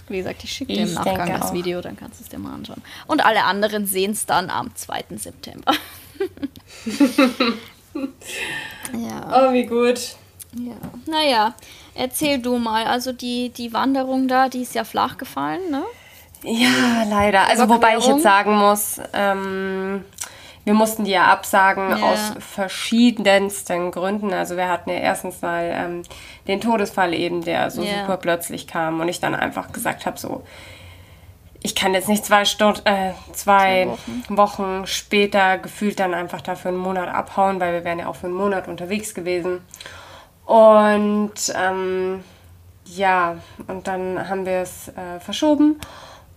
Wie 0.07 0.17
gesagt, 0.17 0.43
ich 0.43 0.51
schicke 0.51 0.73
dir 0.73 0.83
im 0.83 0.93
Nachgang 0.95 1.39
das 1.39 1.53
Video, 1.53 1.81
dann 1.81 1.97
kannst 1.97 2.19
du 2.19 2.23
es 2.23 2.29
dir 2.29 2.39
mal 2.39 2.55
anschauen. 2.55 2.81
Und 3.05 3.23
alle 3.23 3.43
anderen 3.43 3.85
sehen 3.85 4.11
es 4.13 4.25
dann 4.25 4.49
am 4.49 4.73
2. 4.73 5.03
September. 5.17 5.73
ja. 8.93 9.49
Oh, 9.49 9.53
wie 9.53 9.65
gut. 9.65 10.15
Ja. 10.53 10.75
Naja, 11.05 11.53
erzähl 11.95 12.39
du 12.39 12.57
mal. 12.57 12.85
Also 12.85 13.13
die, 13.13 13.49
die 13.49 13.73
Wanderung 13.73 14.27
da, 14.27 14.49
die 14.49 14.61
ist 14.61 14.75
ja 14.75 14.83
flach 14.83 15.17
gefallen, 15.17 15.69
ne? 15.69 15.83
Ja, 16.43 17.03
leider. 17.09 17.47
Also 17.47 17.67
wobei 17.67 17.97
ich 17.97 18.05
jetzt 18.05 18.23
sagen 18.23 18.55
muss, 18.57 19.01
ähm, 19.13 20.05
wir 20.67 20.73
mussten 20.73 21.05
die 21.05 21.11
ja 21.11 21.25
absagen 21.25 21.97
ja. 21.97 22.05
aus 22.05 22.33
verschiedensten 22.39 23.91
Gründen. 23.91 24.33
Also 24.33 24.57
wir 24.57 24.67
hatten 24.67 24.89
ja 24.89 24.97
erstens 24.97 25.41
mal 25.41 25.71
ähm, 25.73 26.03
den 26.47 26.61
Todesfall 26.61 27.13
eben, 27.13 27.43
der 27.43 27.71
so 27.71 27.83
ja. 27.83 28.01
super 28.01 28.17
plötzlich 28.17 28.67
kam 28.67 28.99
und 28.99 29.07
ich 29.07 29.19
dann 29.19 29.33
einfach 29.33 29.71
gesagt 29.71 30.05
habe, 30.05 30.19
so, 30.19 30.43
ich 31.63 31.75
kann 31.75 31.93
jetzt 31.93 32.07
nicht 32.07 32.25
zwei, 32.25 32.45
Stunden, 32.45 32.85
äh, 32.85 33.13
zwei 33.33 33.87
Wochen. 33.87 34.37
Wochen. 34.37 34.87
später 34.87 35.57
gefühlt 35.57 35.99
dann 35.99 36.13
einfach 36.13 36.41
dafür 36.41 36.69
einen 36.69 36.77
Monat 36.77 37.09
abhauen, 37.09 37.59
weil 37.59 37.73
wir 37.73 37.83
wären 37.83 37.99
ja 37.99 38.07
auch 38.07 38.15
für 38.15 38.27
einen 38.27 38.35
Monat 38.35 38.67
unterwegs 38.67 39.13
gewesen. 39.13 39.61
Und 40.45 41.53
ähm, 41.55 42.23
ja, 42.85 43.37
und 43.67 43.87
dann 43.87 44.29
haben 44.29 44.45
wir 44.45 44.59
es 44.59 44.87
äh, 44.89 45.19
verschoben. 45.19 45.79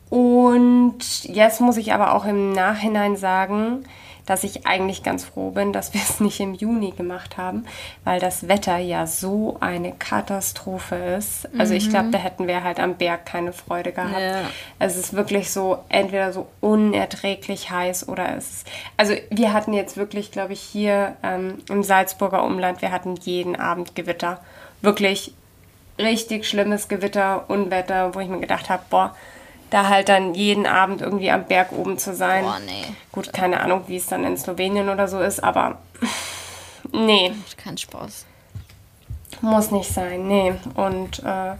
Und 0.09 1.25
jetzt 1.25 1.61
muss 1.61 1.77
ich 1.77 1.93
aber 1.93 2.15
auch 2.15 2.25
im 2.25 2.53
Nachhinein 2.53 3.17
sagen, 3.17 3.85
dass 4.27 4.45
ich 4.45 4.67
eigentlich 4.67 5.03
ganz 5.03 5.25
froh 5.25 5.51
bin, 5.51 5.73
dass 5.73 5.95
wir 5.95 6.01
es 6.01 6.21
nicht 6.21 6.41
im 6.41 6.55
Juni 6.55 6.93
gemacht 6.93 7.37
haben, 7.37 7.65
weil 8.05 8.21
das 8.21 8.49
Wetter 8.49 8.79
ja 8.79 9.07
so 9.07 9.57
eine 9.61 9.93
Katastrophe 9.93 10.97
ist. 10.97 11.49
Also 11.59 11.73
mhm. 11.73 11.79
ich 11.79 11.91
glaube, 11.91 12.11
da 12.11 12.19
hätten 12.19 12.47
wir 12.47 12.63
halt 12.63 12.81
am 12.81 12.97
Berg 12.97 13.27
keine 13.27 13.53
Freude 13.53 13.93
gehabt. 13.93 14.21
Ja. 14.21 14.43
Es 14.79 14.97
ist 14.97 15.15
wirklich 15.15 15.51
so 15.51 15.79
entweder 15.89 16.33
so 16.33 16.47
unerträglich 16.61 17.71
heiß 17.71 18.09
oder 18.09 18.37
es 18.37 18.51
ist, 18.51 18.67
also 18.97 19.15
wir 19.31 19.53
hatten 19.53 19.73
jetzt 19.73 19.97
wirklich, 19.97 20.31
glaube 20.31 20.53
ich, 20.53 20.61
hier 20.61 21.17
ähm, 21.23 21.59
im 21.69 21.83
Salzburger 21.83 22.45
Umland, 22.45 22.83
wir 22.83 22.93
hatten 22.93 23.17
jeden 23.17 23.57
Abend 23.57 23.95
Gewitter. 23.95 24.41
Wirklich 24.83 25.35
richtig 25.99 26.47
schlimmes 26.47 26.89
Gewitter, 26.89 27.45
Unwetter, 27.49 28.15
wo 28.15 28.21
ich 28.21 28.29
mir 28.29 28.41
gedacht 28.41 28.71
habe, 28.71 28.83
boah, 28.91 29.15
da 29.71 29.89
halt 29.89 30.09
dann 30.09 30.35
jeden 30.35 30.67
Abend 30.67 31.01
irgendwie 31.01 31.31
am 31.31 31.45
Berg 31.45 31.73
oben 31.73 31.99
zu 31.99 32.15
sein. 32.15 32.45
Boah, 32.45 32.59
nee. 32.65 32.85
Gut, 33.13 33.33
keine 33.33 33.61
Ahnung, 33.61 33.85
wie 33.87 33.97
es 33.97 34.07
dann 34.07 34.25
in 34.25 34.37
Slowenien 34.37 34.89
oder 34.89 35.09
so 35.09 35.21
ist, 35.21 35.43
aber 35.43 35.79
nee. 36.93 37.33
Kein 37.57 37.79
Spaß. 37.79 38.27
Muss 39.41 39.71
nicht 39.71 39.93
sein, 39.93 40.27
nee. 40.27 40.55
Und 40.75 41.21
äh, 41.21 41.55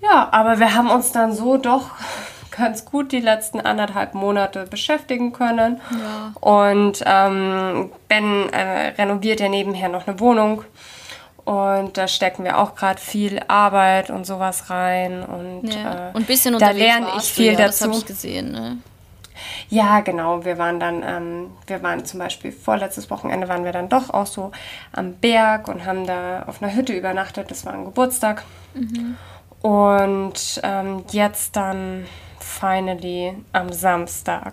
ja, 0.00 0.28
aber 0.30 0.58
wir 0.58 0.74
haben 0.74 0.90
uns 0.90 1.12
dann 1.12 1.32
so 1.34 1.56
doch 1.56 1.90
ganz 2.50 2.84
gut 2.84 3.12
die 3.12 3.20
letzten 3.20 3.60
anderthalb 3.60 4.14
Monate 4.14 4.66
beschäftigen 4.66 5.32
können. 5.32 5.80
Ja. 5.90 6.32
Und 6.40 7.02
ähm, 7.04 7.90
Ben 8.08 8.48
äh, 8.52 8.88
renoviert 8.98 9.40
ja 9.40 9.48
nebenher 9.48 9.88
noch 9.88 10.06
eine 10.06 10.20
Wohnung. 10.20 10.64
Und 11.48 11.96
da 11.96 12.08
stecken 12.08 12.44
wir 12.44 12.58
auch 12.58 12.74
gerade 12.74 13.00
viel 13.00 13.40
Arbeit 13.48 14.10
und 14.10 14.26
sowas 14.26 14.68
rein. 14.68 15.22
Und, 15.22 15.72
ja. 15.72 16.10
äh, 16.10 16.12
und 16.12 16.24
ein 16.24 16.26
bisschen 16.26 16.58
da 16.58 16.72
lerne 16.72 17.06
ich 17.16 17.24
viel 17.24 17.52
ja, 17.52 17.58
dazu. 17.58 17.68
Das 17.70 17.82
habe 17.84 17.94
ich 17.94 18.04
gesehen. 18.04 18.52
Ne? 18.52 18.76
Ja, 19.70 20.00
genau. 20.00 20.44
Wir 20.44 20.58
waren 20.58 20.78
dann, 20.78 21.02
ähm, 21.02 21.50
wir 21.66 21.82
waren 21.82 22.04
zum 22.04 22.18
Beispiel 22.18 22.52
vorletztes 22.52 23.08
Wochenende 23.08 23.48
waren 23.48 23.64
wir 23.64 23.72
dann 23.72 23.88
doch 23.88 24.10
auch 24.10 24.26
so 24.26 24.52
am 24.92 25.14
Berg 25.14 25.68
und 25.68 25.86
haben 25.86 26.06
da 26.06 26.42
auf 26.42 26.62
einer 26.62 26.74
Hütte 26.74 26.92
übernachtet. 26.92 27.50
Das 27.50 27.64
war 27.64 27.72
ein 27.72 27.86
Geburtstag. 27.86 28.44
Mhm. 28.74 29.16
Und 29.62 30.60
ähm, 30.62 31.04
jetzt 31.12 31.56
dann 31.56 32.04
finally 32.40 33.32
am 33.54 33.72
Samstag 33.72 34.52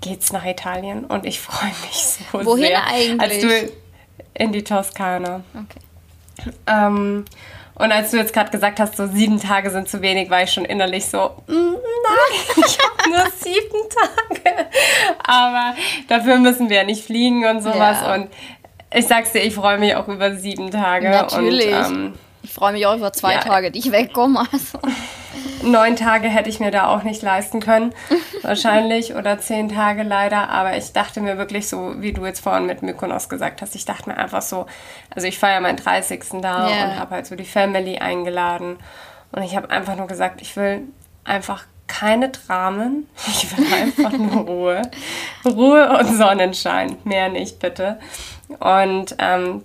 geht's 0.00 0.32
nach 0.32 0.44
Italien 0.44 1.04
und 1.04 1.26
ich 1.26 1.40
freue 1.40 1.72
mich 1.82 1.96
so 1.96 2.44
Wohin 2.44 2.66
sehr. 2.66 2.78
Wohin 2.78 3.18
eigentlich? 3.20 3.20
Als 3.20 3.40
du 3.40 3.72
in 4.34 4.52
die 4.52 4.62
Toskana. 4.62 5.42
Okay. 5.52 5.81
Ähm, 6.66 7.24
und 7.74 7.90
als 7.90 8.10
du 8.10 8.16
jetzt 8.16 8.34
gerade 8.34 8.50
gesagt 8.50 8.80
hast, 8.80 8.96
so 8.96 9.06
sieben 9.06 9.40
Tage 9.40 9.70
sind 9.70 9.88
zu 9.88 10.02
wenig, 10.02 10.30
war 10.30 10.42
ich 10.42 10.52
schon 10.52 10.64
innerlich 10.64 11.06
so, 11.06 11.30
mm, 11.46 11.52
nein, 11.52 11.74
ich 12.66 12.78
habe 12.78 13.10
nur 13.10 13.26
sieben 13.30 13.88
Tage. 13.88 14.68
Aber 15.26 15.74
dafür 16.08 16.38
müssen 16.38 16.68
wir 16.68 16.78
ja 16.78 16.84
nicht 16.84 17.04
fliegen 17.04 17.46
und 17.46 17.62
sowas. 17.62 17.98
Ja. 18.02 18.14
Und 18.14 18.28
ich 18.94 19.06
sag's 19.06 19.32
dir, 19.32 19.40
ich 19.40 19.54
freue 19.54 19.78
mich 19.78 19.94
auch 19.94 20.08
über 20.08 20.36
sieben 20.36 20.70
Tage. 20.70 21.08
Natürlich. 21.08 21.74
Und, 21.74 21.94
ähm, 21.94 22.14
ich 22.42 22.52
freue 22.52 22.72
mich 22.72 22.86
auch 22.86 22.96
über 22.96 23.12
zwei 23.12 23.34
ja. 23.34 23.40
Tage, 23.40 23.70
die 23.70 23.78
ich 23.78 23.90
wegkomme. 23.90 24.40
Also. 24.52 24.78
Neun 25.62 25.96
Tage 25.96 26.28
hätte 26.28 26.48
ich 26.48 26.60
mir 26.60 26.70
da 26.70 26.88
auch 26.88 27.02
nicht 27.02 27.22
leisten 27.22 27.60
können, 27.60 27.94
wahrscheinlich, 28.42 29.14
oder 29.14 29.38
zehn 29.38 29.68
Tage 29.68 30.02
leider. 30.02 30.48
Aber 30.48 30.76
ich 30.76 30.92
dachte 30.92 31.20
mir 31.20 31.38
wirklich 31.38 31.68
so, 31.68 31.94
wie 32.00 32.12
du 32.12 32.24
jetzt 32.26 32.40
vorhin 32.40 32.66
mit 32.66 32.82
Mykonos 32.82 33.28
gesagt 33.28 33.62
hast, 33.62 33.74
ich 33.74 33.84
dachte 33.84 34.08
mir 34.10 34.16
einfach 34.16 34.42
so, 34.42 34.66
also 35.14 35.26
ich 35.26 35.38
feiere 35.38 35.60
meinen 35.60 35.76
30. 35.76 36.40
da 36.40 36.68
yeah. 36.68 36.84
und 36.84 36.98
habe 36.98 37.14
halt 37.16 37.26
so 37.26 37.36
die 37.36 37.44
Family 37.44 37.98
eingeladen. 37.98 38.78
Und 39.32 39.42
ich 39.42 39.56
habe 39.56 39.70
einfach 39.70 39.96
nur 39.96 40.06
gesagt, 40.06 40.42
ich 40.42 40.56
will 40.56 40.82
einfach 41.24 41.64
keine 41.86 42.30
Dramen. 42.30 43.08
Ich 43.26 43.56
will 43.56 43.72
einfach 43.72 44.12
nur 44.12 44.44
Ruhe. 44.44 44.82
Ruhe 45.44 45.98
und 45.98 46.16
Sonnenschein. 46.16 46.96
Mehr 47.04 47.28
nicht, 47.28 47.58
bitte. 47.58 47.98
Und 48.58 49.14
ähm, 49.18 49.62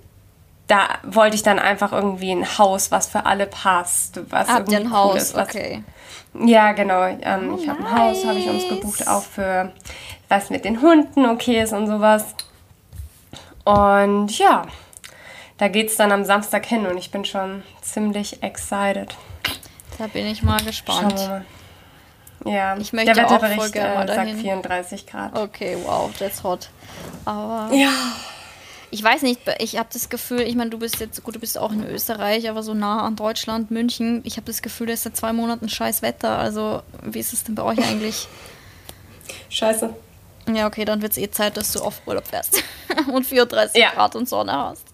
da 0.68 1.00
wollte 1.04 1.36
ich 1.36 1.44
dann 1.44 1.60
einfach 1.60 1.94
irgendwie 1.94 2.32
ein 2.32 2.58
Haus, 2.58 2.92
was 2.92 3.08
für 3.08 3.26
alle 3.26 3.48
passt. 3.48 4.20
Was 4.30 4.50
Habt 4.50 4.72
ihr 4.72 4.80
ein 4.80 4.92
Haus? 4.92 5.16
Ist, 5.16 5.38
okay. 5.38 5.84
Ja, 6.34 6.74
genau. 6.74 7.04
Ähm, 7.04 7.54
oh, 7.54 7.60
ich 7.60 7.68
habe 7.68 7.80
ein 7.80 7.98
Haus, 7.98 8.26
habe 8.26 8.38
ich 8.38 8.48
uns 8.50 8.68
gebucht, 8.68 9.08
auch 9.08 9.24
für 9.24 9.72
was 10.30 10.50
mit 10.50 10.66
den 10.66 10.82
Hunden 10.82 11.26
okay 11.26 11.62
ist 11.62 11.74
und 11.74 11.88
sowas. 11.88 12.36
Und 13.64 14.38
ja, 14.38 14.64
da 15.58 15.68
geht 15.70 15.90
es 15.90 15.96
dann 15.96 16.12
am 16.12 16.26
Samstag 16.26 16.66
hin 16.66 16.86
und 16.86 16.98
ich 16.98 17.12
bin 17.12 17.26
schon 17.26 17.64
ziemlich 17.82 18.44
excited. 18.44 19.16
Da 19.98 20.08
bin 20.08 20.28
ich 20.28 20.44
mal 20.44 20.60
gespannt. 20.62 21.14
Schauen 21.18 21.18
wir 21.18 21.28
mal. 21.30 21.46
Ja, 22.46 22.78
ich 22.78 22.94
möchte 22.94 23.14
der 23.14 23.24
Wetterbericht 23.24 23.80
auch 23.80 24.04
äh, 24.04 24.08
sagt 24.08 24.32
34 24.32 25.08
Grad. 25.08 25.38
Okay, 25.38 25.78
wow, 25.84 26.12
that's 26.18 26.44
hot. 26.44 26.70
Aber 27.26 27.74
ja. 27.74 27.90
Ich 28.98 29.04
weiß 29.04 29.22
nicht, 29.22 29.42
ich 29.60 29.78
habe 29.78 29.90
das 29.94 30.10
Gefühl, 30.10 30.42
ich 30.42 30.56
meine, 30.56 30.72
du 30.72 30.80
bist 30.80 31.00
jetzt, 31.00 31.24
gut, 31.24 31.36
du 31.36 31.40
bist 31.40 31.56
auch 31.60 31.72
in 31.72 31.88
Österreich, 31.88 32.50
aber 32.50 32.64
so 32.64 32.74
nah 32.74 33.04
an 33.04 33.16
Deutschland, 33.16 33.70
München. 33.70 34.22
Ich 34.24 34.38
habe 34.38 34.48
das 34.48 34.64
Gefühl, 34.64 34.88
da 34.88 34.94
ist 34.94 35.04
seit 35.04 35.16
zwei 35.16 35.34
Monaten 35.34 35.70
scheiß 35.70 36.02
Wetter. 36.02 36.40
Also, 36.40 36.82
wie 37.04 37.20
ist 37.20 37.32
es 37.32 37.44
denn 37.44 37.54
bei 37.54 37.62
euch 37.62 37.78
eigentlich? 37.78 38.28
Scheiße. 39.50 39.94
Ja, 40.52 40.66
okay, 40.66 40.84
dann 40.84 41.04
wird 41.04 41.12
es 41.12 41.20
eh 41.20 41.30
Zeit, 41.30 41.58
dass 41.58 41.74
du 41.74 41.82
auf 41.82 42.02
Urlaub 42.08 42.26
fährst 42.26 42.64
und 43.14 43.28
34 43.28 43.80
ja. 43.80 43.92
Grad 43.92 44.16
und 44.16 44.28
Sonne 44.28 44.54
hast. 44.54 44.88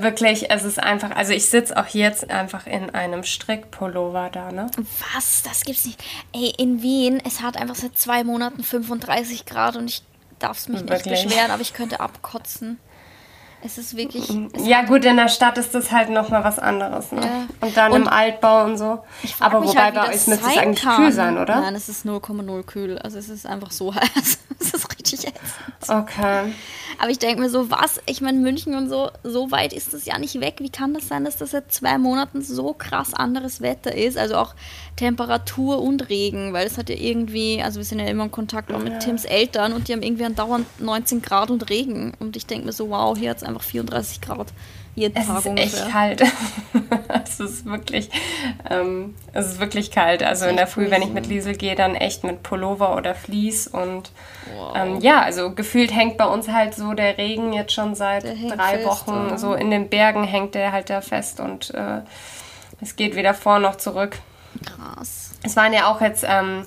Wirklich, 0.00 0.50
es 0.50 0.64
ist 0.64 0.82
einfach, 0.82 1.12
also 1.14 1.32
ich 1.32 1.46
sitze 1.46 1.76
auch 1.76 1.86
jetzt 1.86 2.28
einfach 2.28 2.66
in 2.66 2.90
einem 2.90 3.22
Strickpullover 3.22 4.30
da, 4.32 4.50
ne? 4.50 4.68
Was? 5.14 5.44
Das 5.44 5.62
gibt's 5.62 5.84
nicht. 5.84 6.02
Ey, 6.32 6.52
in 6.58 6.82
Wien, 6.82 7.22
es 7.24 7.40
hat 7.40 7.56
einfach 7.56 7.76
seit 7.76 7.96
zwei 7.96 8.24
Monaten 8.24 8.64
35 8.64 9.46
Grad 9.46 9.76
und 9.76 9.88
ich 9.88 10.02
darf 10.40 10.58
es 10.58 10.68
mich 10.68 10.80
Wirklich? 10.80 11.04
nicht 11.04 11.28
beschweren, 11.28 11.52
aber 11.52 11.62
ich 11.62 11.72
könnte 11.72 12.00
abkotzen. 12.00 12.80
Es 13.62 13.78
ist 13.78 13.96
wirklich. 13.96 14.28
Es 14.52 14.66
ja, 14.66 14.82
gut, 14.82 15.04
in 15.04 15.16
der 15.16 15.28
Stadt 15.28 15.58
ist 15.58 15.74
das 15.74 15.90
halt 15.90 16.10
nochmal 16.10 16.44
was 16.44 16.58
anderes. 16.58 17.10
Ne? 17.10 17.20
Ja. 17.20 17.66
Und 17.66 17.76
dann 17.76 17.92
und 17.92 18.02
im 18.02 18.08
Altbau 18.08 18.64
und 18.64 18.78
so. 18.78 19.00
Aber 19.40 19.64
wobei 19.64 19.82
halt, 19.84 19.94
bei 19.94 20.02
euch 20.08 20.26
müsste 20.26 20.32
es 20.34 20.44
eigentlich 20.44 20.84
kann. 20.84 21.04
kühl 21.04 21.12
sein, 21.12 21.38
oder? 21.38 21.60
Nein, 21.60 21.74
es 21.74 21.88
ist 21.88 22.06
0,0 22.06 22.62
kühl. 22.64 22.98
Also 22.98 23.18
es 23.18 23.28
ist 23.28 23.46
einfach 23.46 23.70
so 23.70 23.94
heiß. 23.94 24.38
es 24.60 24.74
ist 24.74 24.98
richtig 24.98 25.26
ätzend. 25.26 25.88
Okay. 25.88 26.52
Aber 26.98 27.10
ich 27.10 27.18
denke 27.18 27.42
mir 27.42 27.50
so, 27.50 27.70
was? 27.70 28.00
Ich 28.06 28.20
meine, 28.20 28.38
München 28.38 28.74
und 28.74 28.88
so, 28.88 29.10
so 29.22 29.50
weit 29.50 29.72
ist 29.72 29.94
das 29.94 30.06
ja 30.06 30.18
nicht 30.18 30.40
weg. 30.40 30.56
Wie 30.58 30.70
kann 30.70 30.94
das 30.94 31.08
sein, 31.08 31.24
dass 31.24 31.36
das 31.36 31.50
seit 31.50 31.72
zwei 31.72 31.98
Monaten 31.98 32.42
so 32.42 32.72
krass 32.72 33.14
anderes 33.14 33.60
Wetter 33.60 33.94
ist? 33.94 34.16
Also 34.16 34.36
auch 34.36 34.54
Temperatur 34.96 35.82
und 35.82 36.08
Regen, 36.08 36.52
weil 36.52 36.66
es 36.66 36.78
hat 36.78 36.88
ja 36.88 36.96
irgendwie, 36.96 37.62
also 37.62 37.78
wir 37.78 37.84
sind 37.84 37.98
ja 37.98 38.06
immer 38.06 38.24
in 38.24 38.30
Kontakt 38.30 38.72
auch 38.72 38.82
mit 38.82 38.94
ja. 38.94 38.98
Tims 38.98 39.24
Eltern 39.24 39.72
und 39.72 39.88
die 39.88 39.92
haben 39.92 40.02
irgendwie 40.02 40.24
andauernd 40.24 40.66
19 40.80 41.22
Grad 41.22 41.50
und 41.50 41.68
Regen. 41.68 42.14
Und 42.18 42.36
ich 42.36 42.46
denke 42.46 42.66
mir 42.66 42.72
so, 42.72 42.90
wow, 42.90 43.16
hier 43.16 43.30
hat 43.30 43.38
es 43.38 43.42
einfach 43.42 43.62
34 43.62 44.20
Grad 44.20 44.52
jeden 44.96 45.16
es 45.16 45.28
ist 45.28 45.46
echt 45.46 45.90
kalt. 45.90 46.22
es 47.24 47.38
ist 47.38 47.66
wirklich, 47.66 48.10
ähm, 48.68 49.14
es 49.34 49.46
ist 49.46 49.60
wirklich 49.60 49.90
kalt. 49.90 50.22
Also 50.22 50.46
in 50.46 50.56
der 50.56 50.66
Früh, 50.66 50.90
wenn 50.90 51.02
ich 51.02 51.10
mit 51.10 51.26
Liesel 51.26 51.54
gehe, 51.54 51.74
dann 51.74 51.94
echt 51.94 52.24
mit 52.24 52.42
Pullover 52.42 52.96
oder 52.96 53.14
Vlies 53.14 53.68
und 53.68 54.10
wow. 54.56 54.74
ähm, 54.74 55.00
ja, 55.00 55.20
also 55.20 55.54
gefühlt 55.54 55.94
hängt 55.94 56.16
bei 56.16 56.24
uns 56.24 56.48
halt 56.48 56.74
so 56.74 56.94
der 56.94 57.18
Regen 57.18 57.52
jetzt 57.52 57.74
schon 57.74 57.94
seit 57.94 58.24
drei 58.24 58.78
fest, 58.78 58.86
Wochen. 58.86 59.26
Oder? 59.26 59.38
So 59.38 59.54
in 59.54 59.70
den 59.70 59.90
Bergen 59.90 60.24
hängt 60.24 60.54
der 60.54 60.72
halt 60.72 60.88
da 60.88 61.02
fest 61.02 61.40
und 61.40 61.74
äh, 61.74 62.00
es 62.80 62.96
geht 62.96 63.14
weder 63.16 63.34
vor 63.34 63.58
noch 63.58 63.76
zurück. 63.76 64.18
Krass. 64.64 65.32
Es 65.42 65.56
waren 65.56 65.74
ja 65.74 65.90
auch 65.90 66.00
jetzt 66.00 66.24
ähm, 66.26 66.66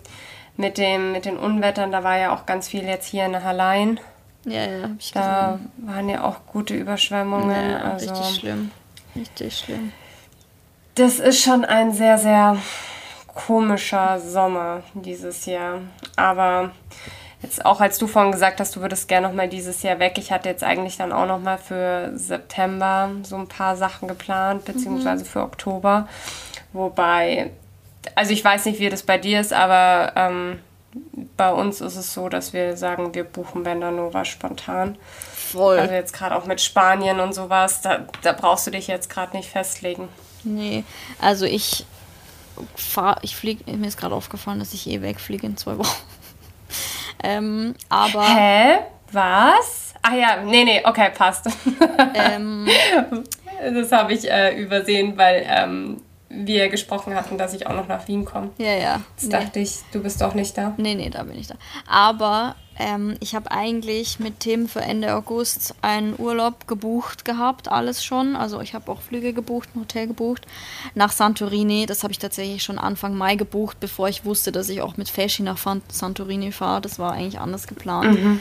mit, 0.56 0.78
dem, 0.78 1.14
mit 1.14 1.26
den 1.26 1.38
Unwettern, 1.38 1.92
da 1.92 2.04
war 2.04 2.20
ja 2.20 2.32
auch 2.32 2.46
ganz 2.46 2.68
viel 2.68 2.84
jetzt 2.84 3.08
hier 3.08 3.26
in 3.26 3.44
Hallein. 3.44 4.00
Ja, 4.46 4.66
ja, 4.66 4.84
hab 4.84 4.92
ich 5.00 5.12
Da 5.12 5.52
gesehen. 5.52 5.72
waren 5.78 6.10
ja 6.10 6.24
auch 6.24 6.38
gute 6.52 6.74
Überschwemmungen. 6.74 7.72
Ja, 7.72 7.78
also, 7.80 8.10
richtig 8.10 8.40
schlimm. 8.40 8.72
Richtig 9.16 9.58
schlimm. 9.58 9.92
Das 10.96 11.20
ist 11.20 11.42
schon 11.42 11.66
ein 11.66 11.94
sehr, 11.94 12.18
sehr 12.18 12.58
komischer 13.28 14.20
Sommer 14.20 14.84
dieses 14.94 15.46
Jahr. 15.46 15.80
Aber 16.16 16.72
jetzt 17.42 17.66
auch 17.66 17.80
als 17.80 17.98
du 17.98 18.08
vorhin 18.08 18.32
gesagt 18.32 18.60
hast, 18.60 18.76
du 18.76 18.82
würdest 18.82 19.08
gerne 19.08 19.28
noch 19.28 19.34
mal 19.34 19.48
dieses 19.48 19.82
Jahr 19.84 20.00
weg. 20.00 20.18
Ich 20.18 20.32
hatte 20.32 20.50
jetzt 20.50 20.64
eigentlich 20.64 20.98
dann 20.98 21.12
auch 21.12 21.26
noch 21.26 21.40
mal 21.40 21.58
für 21.58 22.12
September 22.16 23.12
so 23.24 23.38
ein 23.38 23.48
paar 23.48 23.76
Sachen 23.76 24.08
geplant, 24.08 24.66
beziehungsweise 24.66 25.24
mhm. 25.24 25.28
für 25.28 25.42
Oktober. 25.42 26.08
Wobei, 26.74 27.52
also 28.16 28.32
ich 28.32 28.44
weiß 28.44 28.66
nicht, 28.66 28.80
wie 28.80 28.90
das 28.90 29.04
bei 29.04 29.18
dir 29.18 29.40
ist, 29.40 29.54
aber 29.54 30.14
ähm, 30.16 30.60
bei 31.38 31.52
uns 31.52 31.82
ist 31.82 31.96
es 31.96 32.14
so, 32.14 32.30
dass 32.30 32.54
wir 32.54 32.76
sagen, 32.76 33.14
wir 33.14 33.24
buchen 33.24 33.64
Bender 33.64 33.92
Nova 33.92 34.26
spontan. 34.26 34.98
Voll. 35.34 35.80
Also 35.80 35.94
jetzt 35.94 36.14
gerade 36.14 36.36
auch 36.36 36.46
mit 36.46 36.62
Spanien 36.62 37.20
und 37.20 37.34
sowas, 37.34 37.82
da, 37.82 38.08
da 38.22 38.34
brauchst 38.34 38.68
du 38.68 38.72
dich 38.72 38.88
jetzt 38.88 39.10
gerade 39.10 39.36
nicht 39.36 39.50
festlegen. 39.50 40.10
Nee, 40.44 40.84
also 41.20 41.46
ich 41.46 41.86
fahre, 42.76 43.20
ich 43.22 43.36
fliege, 43.36 43.70
mir 43.72 43.88
ist 43.88 43.98
gerade 43.98 44.16
aufgefallen, 44.16 44.60
dass 44.60 44.74
ich 44.74 44.88
eh 44.88 45.02
wegfliege 45.02 45.46
in 45.46 45.58
zwei 45.58 45.78
Wochen. 45.78 46.02
ähm, 47.24 47.76
aber. 47.90 48.24
Hä? 48.24 48.80
Was? 49.12 49.94
Ah 50.02 50.16
ja, 50.16 50.44
nee, 50.44 50.64
nee, 50.64 50.82
okay, 50.86 51.10
passt. 51.14 51.48
Ähm, 52.14 52.68
das 53.74 53.92
habe 53.92 54.14
ich 54.14 54.30
äh, 54.30 54.56
übersehen, 54.56 55.18
weil 55.18 55.46
ähm, 55.48 56.02
wir 56.30 56.70
gesprochen 56.70 57.16
hatten, 57.16 57.38
dass 57.38 57.54
ich 57.54 57.68
auch 57.68 57.74
noch 57.74 57.88
nach 57.88 58.08
Wien 58.08 58.24
komme. 58.24 58.52
Ja, 58.58 58.74
ja. 58.74 59.02
Jetzt 59.16 59.26
nee. 59.26 59.30
dachte 59.32 59.60
ich, 59.60 59.80
du 59.92 60.02
bist 60.02 60.22
doch 60.22 60.34
nicht 60.36 60.58
da. 60.58 60.74
Nee, 60.78 60.96
nee, 60.96 61.10
da 61.10 61.24
bin 61.24 61.38
ich 61.38 61.48
da. 61.48 61.56
Aber 61.88 62.56
ähm, 62.78 63.16
ich 63.20 63.36
habe 63.36 63.52
eigentlich 63.52 64.20
mit 64.20 64.40
Tim 64.40 64.70
für 64.70 64.82
Ende 64.82 65.14
August 65.16 65.76
einen 65.82 66.14
Urlaub 66.18 66.68
gebucht 66.68 67.26
gehabt, 67.26 67.68
alles 67.68 68.06
schon. 68.06 68.36
Also 68.36 68.62
ich 68.62 68.74
habe 68.74 68.92
auch 68.92 69.02
Flüge 69.02 69.34
gebucht, 69.34 69.70
ein 69.76 69.82
Hotel 69.82 70.08
gebucht 70.08 70.48
nach 70.96 71.12
Santorini. 71.12 71.86
Das 71.88 72.04
habe 72.04 72.14
ich 72.14 72.20
tatsächlich 72.20 72.64
schon 72.64 72.80
Anfang 72.80 73.16
Mai 73.16 73.36
gebucht, 73.36 73.80
bevor 73.80 74.08
ich 74.08 74.24
wusste, 74.24 74.52
dass 74.52 74.70
ich 74.70 74.82
auch 74.82 74.98
mit 74.98 75.10
Feschi 75.10 75.44
nach 75.44 75.58
Santorini 75.92 76.52
fahre. 76.52 76.82
Das 76.82 77.00
war 77.00 77.14
eigentlich 77.14 77.40
anders 77.40 77.68
geplant. 77.68 78.24
Mhm. 78.24 78.40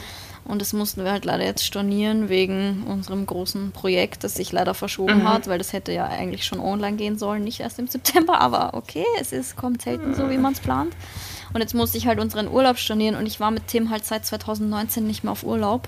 Und 0.48 0.62
das 0.62 0.72
mussten 0.72 1.04
wir 1.04 1.12
halt 1.12 1.26
leider 1.26 1.44
jetzt 1.44 1.64
stornieren 1.64 2.30
wegen 2.30 2.84
unserem 2.84 3.26
großen 3.26 3.70
Projekt, 3.72 4.24
das 4.24 4.34
sich 4.34 4.50
leider 4.50 4.72
verschoben 4.72 5.18
mhm. 5.18 5.28
hat, 5.28 5.46
weil 5.46 5.58
das 5.58 5.74
hätte 5.74 5.92
ja 5.92 6.06
eigentlich 6.06 6.46
schon 6.46 6.58
online 6.58 6.96
gehen 6.96 7.18
sollen, 7.18 7.44
nicht 7.44 7.61
erst 7.61 7.78
im 7.78 7.87
September. 7.87 8.40
Aber 8.40 8.72
okay, 8.72 9.04
es 9.20 9.32
ist, 9.32 9.56
kommt 9.56 9.82
selten 9.82 10.14
so, 10.14 10.30
wie 10.30 10.38
man 10.38 10.54
es 10.54 10.61
plant. 10.61 10.96
Und 11.52 11.61
jetzt 11.61 11.74
musste 11.74 11.98
ich 11.98 12.06
halt 12.06 12.18
unseren 12.18 12.48
Urlaub 12.48 12.78
stornieren 12.78 13.14
und 13.14 13.26
ich 13.26 13.40
war 13.40 13.50
mit 13.50 13.68
Tim 13.68 13.90
halt 13.90 14.06
seit 14.06 14.24
2019 14.24 15.06
nicht 15.06 15.22
mehr 15.22 15.32
auf 15.32 15.44
Urlaub. 15.44 15.87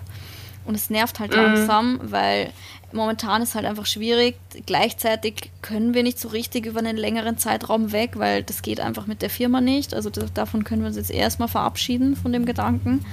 Und 0.67 0.75
es 0.75 0.91
nervt 0.91 1.21
halt 1.21 1.31
mhm. 1.31 1.39
langsam, 1.39 2.01
weil 2.03 2.53
momentan 2.93 3.41
ist 3.41 3.55
halt 3.55 3.65
einfach 3.65 3.87
schwierig. 3.87 4.37
Gleichzeitig 4.67 5.51
können 5.63 5.95
wir 5.95 6.03
nicht 6.03 6.19
so 6.19 6.29
richtig 6.29 6.67
über 6.67 6.81
einen 6.81 6.99
längeren 6.99 7.39
Zeitraum 7.39 7.93
weg, 7.93 8.13
weil 8.17 8.43
das 8.43 8.61
geht 8.61 8.79
einfach 8.79 9.07
mit 9.07 9.23
der 9.23 9.31
Firma 9.31 9.63
nicht. 9.63 9.95
Also 9.95 10.11
davon 10.11 10.65
können 10.65 10.83
wir 10.83 10.89
uns 10.89 10.97
jetzt 10.97 11.11
erstmal 11.11 11.49
verabschieden, 11.49 12.15
von 12.15 12.31
dem 12.31 12.45
Gedanken 12.45 13.07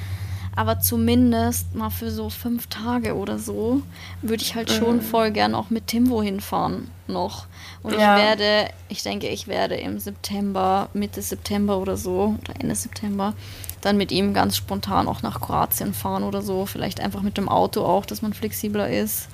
aber 0.57 0.79
zumindest 0.79 1.75
mal 1.75 1.91
für 1.91 2.09
so 2.09 2.31
fünf 2.31 2.65
Tage 2.65 3.15
oder 3.15 3.37
so 3.37 3.83
würde 4.23 4.41
ich 4.41 4.55
halt 4.55 4.71
schon 4.71 4.95
mhm. 4.95 5.01
voll 5.01 5.29
gern 5.29 5.53
auch 5.53 5.69
mit 5.69 5.85
Tim 5.85 6.09
wohin 6.09 6.41
fahren 6.41 6.89
noch. 7.05 7.45
Und 7.83 7.93
ja. 7.93 8.17
ich 8.17 8.23
werde, 8.23 8.73
ich 8.89 9.03
denke, 9.03 9.27
ich 9.27 9.47
werde 9.47 9.75
im 9.75 9.99
September, 9.99 10.89
Mitte 10.93 11.21
September 11.21 11.77
oder 11.77 11.95
so, 11.95 12.35
oder 12.41 12.59
Ende 12.59 12.73
September, 12.73 13.35
dann 13.81 13.97
mit 13.97 14.11
ihm 14.11 14.33
ganz 14.33 14.57
spontan 14.57 15.07
auch 15.07 15.21
nach 15.21 15.41
Kroatien 15.41 15.93
fahren 15.93 16.23
oder 16.23 16.41
so. 16.41 16.65
Vielleicht 16.65 17.01
einfach 17.01 17.21
mit 17.21 17.37
dem 17.37 17.49
Auto 17.49 17.85
auch, 17.85 18.07
dass 18.07 18.23
man 18.23 18.33
flexibler 18.33 18.89
ist. 18.89 19.27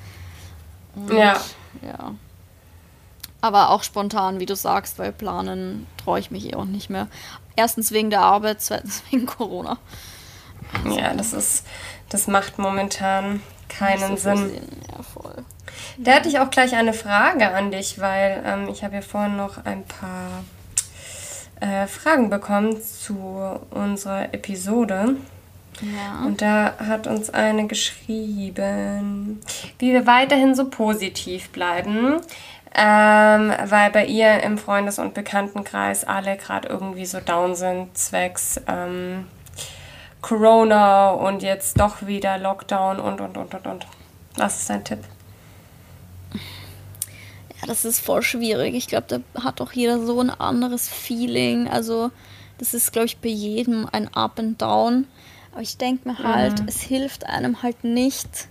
Und, 0.93 1.17
ja. 1.17 1.39
Ja. 1.81 2.15
Aber 3.39 3.69
auch 3.69 3.83
spontan, 3.83 4.41
wie 4.41 4.45
du 4.45 4.57
sagst, 4.57 4.99
weil 4.99 5.13
planen 5.13 5.88
traue 5.95 6.19
ich 6.19 6.31
mich 6.31 6.51
eh 6.51 6.55
auch 6.55 6.65
nicht 6.65 6.89
mehr. 6.89 7.07
Erstens 7.55 7.93
wegen 7.93 8.09
der 8.09 8.23
Arbeit, 8.23 8.62
zweitens 8.62 9.03
wegen 9.09 9.25
Corona. 9.25 9.77
Ja, 10.86 11.13
das 11.13 11.33
ist, 11.33 11.65
das 12.09 12.27
macht 12.27 12.59
momentan 12.59 13.41
keinen 13.69 14.17
so 14.17 14.36
Sinn. 14.36 14.62
Ja, 14.91 15.03
voll. 15.03 15.43
Da 15.97 16.13
hatte 16.13 16.29
ich 16.29 16.39
auch 16.39 16.49
gleich 16.49 16.75
eine 16.75 16.93
Frage 16.93 17.53
an 17.53 17.71
dich, 17.71 17.99
weil 17.99 18.43
ähm, 18.45 18.67
ich 18.69 18.83
habe 18.83 18.95
ja 18.95 19.01
vorhin 19.01 19.36
noch 19.38 19.65
ein 19.65 19.83
paar 19.83 20.43
äh, 21.59 21.88
Fragen 21.88 22.29
bekommen 22.29 22.81
zu 22.81 23.59
unserer 23.71 24.33
Episode. 24.33 25.15
Ja. 25.81 26.25
Und 26.25 26.41
da 26.41 26.75
hat 26.77 27.07
uns 27.07 27.29
eine 27.29 27.67
geschrieben, 27.67 29.41
wie 29.79 29.93
wir 29.93 30.05
weiterhin 30.05 30.55
so 30.55 30.69
positiv 30.69 31.49
bleiben, 31.49 32.21
ähm, 32.75 33.53
weil 33.65 33.89
bei 33.91 34.05
ihr 34.05 34.41
im 34.43 34.57
Freundes- 34.57 34.99
und 34.99 35.13
Bekanntenkreis 35.13 36.03
alle 36.03 36.38
gerade 36.38 36.67
irgendwie 36.67 37.05
so 37.05 37.19
down 37.19 37.55
sind, 37.55 37.97
zwecks 37.97 38.62
ähm, 38.67 39.27
Corona 40.23 41.12
und 41.12 41.43
jetzt 41.43 41.79
doch 41.79 42.07
wieder 42.07 42.39
Lockdown 42.39 42.99
und, 42.99 43.21
und, 43.21 43.38
und, 43.38 43.53
und, 43.53 43.67
und. 43.67 43.88
Was 44.36 44.62
ist 44.62 44.69
dein 44.69 44.83
Tipp? 44.83 44.99
Ja, 46.33 47.67
das 47.67 47.86
ist 47.86 47.99
voll 47.99 48.23
schwierig. 48.23 48.73
Ich 48.73 48.88
glaube, 48.88 49.05
da 49.07 49.43
hat 49.43 49.59
doch 49.59 49.73
jeder 49.73 50.03
so 50.03 50.19
ein 50.19 50.31
anderes 50.31 50.89
Feeling. 50.89 51.67
Also, 51.67 52.09
Das 52.57 52.73
ist, 52.73 52.93
glaube 52.93 53.05
ich, 53.05 53.17
bei 53.17 53.29
jedem 53.29 53.88
ein 53.91 54.12
Up 54.13 54.39
and 54.39 54.59
Down. 54.59 55.05
Aber 55.51 55.62
ich 55.62 55.77
denke 55.77 56.07
mir 56.07 56.17
halt, 56.17 56.62
mhm. 56.62 56.67
es 56.67 56.81
hilft 56.81 57.27
einem 57.27 57.62
halt 57.62 57.83
nicht, 57.83 58.47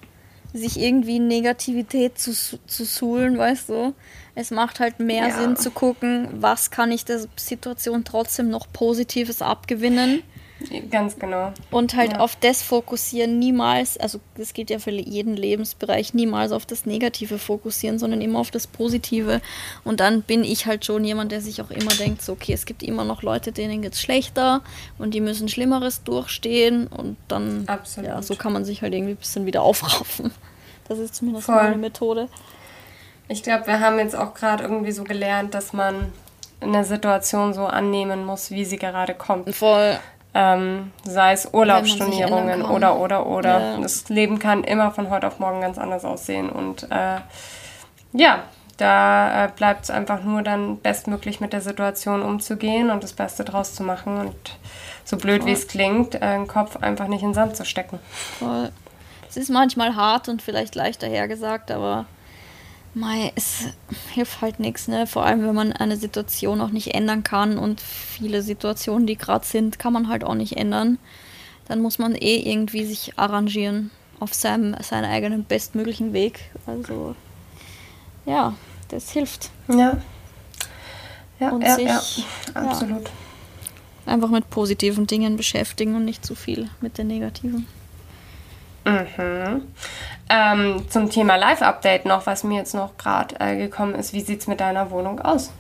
sich 0.53 0.79
irgendwie 0.79 1.17
in 1.17 1.27
Negativität 1.27 2.19
zu, 2.19 2.33
zu 2.33 2.85
suhlen, 2.85 3.39
weißt 3.39 3.71
du. 3.71 3.95
Es 4.35 4.51
macht 4.51 4.79
halt 4.79 5.01
mehr 5.01 5.29
ja. 5.29 5.35
Sinn 5.35 5.57
zu 5.57 5.71
gucken, 5.71 6.29
was 6.35 6.71
kann 6.71 6.93
ich 6.93 7.05
der 7.05 7.27
Situation 7.37 8.05
trotzdem 8.05 8.51
noch 8.51 8.67
Positives 8.73 9.43
abgewinnen 9.43 10.23
Ganz 10.91 11.19
genau. 11.19 11.53
Und 11.71 11.95
halt 11.97 12.13
ja. 12.13 12.21
auf 12.21 12.37
das 12.37 12.63
fokussieren, 12.63 13.39
niemals, 13.39 13.99
also 13.99 14.21
das 14.37 14.55
geht 14.55 14.71
ja 14.71 14.79
für 14.79 14.91
jeden 14.91 15.37
Lebensbereich, 15.37 16.15
niemals 16.15 16.53
auf 16.53 16.67
das 16.67 16.87
Negative 16.87 17.39
fokussieren, 17.39 17.99
sondern 17.99 18.21
immer 18.21 18.39
auf 18.39 18.51
das 18.51 18.67
Positive. 18.67 19.41
Und 19.85 20.01
dann 20.01 20.23
bin 20.23 20.45
ich 20.45 20.67
halt 20.67 20.85
schon 20.85 21.05
jemand, 21.05 21.33
der 21.33 21.41
sich 21.41 21.61
auch 21.63 21.71
immer 21.71 21.93
denkt, 21.93 22.23
so, 22.23 22.33
okay, 22.33 22.53
es 22.53 22.67
gibt 22.67 22.83
immer 22.83 23.05
noch 23.05 23.23
Leute, 23.23 23.53
denen 23.53 23.83
geht 23.83 23.95
es 23.95 24.01
schlechter 24.01 24.63
und 24.99 25.15
die 25.15 25.21
müssen 25.21 25.49
Schlimmeres 25.49 26.03
durchstehen 26.05 26.87
und 26.87 27.17
dann, 27.29 27.65
Absolut. 27.67 28.09
ja, 28.09 28.23
so 28.23 28.35
kann 28.35 28.53
man 28.53 28.65
sich 28.65 28.83
halt 28.83 28.95
irgendwie 28.95 29.13
ein 29.13 29.19
bisschen 29.19 29.47
wieder 29.47 29.63
aufraffen. 29.63 30.33
Das 30.89 30.99
ist 30.99 31.15
zumindest 31.15 31.47
Voll. 31.47 31.57
meine 31.57 31.77
Methode. 31.77 32.29
Ich 33.29 33.43
glaube, 33.43 33.67
wir 33.67 33.81
haben 33.81 33.99
jetzt 33.99 34.17
auch 34.17 34.35
gerade 34.35 34.65
irgendwie 34.65 34.93
so 34.93 35.05
gelernt, 35.05 35.55
dass 35.55 35.73
man 35.73 36.13
eine 36.63 36.85
Situation 36.85 37.55
so 37.55 37.67
annehmen 37.67 38.25
muss, 38.25 38.51
wie 38.51 38.65
sie 38.65 38.77
gerade 38.77 39.15
kommt. 39.15 39.55
Voll. 39.55 39.99
Ähm, 40.35 40.93
sei 41.05 41.33
es 41.33 41.53
Urlaubsstornierungen 41.53 42.63
oder, 42.63 42.99
oder, 42.99 43.27
oder. 43.27 43.61
Ja. 43.61 43.77
Das 43.79 44.09
Leben 44.09 44.39
kann 44.39 44.65
immer 44.65 44.91
von 44.91 45.11
heute 45.11 45.27
auf 45.27 45.39
morgen 45.39 45.61
ganz 45.61 45.77
anders 45.79 46.05
aussehen. 46.05 46.49
Und 46.49 46.85
äh, 46.91 47.19
ja, 48.13 48.45
da 48.79 49.45
äh, 49.45 49.49
bleibt 49.55 49.85
es 49.85 49.91
einfach 49.91 50.23
nur 50.23 50.43
dann 50.43 50.79
bestmöglich 50.79 51.41
mit 51.41 51.53
der 51.53 51.61
Situation 51.61 52.23
umzugehen 52.23 52.91
und 52.91 53.03
das 53.05 53.13
Beste 53.13 53.45
draus 53.45 53.75
zu 53.75 53.83
machen. 53.83 54.19
Und 54.19 54.35
so 55.05 55.17
blöd 55.19 55.45
wie 55.45 55.53
es 55.53 55.69
klingt, 55.69 56.15
äh, 56.15 56.21
den 56.21 56.49
Kopf 56.49 56.77
einfach 56.77 57.09
nicht 57.09 57.23
in 57.23 57.29
den 57.29 57.35
Sand 57.35 57.57
zu 57.57 57.65
stecken. 57.65 57.99
Voll. 58.39 58.71
Es 59.29 59.37
ist 59.37 59.51
manchmal 59.51 59.97
hart 59.97 60.29
und 60.29 60.43
vielleicht 60.43 60.75
leichter 60.75 61.07
hergesagt, 61.07 61.71
aber 61.71 62.07
Mei, 62.95 63.33
es 63.37 63.65
hilft 64.13 64.43
halt 64.43 64.61
nichts, 64.61 64.87
ne? 64.87 65.07
Vor 65.07 65.25
allem, 65.25 65.47
wenn 65.47 65.55
man 65.55 65.73
eine 65.73 65.97
Situation 65.97 66.61
auch 66.61 66.71
nicht 66.71 66.95
ändern 66.95 67.23
kann 67.23 67.57
und 67.57 67.81
viele 67.81 68.43
Situationen, 68.43 69.07
die 69.07 69.17
gerade 69.17 69.47
sind, 69.47 69.79
kann 69.79 69.95
man 69.95 70.09
halt 70.09 70.25
auch 70.25 70.35
nicht 70.35 70.59
ändern. 70.59 70.99
Dann 71.69 71.81
muss 71.81 71.99
man 71.99 72.15
eh 72.15 72.37
irgendwie 72.37 72.85
sich 72.85 73.19
arrangieren 73.19 73.91
auf 74.21 74.35
seinem, 74.35 74.77
seinen 74.83 75.07
eigenen 75.07 75.45
bestmöglichen 75.45 76.13
Weg. 76.13 76.51
Also, 76.67 77.17
ja, 78.27 78.55
das 78.89 79.11
hilft. 79.11 79.51
Ja. 79.69 79.97
Ja, 81.41 81.51
und 81.51 81.63
ja, 81.63 81.75
sich, 81.75 81.87
ja, 81.87 82.03
absolut. 82.55 83.05
Ja, 84.07 84.13
einfach 84.13 84.29
mit 84.29 84.51
positiven 84.51 85.07
Dingen 85.07 85.37
beschäftigen 85.37 85.97
und 85.97 86.05
nicht 86.05 86.25
zu 86.25 86.35
viel 86.35 86.69
mit 86.81 86.99
den 86.99 87.07
negativen. 87.07 87.67
Mhm. 88.85 89.63
Ähm, 90.29 90.85
zum 90.89 91.11
Thema 91.11 91.37
Live-Update 91.37 92.07
noch, 92.07 92.27
was 92.27 92.45
mir 92.45 92.59
jetzt 92.59 92.75
noch 92.75 92.97
gerade 92.97 93.35
äh, 93.39 93.57
gekommen 93.57 93.95
ist. 93.95 94.13
Wie 94.13 94.21
sieht 94.21 94.41
es 94.41 94.47
mit 94.47 94.61
deiner 94.61 94.91
Wohnung 94.91 95.21
aus? 95.21 95.51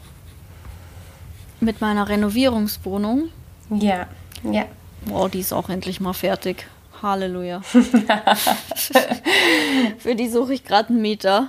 Mit 1.60 1.80
meiner 1.80 2.08
Renovierungswohnung? 2.08 3.28
Ja, 3.70 4.06
ja. 4.42 4.64
Wow, 5.06 5.30
die 5.30 5.40
ist 5.40 5.52
auch 5.52 5.68
endlich 5.68 6.00
mal 6.00 6.12
fertig. 6.12 6.66
Halleluja. 7.02 7.62
Für 9.98 10.14
die 10.14 10.28
suche 10.28 10.54
ich 10.54 10.64
gerade 10.64 10.90
einen 10.90 11.02
Mieter. 11.02 11.48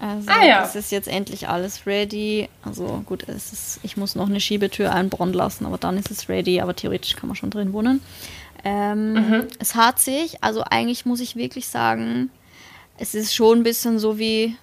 Also 0.00 0.30
ah, 0.30 0.44
ja. 0.44 0.60
das 0.60 0.76
ist 0.76 0.92
jetzt 0.92 1.08
endlich 1.08 1.48
alles 1.48 1.84
ready. 1.86 2.48
Also 2.64 3.02
gut, 3.04 3.28
es 3.28 3.52
ist, 3.52 3.80
ich 3.82 3.96
muss 3.96 4.14
noch 4.14 4.28
eine 4.28 4.40
Schiebetür 4.40 4.94
einbauen 4.94 5.32
lassen, 5.32 5.66
aber 5.66 5.76
dann 5.76 5.98
ist 5.98 6.08
es 6.10 6.28
ready. 6.28 6.60
Aber 6.60 6.76
theoretisch 6.76 7.16
kann 7.16 7.28
man 7.28 7.36
schon 7.36 7.50
drin 7.50 7.72
wohnen. 7.72 8.00
Ähm, 8.68 9.12
mhm. 9.14 9.46
Es 9.58 9.74
hat 9.74 9.98
sich, 9.98 10.42
also 10.44 10.62
eigentlich 10.62 11.06
muss 11.06 11.20
ich 11.20 11.36
wirklich 11.36 11.68
sagen, 11.68 12.30
es 12.98 13.14
ist 13.14 13.34
schon 13.34 13.60
ein 13.60 13.62
bisschen 13.62 13.98
so 13.98 14.18
wie 14.18 14.56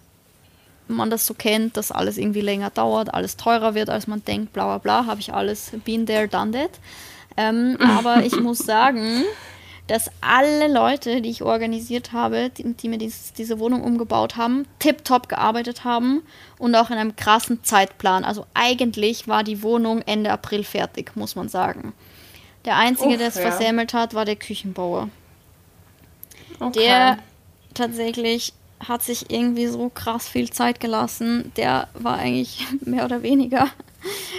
man 0.87 1.09
das 1.09 1.25
so 1.25 1.33
kennt, 1.33 1.77
dass 1.77 1.91
alles 1.91 2.19
irgendwie 2.19 2.41
länger 2.41 2.69
dauert, 2.69 3.11
alles 3.11 3.37
teurer 3.37 3.73
wird, 3.73 3.89
als 3.89 4.05
man 4.05 4.23
denkt, 4.23 4.53
bla 4.53 4.65
bla 4.65 4.77
bla, 4.77 5.05
habe 5.07 5.19
ich 5.19 5.33
alles 5.33 5.71
been 5.83 6.05
there, 6.05 6.27
done 6.27 6.51
that. 6.51 6.69
Ähm, 7.37 7.77
aber 7.79 8.23
ich 8.23 8.39
muss 8.39 8.59
sagen, 8.59 9.23
dass 9.87 10.11
alle 10.21 10.71
Leute, 10.71 11.21
die 11.21 11.31
ich 11.31 11.41
organisiert 11.41 12.11
habe, 12.11 12.51
die, 12.55 12.73
die 12.73 12.87
mir 12.87 12.99
dies, 12.99 13.33
diese 13.33 13.57
Wohnung 13.57 13.81
umgebaut 13.83 14.37
haben, 14.37 14.67
tiptop 14.77 15.27
gearbeitet 15.27 15.83
haben 15.83 16.21
und 16.59 16.75
auch 16.75 16.91
in 16.91 16.97
einem 16.97 17.15
krassen 17.15 17.63
Zeitplan. 17.63 18.23
Also 18.23 18.45
eigentlich 18.53 19.27
war 19.27 19.43
die 19.43 19.63
Wohnung 19.63 20.03
Ende 20.05 20.31
April 20.31 20.63
fertig, 20.63 21.15
muss 21.15 21.35
man 21.35 21.49
sagen. 21.49 21.93
Der 22.65 22.77
Einzige, 22.77 23.11
Uff, 23.11 23.17
der 23.17 23.27
es 23.27 23.35
ja. 23.35 23.41
versämmelt 23.41 23.93
hat, 23.93 24.13
war 24.13 24.25
der 24.25 24.35
Küchenbauer. 24.35 25.09
Okay. 26.59 26.79
Der 26.79 27.19
tatsächlich 27.73 28.53
hat 28.79 29.03
sich 29.03 29.31
irgendwie 29.31 29.67
so 29.67 29.89
krass 29.89 30.27
viel 30.27 30.49
Zeit 30.49 30.79
gelassen. 30.79 31.51
Der 31.57 31.87
war 31.93 32.17
eigentlich 32.17 32.65
mehr 32.81 33.05
oder 33.05 33.21
weniger. 33.23 33.69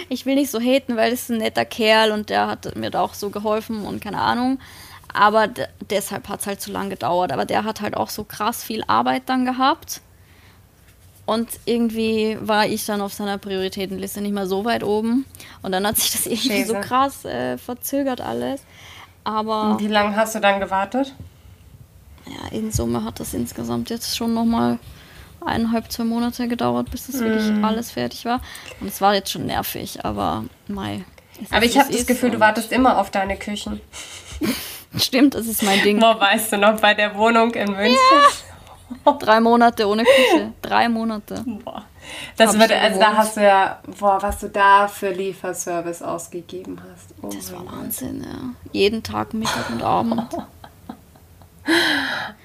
Ich 0.09 0.25
will 0.25 0.35
nicht 0.35 0.51
so 0.51 0.59
haten, 0.59 0.95
weil 0.95 1.11
es 1.11 1.29
ein 1.29 1.37
netter 1.37 1.65
Kerl 1.65 2.11
und 2.11 2.29
der 2.29 2.47
hat 2.47 2.75
mir 2.75 2.89
da 2.89 3.01
auch 3.01 3.13
so 3.13 3.29
geholfen 3.29 3.85
und 3.85 4.01
keine 4.01 4.19
Ahnung. 4.19 4.59
Aber 5.13 5.49
deshalb 5.89 6.29
hat 6.29 6.41
es 6.41 6.47
halt 6.47 6.61
zu 6.61 6.71
lang 6.71 6.89
gedauert. 6.89 7.31
Aber 7.31 7.45
der 7.45 7.63
hat 7.63 7.81
halt 7.81 7.95
auch 7.97 8.09
so 8.09 8.23
krass 8.23 8.63
viel 8.63 8.83
Arbeit 8.87 9.23
dann 9.27 9.45
gehabt. 9.45 10.01
Und 11.27 11.49
irgendwie 11.65 12.37
war 12.39 12.65
ich 12.65 12.85
dann 12.85 13.01
auf 13.01 13.13
seiner 13.13 13.37
Prioritätenliste 13.37 14.21
nicht 14.21 14.31
mehr 14.31 14.47
so 14.47 14.63
weit 14.63 14.81
oben. 14.81 15.25
Und 15.61 15.73
dann 15.73 15.85
hat 15.85 15.97
sich 15.97 16.13
das 16.13 16.25
irgendwie 16.25 16.47
Schäse. 16.47 16.67
so 16.67 16.79
krass 16.79 17.25
äh, 17.25 17.57
verzögert 17.57 18.21
alles. 18.21 18.61
Aber. 19.25 19.75
Wie 19.77 19.87
lange 19.87 20.15
hast 20.15 20.35
du 20.35 20.39
dann 20.39 20.61
gewartet? 20.61 21.13
Ja, 22.25 22.57
in 22.57 22.71
Summe 22.71 23.03
hat 23.03 23.19
das 23.19 23.33
insgesamt 23.33 23.89
jetzt 23.89 24.15
schon 24.15 24.33
nochmal 24.33 24.79
eineinhalb, 25.45 25.91
zwei 25.91 26.05
Monate 26.05 26.47
gedauert, 26.47 26.91
bis 26.91 27.07
das 27.07 27.17
mm. 27.17 27.19
wirklich 27.25 27.63
alles 27.63 27.91
fertig 27.91 28.23
war. 28.23 28.39
Und 28.79 28.87
es 28.87 29.01
war 29.01 29.13
jetzt 29.13 29.29
schon 29.29 29.45
nervig, 29.45 30.05
aber 30.05 30.45
Mai. 30.69 31.03
Aber 31.51 31.65
ich 31.65 31.77
habe 31.77 31.91
das 31.91 32.05
Gefühl, 32.05 32.31
du 32.31 32.39
wartest 32.39 32.71
immer 32.71 32.97
auf 32.97 33.11
deine 33.11 33.35
Küchen. 33.35 33.81
Stimmt, 34.97 35.35
das 35.35 35.45
ist 35.45 35.61
mein 35.61 35.81
Ding. 35.83 36.01
Wo 36.01 36.19
weißt 36.19 36.53
du 36.53 36.57
noch 36.57 36.79
bei 36.79 36.93
der 36.93 37.15
Wohnung 37.15 37.53
in 37.53 37.71
München? 37.71 37.95
Ja. 37.95 38.56
Drei 39.19 39.39
Monate 39.39 39.87
ohne 39.87 40.03
Küche. 40.03 40.53
Drei 40.61 40.89
Monate. 40.89 41.43
Boah. 41.45 41.83
Das 42.37 42.57
wird, 42.57 42.71
also 42.71 42.99
da 42.99 43.17
hast 43.17 43.37
du 43.37 43.43
ja, 43.43 43.81
boah, 43.99 44.21
was 44.21 44.39
du 44.39 44.49
da 44.49 44.87
für 44.87 45.09
Lieferservice 45.09 46.01
ausgegeben 46.01 46.79
hast. 46.79 47.13
Oh 47.21 47.27
das 47.27 47.51
war 47.51 47.65
Wahnsinn, 47.65 48.23
ja. 48.23 48.53
Jeden 48.71 49.03
Tag, 49.03 49.33
Mittag 49.33 49.69
und 49.69 49.83
Abend. 49.83 50.23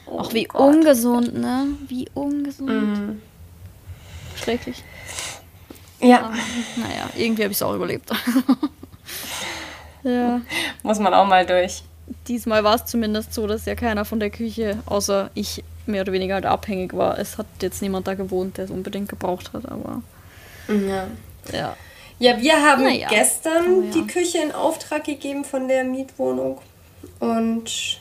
oh 0.07 0.19
Auch 0.19 0.33
wie 0.33 0.45
Gott. 0.45 0.61
ungesund, 0.61 1.35
ne? 1.35 1.69
Wie 1.87 2.09
ungesund. 2.15 2.71
Mm. 2.71 3.23
Schrecklich. 4.35 4.83
Ja. 6.01 6.25
Aber, 6.25 6.35
naja, 6.77 7.09
irgendwie 7.17 7.43
habe 7.45 7.53
ich 7.53 7.59
es 7.59 7.63
auch 7.63 7.75
überlebt. 7.75 8.11
ja. 10.03 10.41
Muss 10.83 10.99
man 10.99 11.15
auch 11.15 11.27
mal 11.27 11.47
durch. 11.47 11.85
Diesmal 12.29 12.65
war 12.65 12.75
es 12.75 12.85
zumindest 12.85 13.33
so, 13.33 13.47
dass 13.47 13.65
ja 13.65 13.75
keiner 13.75 14.05
von 14.05 14.21
der 14.21 14.31
Küche, 14.31 14.79
außer 14.87 15.31
ich, 15.35 15.63
mehr 15.87 16.03
oder 16.03 16.13
weniger 16.13 16.35
halt 16.35 16.47
abhängig 16.47 16.95
war. 16.95 17.19
Es 17.19 17.39
hat 17.39 17.47
jetzt 17.61 17.83
niemand 17.83 18.07
da 18.07 18.15
gewohnt, 18.15 18.59
der 18.59 18.67
es 18.67 18.71
unbedingt 18.71 19.09
gebraucht 19.09 19.53
hat, 19.53 19.67
aber. 19.67 20.03
Ja. 20.69 21.07
Ja, 21.53 21.77
ja 22.19 22.41
wir 22.41 22.55
haben 22.63 22.89
ja. 22.89 23.09
gestern 23.09 23.67
oh, 23.67 23.83
ja. 23.83 23.91
die 23.93 24.07
Küche 24.07 24.39
in 24.39 24.53
Auftrag 24.53 25.05
gegeben 25.05 25.45
von 25.45 25.69
der 25.69 25.85
Mietwohnung 25.85 26.61
und 27.19 28.01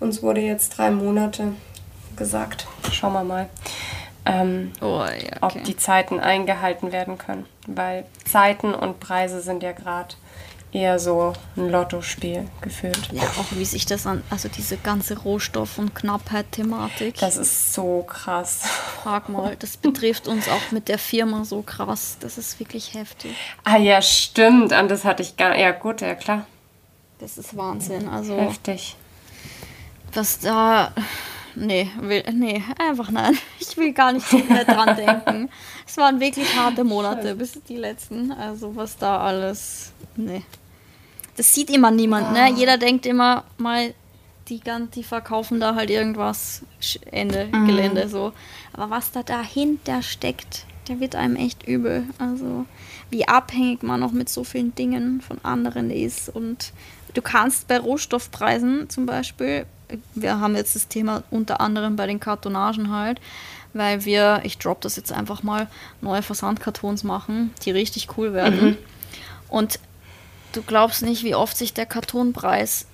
uns 0.00 0.22
wurde 0.22 0.40
jetzt 0.40 0.78
drei 0.78 0.90
Monate 0.90 1.52
gesagt. 2.16 2.66
Schauen 2.92 3.12
wir 3.12 3.24
mal. 3.24 3.48
Ähm, 4.24 4.72
oh, 4.80 5.04
ja, 5.04 5.36
okay. 5.40 5.58
ob 5.58 5.64
die 5.64 5.76
Zeiten 5.76 6.20
eingehalten 6.20 6.92
werden 6.92 7.16
können. 7.16 7.46
Weil 7.66 8.04
Zeiten 8.24 8.74
und 8.74 9.00
Preise 9.00 9.40
sind 9.40 9.62
ja 9.62 9.72
gerade 9.72 10.14
eher 10.72 10.98
so 10.98 11.32
ein 11.56 11.70
Lottospiel 11.70 12.48
gefühlt. 12.60 13.10
Ja, 13.12 13.22
auch 13.22 13.46
wie 13.52 13.64
sich 13.64 13.86
das 13.86 14.06
an, 14.06 14.22
also 14.30 14.48
diese 14.48 14.76
ganze 14.76 15.18
Rohstoff- 15.18 15.78
und 15.78 15.94
Knappheit-Thematik. 15.94 17.18
Das 17.18 17.36
ist 17.36 17.72
so 17.72 18.02
krass. 18.02 18.60
Frag 19.02 19.28
mal, 19.28 19.56
das 19.56 19.76
betrifft 19.76 20.28
uns 20.28 20.48
auch 20.48 20.70
mit 20.70 20.88
der 20.88 20.98
Firma 20.98 21.44
so 21.44 21.62
krass. 21.62 22.18
Das 22.20 22.38
ist 22.38 22.60
wirklich 22.60 22.94
heftig. 22.94 23.34
Ah 23.64 23.78
ja, 23.78 24.02
stimmt. 24.02 24.72
An 24.72 24.88
das 24.88 25.04
hatte 25.04 25.22
ich 25.22 25.36
gar 25.36 25.56
Ja, 25.56 25.70
gut, 25.72 26.00
ja 26.00 26.14
klar. 26.14 26.46
Das 27.18 27.38
ist 27.38 27.56
Wahnsinn. 27.56 28.08
Also. 28.08 28.36
Heftig. 28.36 28.96
Was 30.12 30.38
da. 30.38 30.92
Nee, 31.66 31.90
will, 32.00 32.24
nee, 32.32 32.62
einfach 32.78 33.10
nein. 33.10 33.36
Ich 33.60 33.76
will 33.76 33.92
gar 33.92 34.12
nicht 34.12 34.32
mehr 34.48 34.64
dran 34.64 34.96
denken. 34.96 35.50
Es 35.86 35.96
waren 35.96 36.20
wirklich 36.20 36.56
harte 36.56 36.84
Monate, 36.84 37.34
bis 37.34 37.58
die 37.68 37.76
letzten. 37.76 38.32
Also 38.32 38.74
was 38.76 38.96
da 38.96 39.18
alles. 39.20 39.92
Nee 40.16 40.42
das 41.38 41.54
sieht 41.54 41.70
immer 41.70 41.92
niemand, 41.92 42.32
ne? 42.32 42.52
Jeder 42.52 42.78
denkt 42.78 43.06
immer 43.06 43.44
mal, 43.58 43.94
die, 44.48 44.60
die 44.94 45.04
verkaufen 45.04 45.60
da 45.60 45.76
halt 45.76 45.88
irgendwas, 45.88 46.62
Ende, 47.12 47.48
mhm. 47.52 47.66
Gelände, 47.66 48.08
so. 48.08 48.32
Aber 48.72 48.90
was 48.90 49.12
da 49.12 49.22
dahinter 49.22 50.02
steckt, 50.02 50.66
der 50.88 50.98
wird 50.98 51.14
einem 51.14 51.36
echt 51.36 51.66
übel. 51.66 52.04
Also 52.18 52.66
wie 53.10 53.28
abhängig 53.28 53.84
man 53.84 54.02
auch 54.02 54.10
mit 54.10 54.28
so 54.28 54.42
vielen 54.42 54.74
Dingen 54.74 55.20
von 55.20 55.38
anderen 55.44 55.90
ist. 55.90 56.28
Und 56.28 56.72
du 57.14 57.22
kannst 57.22 57.68
bei 57.68 57.78
Rohstoffpreisen 57.78 58.88
zum 58.90 59.06
Beispiel, 59.06 59.66
wir 60.14 60.40
haben 60.40 60.56
jetzt 60.56 60.74
das 60.74 60.88
Thema 60.88 61.22
unter 61.30 61.60
anderem 61.60 61.96
bei 61.96 62.06
den 62.06 62.20
Kartonagen 62.20 62.90
halt, 62.90 63.20
weil 63.72 64.04
wir, 64.04 64.40
ich 64.44 64.58
drop 64.58 64.80
das 64.80 64.96
jetzt 64.96 65.12
einfach 65.12 65.42
mal, 65.42 65.68
neue 66.00 66.22
Versandkartons 66.22 67.04
machen, 67.04 67.52
die 67.64 67.70
richtig 67.70 68.08
cool 68.16 68.32
werden. 68.32 68.64
Mhm. 68.64 68.76
Und 69.48 69.78
du 70.52 70.62
glaubst 70.62 71.02
nicht, 71.02 71.24
wie 71.24 71.34
oft 71.34 71.56
sich 71.56 71.74
der 71.74 71.86
Kartonpreis 71.86 72.86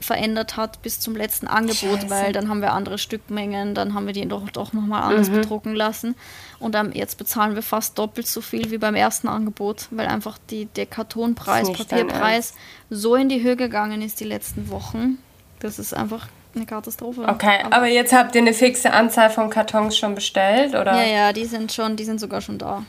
verändert 0.00 0.56
hat 0.56 0.80
bis 0.82 0.98
zum 0.98 1.14
letzten 1.14 1.46
Angebot, 1.46 2.00
Scheiße. 2.00 2.10
weil 2.10 2.32
dann 2.32 2.48
haben 2.48 2.62
wir 2.62 2.72
andere 2.72 2.96
Stückmengen, 2.96 3.74
dann 3.74 3.92
haben 3.94 4.06
wir 4.06 4.14
die 4.14 4.26
doch, 4.26 4.48
doch 4.50 4.72
nochmal 4.72 5.02
anders 5.02 5.28
mhm. 5.28 5.34
bedrucken 5.34 5.74
lassen. 5.74 6.14
Und 6.58 6.74
ähm, 6.74 6.90
jetzt 6.94 7.18
bezahlen 7.18 7.54
wir 7.54 7.62
fast 7.62 7.98
doppelt 7.98 8.26
so 8.26 8.40
viel 8.40 8.70
wie 8.70 8.78
beim 8.78 8.94
ersten 8.94 9.28
Angebot, 9.28 9.88
weil 9.90 10.06
einfach 10.06 10.38
die, 10.50 10.66
der 10.66 10.86
Kartonpreis, 10.86 11.70
Papierpreis 11.72 12.54
so 12.88 13.14
in 13.14 13.28
die 13.28 13.42
Höhe 13.42 13.56
gegangen 13.56 14.00
ist 14.00 14.20
die 14.20 14.24
letzten 14.24 14.70
Wochen. 14.70 15.18
Das 15.60 15.78
ist 15.78 15.92
einfach 15.92 16.28
eine 16.54 16.64
Katastrophe. 16.64 17.26
Okay, 17.28 17.58
aber, 17.64 17.76
aber, 17.76 17.86
jetzt 17.86 18.12
habt 18.12 18.34
ihr 18.34 18.40
eine 18.40 18.54
fixe 18.54 18.92
Anzahl 18.92 19.30
von 19.30 19.50
Kartons 19.50 19.96
schon 19.98 20.14
bestellt, 20.14 20.74
oder? 20.74 20.94
Ja, 20.94 21.04
ja, 21.04 21.32
die 21.32 21.44
sind 21.44 21.72
schon, 21.72 21.96
die 21.96 22.04
sind 22.04 22.20
sogar 22.20 22.40
schon 22.40 22.58
da. 22.58 22.84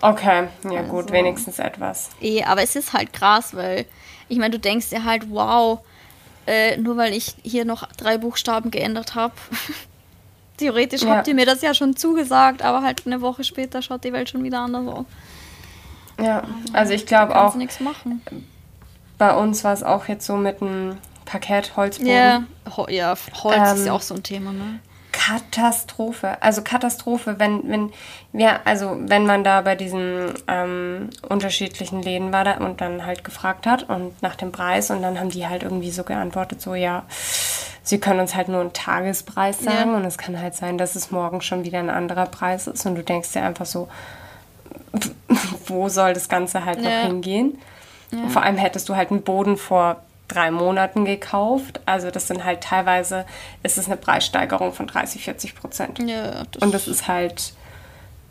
Okay, 0.00 0.48
ja 0.64 0.80
also, 0.80 0.90
gut, 0.90 1.12
wenigstens 1.12 1.58
etwas. 1.58 2.10
Eh, 2.20 2.42
aber 2.44 2.62
es 2.62 2.74
ist 2.74 2.94
halt 2.94 3.12
krass, 3.12 3.54
weil 3.54 3.84
ich 4.30 4.38
meine, 4.38 4.52
du 4.52 4.58
denkst 4.58 4.88
dir 4.90 5.04
halt, 5.04 5.30
wow, 5.30 5.80
äh, 6.46 6.76
nur 6.78 6.96
weil 6.96 7.12
ich 7.12 7.34
hier 7.42 7.64
noch 7.64 7.86
drei 7.92 8.16
Buchstaben 8.16 8.70
geändert 8.70 9.14
habe. 9.14 9.34
Theoretisch 10.56 11.02
ja. 11.02 11.16
habt 11.16 11.28
ihr 11.28 11.34
mir 11.34 11.46
das 11.46 11.62
ja 11.62 11.74
schon 11.74 11.96
zugesagt, 11.96 12.62
aber 12.62 12.82
halt 12.82 13.02
eine 13.06 13.20
Woche 13.20 13.44
später 13.44 13.82
schaut 13.82 14.04
die 14.04 14.12
Welt 14.12 14.28
schon 14.28 14.44
wieder 14.44 14.60
anders 14.60 14.86
aus. 14.86 15.04
Ja, 16.20 16.42
also 16.72 16.92
ich 16.92 17.06
glaube 17.06 17.34
auch. 17.34 17.54
nichts 17.54 17.80
machen. 17.80 18.22
Bei 19.18 19.34
uns 19.34 19.64
war 19.64 19.72
es 19.72 19.82
auch 19.82 20.06
jetzt 20.06 20.26
so 20.26 20.36
mit 20.36 20.60
einem 20.60 20.98
Paket 21.24 21.76
Holzboden. 21.76 22.12
Ja, 22.12 22.44
Ho 22.76 22.86
ja 22.88 23.14
Holz 23.42 23.56
ähm, 23.56 23.76
ist 23.76 23.86
ja 23.86 23.86
ähm, 23.86 23.92
auch 23.92 24.02
so 24.02 24.14
ein 24.14 24.22
Thema, 24.22 24.52
ne? 24.52 24.80
Katastrophe. 25.12 26.36
Also 26.40 26.62
Katastrophe, 26.62 27.38
wenn, 27.38 27.68
wenn 27.68 27.92
wir, 28.32 28.66
also 28.66 28.96
wenn 29.00 29.26
man 29.26 29.44
da 29.44 29.60
bei 29.60 29.74
diesen 29.76 30.34
ähm, 30.48 31.10
unterschiedlichen 31.28 32.02
Läden 32.02 32.32
war 32.32 32.44
da 32.44 32.58
und 32.58 32.80
dann 32.80 33.06
halt 33.06 33.24
gefragt 33.24 33.66
hat 33.66 33.88
und 33.88 34.20
nach 34.22 34.36
dem 34.36 34.52
Preis 34.52 34.90
und 34.90 35.02
dann 35.02 35.18
haben 35.18 35.30
die 35.30 35.46
halt 35.46 35.62
irgendwie 35.62 35.90
so 35.90 36.04
geantwortet, 36.04 36.60
so 36.60 36.74
ja, 36.74 37.04
sie 37.82 37.98
können 37.98 38.20
uns 38.20 38.34
halt 38.34 38.48
nur 38.48 38.60
einen 38.60 38.72
Tagespreis 38.72 39.60
sagen 39.60 39.90
ja. 39.90 39.96
und 39.96 40.04
es 40.04 40.18
kann 40.18 40.40
halt 40.40 40.54
sein, 40.54 40.78
dass 40.78 40.94
es 40.94 41.10
morgen 41.10 41.40
schon 41.40 41.64
wieder 41.64 41.78
ein 41.78 41.90
anderer 41.90 42.26
Preis 42.26 42.66
ist 42.66 42.86
und 42.86 42.94
du 42.94 43.02
denkst 43.02 43.32
dir 43.32 43.42
einfach 43.42 43.66
so, 43.66 43.88
wo 45.66 45.88
soll 45.88 46.14
das 46.14 46.28
Ganze 46.28 46.64
halt 46.64 46.80
ja. 46.80 46.90
noch 46.90 47.08
hingehen? 47.08 47.58
Ja. 48.10 48.28
Vor 48.28 48.42
allem 48.42 48.56
hättest 48.56 48.88
du 48.88 48.96
halt 48.96 49.10
einen 49.10 49.22
Boden 49.22 49.56
vor 49.56 50.02
drei 50.30 50.50
Monaten 50.50 51.04
gekauft. 51.04 51.80
Also 51.86 52.10
das 52.10 52.28
sind 52.28 52.44
halt 52.44 52.62
teilweise, 52.62 53.26
ist 53.62 53.78
es 53.78 53.86
eine 53.86 53.96
Preissteigerung 53.96 54.72
von 54.72 54.86
30, 54.86 55.24
40 55.24 55.54
Prozent. 55.54 55.98
Ja, 55.98 56.44
das 56.50 56.62
und 56.62 56.72
das 56.72 56.88
ist 56.88 57.08
halt, 57.08 57.52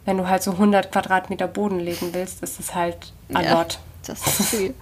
wenn 0.05 0.17
du 0.17 0.27
halt 0.27 0.43
so 0.43 0.51
100 0.51 0.91
Quadratmeter 0.91 1.47
Boden 1.47 1.79
legen 1.79 2.13
willst, 2.13 2.41
ist 2.43 2.59
es 2.59 2.75
halt 2.75 3.13
a 3.33 3.41
ja, 3.41 3.53
lot. 3.53 3.79
Das 4.05 4.25
ist 4.25 4.49
viel. 4.49 4.73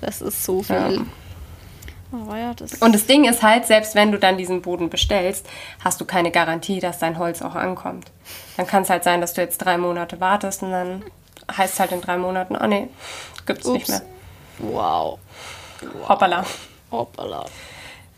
Das 0.00 0.22
ist 0.22 0.44
so 0.44 0.62
viel. 0.62 0.76
Ja. 0.76 1.02
Ja, 2.36 2.54
das 2.54 2.74
und 2.74 2.94
das 2.94 3.06
Ding 3.06 3.28
ist 3.28 3.42
halt, 3.42 3.66
selbst 3.66 3.94
wenn 3.94 4.12
du 4.12 4.18
dann 4.18 4.38
diesen 4.38 4.62
Boden 4.62 4.88
bestellst, 4.88 5.46
hast 5.84 6.00
du 6.00 6.06
keine 6.06 6.30
Garantie, 6.30 6.80
dass 6.80 6.98
dein 6.98 7.18
Holz 7.18 7.42
auch 7.42 7.54
ankommt. 7.54 8.10
Dann 8.56 8.66
kann 8.66 8.84
es 8.84 8.90
halt 8.90 9.04
sein, 9.04 9.20
dass 9.20 9.34
du 9.34 9.42
jetzt 9.42 9.58
drei 9.58 9.76
Monate 9.76 10.18
wartest 10.18 10.62
und 10.62 10.70
dann 10.70 11.04
heißt 11.54 11.74
es 11.74 11.80
halt 11.80 11.92
in 11.92 12.00
drei 12.00 12.16
Monaten, 12.16 12.56
oh 12.56 12.66
nee, 12.66 12.88
gibt's 13.44 13.66
Ups. 13.66 13.74
nicht 13.74 13.88
mehr. 13.88 14.02
Wow. 14.58 15.18
Hoppala. 16.08 16.44
Hoppala. 16.90 17.44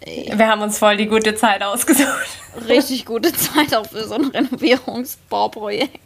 Ey. 0.00 0.32
Wir 0.34 0.48
haben 0.48 0.62
uns 0.62 0.78
voll 0.78 0.96
die 0.96 1.06
gute 1.06 1.34
Zeit 1.34 1.62
ausgesucht. 1.62 2.28
Richtig 2.68 3.04
gute 3.04 3.32
Zeit 3.32 3.74
auch 3.74 3.86
für 3.86 4.06
so 4.06 4.14
ein 4.14 4.26
Renovierungsbauprojekt. 4.26 6.00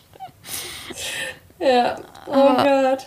Ja, 1.61 1.97
oh 2.27 2.33
aber, 2.33 2.83
Gott. 2.83 3.07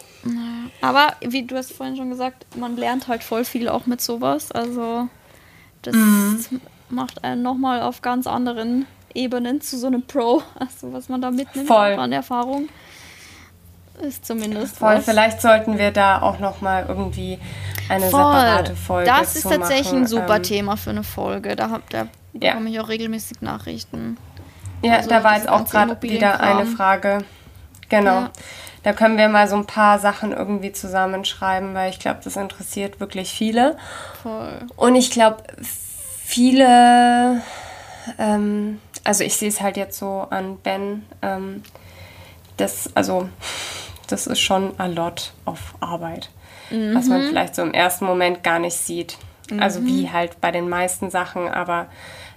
Aber 0.82 1.16
wie 1.22 1.44
du 1.44 1.58
hast 1.58 1.74
vorhin 1.74 1.98
schon 1.98 2.10
gesagt, 2.10 2.46
man 2.56 2.78
lernt 2.78 3.08
halt 3.08 3.24
voll 3.24 3.46
viel 3.46 3.68
auch 3.68 3.86
mit 3.86 4.02
sowas. 4.02 4.52
Also 4.52 5.10
das 5.82 5.96
mhm. 5.96 6.62
macht 6.90 7.24
einen 7.24 7.44
nochmal 7.44 7.82
auf 7.82 8.02
ganz 8.02 8.26
anderen 8.26 8.88
Ebenen 9.14 9.62
zu 9.62 9.78
so 9.78 9.88
einem 9.88 10.04
Pro, 10.04 10.44
also 10.56 10.94
was 10.94 11.10
man 11.10 11.22
da 11.22 11.32
mitnimmt 11.32 11.68
voll. 11.68 11.94
an 11.94 12.12
Erfahrung. 12.12 12.70
Ist 14.02 14.26
zumindest 14.26 14.78
Voll, 14.78 14.98
was. 14.98 15.06
vielleicht 15.06 15.42
sollten 15.42 15.78
wir 15.78 15.92
da 15.92 16.22
auch 16.22 16.40
nochmal 16.40 16.86
irgendwie 16.88 17.40
eine 17.90 18.10
Voll. 18.10 18.22
separate 18.22 18.76
Folge 18.76 19.10
Das 19.10 19.36
ist 19.36 19.44
tatsächlich 19.44 19.86
machen. 19.88 20.04
ein 20.04 20.08
super 20.08 20.36
ähm, 20.36 20.44
Thema 20.44 20.78
für 20.78 20.92
eine 20.92 21.04
Folge. 21.04 21.56
Da, 21.56 21.72
hab, 21.72 21.90
da 21.90 22.08
ja. 22.34 22.52
bekomme 22.52 22.70
ich 22.70 22.80
auch 22.80 22.90
regelmäßig 22.90 23.42
Nachrichten. 23.42 24.18
Ja, 24.84 24.98
also 24.98 25.10
da 25.10 25.24
war 25.24 25.36
jetzt 25.36 25.50
auch 25.50 25.66
gerade 25.66 26.00
wieder 26.02 26.40
eine 26.40 26.66
Frage. 26.66 27.20
Genau. 27.90 28.22
Ja. 28.22 28.32
Da 28.84 28.94
können 28.94 29.18
wir 29.18 29.28
mal 29.28 29.48
so 29.48 29.56
ein 29.56 29.66
paar 29.66 30.00
Sachen 30.00 30.32
irgendwie 30.32 30.72
zusammenschreiben, 30.72 31.74
weil 31.74 31.90
ich 31.90 32.00
glaube, 32.00 32.20
das 32.24 32.36
interessiert 32.36 33.00
wirklich 33.00 33.32
viele. 33.32 33.78
Voll. 34.22 34.60
Und 34.76 34.96
ich 34.96 35.10
glaube, 35.12 35.44
viele, 36.24 37.42
ähm, 38.20 38.80
also 39.04 39.24
ich 39.24 39.36
sehe 39.36 39.50
es 39.50 39.60
halt 39.60 39.76
jetzt 39.78 39.98
so 39.98 40.28
an 40.30 40.58
Ben, 40.58 41.06
ähm, 41.22 41.64
das, 42.58 42.90
also 42.96 43.30
das 44.08 44.28
ist 44.28 44.40
schon 44.40 44.74
a 44.80 44.88
lot 44.88 45.34
of 45.46 45.76
Arbeit, 45.80 46.30
mhm. 46.70 46.96
was 46.96 47.08
man 47.08 47.24
vielleicht 47.24 47.56
so 47.56 47.62
im 47.62 47.74
ersten 47.74 48.06
Moment 48.06 48.44
gar 48.44 48.60
nicht 48.60 48.78
sieht. 48.78 49.18
Mhm. 49.50 49.62
Also 49.62 49.86
wie 49.86 50.04
mhm. 50.04 50.14
halt 50.14 50.42
bei 50.42 50.52
den 50.52 50.70
meisten 50.70 51.10
Sachen, 51.10 51.48
aber 51.48 51.88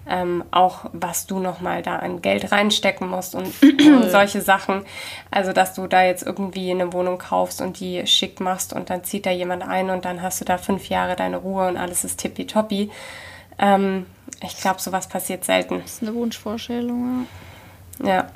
ähm, 0.09 0.45
auch 0.51 0.87
was 0.93 1.27
du 1.27 1.39
nochmal 1.39 1.83
da 1.83 1.97
an 1.97 2.23
Geld 2.23 2.51
reinstecken 2.53 3.09
musst 3.09 3.35
und 3.35 3.53
solche 4.11 4.41
Sachen. 4.41 4.85
Also 5.31 5.53
dass 5.53 5.75
du 5.75 5.87
da 5.87 6.05
jetzt 6.05 6.25
irgendwie 6.25 6.71
eine 6.71 6.93
Wohnung 6.93 7.19
kaufst 7.19 7.61
und 7.61 7.81
die 7.81 8.07
schick 8.07 8.41
machst 8.41 8.73
und 8.73 8.91
dann 8.91 9.05
zieht 9.05 9.27
da 9.27 9.31
jemand 9.31 9.63
ein 9.63 9.91
und 9.91 10.05
dann 10.05 10.23
hast 10.23 10.41
du 10.41 10.45
da 10.45 10.59
fünf 10.59 10.89
Jahre 10.89 11.17
deine 11.17 11.39
Ruhe 11.39 11.69
und 11.69 11.77
alles 11.77 12.05
ist 12.05 12.19
tippitoppi. 12.19 12.91
Ähm, 13.59 14.07
ich 14.43 14.57
glaube, 14.57 14.81
sowas 14.81 15.09
passiert 15.09 15.45
selten. 15.45 15.81
Das 15.83 15.95
ist 15.95 16.03
eine 16.03 16.15
Wunschvorstellung, 16.15 17.27
ja. 18.03 18.07
Ja. 18.07 18.27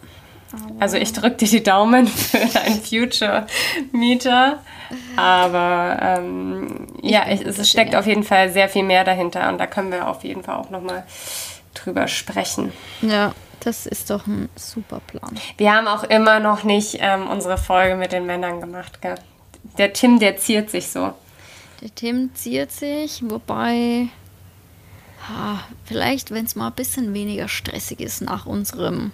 Also 0.80 0.96
ich 0.96 1.12
drücke 1.12 1.36
dir 1.36 1.48
die 1.48 1.62
Daumen 1.62 2.06
für 2.08 2.38
deinen 2.38 2.80
Future 2.80 3.46
Mieter. 3.92 4.60
Aber 5.16 5.98
ähm, 6.00 6.86
ja, 7.02 7.30
ich, 7.30 7.42
es 7.42 7.68
steckt 7.68 7.96
auf 7.96 8.06
jeden 8.06 8.24
Fall 8.24 8.52
sehr 8.52 8.68
viel 8.68 8.82
mehr 8.82 9.04
dahinter 9.04 9.48
und 9.48 9.58
da 9.58 9.66
können 9.66 9.90
wir 9.90 10.08
auf 10.08 10.24
jeden 10.24 10.42
Fall 10.42 10.56
auch 10.56 10.70
nochmal 10.70 11.04
drüber 11.74 12.06
sprechen. 12.08 12.72
Ja, 13.02 13.32
das 13.60 13.86
ist 13.86 14.10
doch 14.10 14.26
ein 14.26 14.48
super 14.56 15.00
Plan. 15.06 15.38
Wir 15.56 15.72
haben 15.72 15.88
auch 15.88 16.04
immer 16.04 16.38
noch 16.40 16.64
nicht 16.64 16.98
ähm, 17.00 17.28
unsere 17.28 17.58
Folge 17.58 17.96
mit 17.96 18.12
den 18.12 18.26
Männern 18.26 18.60
gemacht. 18.60 19.00
Gell? 19.00 19.16
Der 19.78 19.92
Tim, 19.92 20.18
der 20.18 20.36
ziert 20.36 20.70
sich 20.70 20.88
so. 20.88 21.14
Der 21.80 21.94
Tim 21.94 22.34
ziert 22.34 22.70
sich, 22.70 23.22
wobei 23.24 24.08
ha, 25.28 25.60
vielleicht, 25.84 26.30
wenn 26.30 26.44
es 26.44 26.54
mal 26.54 26.68
ein 26.68 26.74
bisschen 26.74 27.14
weniger 27.14 27.48
stressig 27.48 28.00
ist 28.00 28.20
nach 28.20 28.46
unserem 28.46 29.12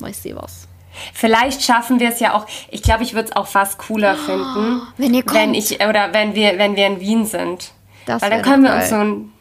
weiß 0.00 0.22
sie 0.22 0.34
was. 0.36 0.68
Vielleicht 1.12 1.62
schaffen 1.62 2.00
wir 2.00 2.08
es 2.08 2.20
ja 2.20 2.34
auch. 2.34 2.46
Ich 2.70 2.82
glaube, 2.82 3.02
ich 3.02 3.14
würde 3.14 3.28
es 3.28 3.36
auch 3.36 3.46
fast 3.46 3.78
cooler 3.78 4.16
oh, 4.18 4.24
finden, 4.24 4.82
wenn 4.96 5.14
ihr 5.14 5.22
kommt. 5.22 5.40
wenn 5.40 5.54
ich 5.54 5.76
oder 5.76 6.12
wenn 6.12 6.34
wir 6.34 6.58
wenn 6.58 6.76
wir 6.76 6.86
in 6.86 7.00
Wien 7.00 7.26
sind, 7.26 7.72
das 8.06 8.22
weil 8.22 8.30
dann 8.30 8.42
können 8.42 8.64
wir 8.64 8.74
uns 8.74 8.88
so 8.88 8.96
ein 8.96 9.32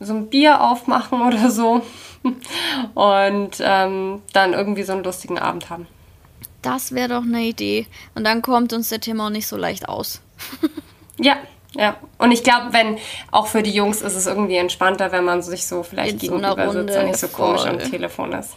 so 0.00 0.14
ein 0.14 0.28
Bier 0.28 0.62
aufmachen 0.62 1.20
oder 1.22 1.50
so 1.50 1.82
und 2.94 3.50
ähm, 3.60 4.22
dann 4.32 4.52
irgendwie 4.52 4.82
so 4.82 4.92
einen 4.92 5.04
lustigen 5.04 5.38
Abend 5.38 5.70
haben. 5.70 5.86
Das 6.62 6.92
wäre 6.92 7.08
doch 7.08 7.22
eine 7.22 7.42
Idee. 7.42 7.86
Und 8.14 8.24
dann 8.24 8.42
kommt 8.42 8.72
uns 8.72 8.90
der 8.90 9.00
Thema 9.00 9.26
auch 9.26 9.30
nicht 9.30 9.46
so 9.46 9.56
leicht 9.56 9.88
aus. 9.88 10.20
ja, 11.18 11.36
ja. 11.74 11.96
Und 12.18 12.32
ich 12.32 12.42
glaube, 12.42 12.72
wenn 12.72 12.98
auch 13.30 13.46
für 13.46 13.62
die 13.62 13.70
Jungs 13.70 14.02
ist 14.02 14.14
es 14.14 14.26
irgendwie 14.26 14.56
entspannter, 14.56 15.10
wenn 15.12 15.24
man 15.24 15.42
sich 15.42 15.66
so 15.66 15.82
vielleicht 15.82 16.14
in 16.14 16.18
gegenüber 16.18 16.66
so 16.66 16.72
sitzt 16.72 16.98
und 16.98 17.06
nicht 17.06 17.18
so 17.18 17.28
komisch 17.28 17.64
am 17.64 17.78
Telefon 17.78 18.32
ist 18.32 18.54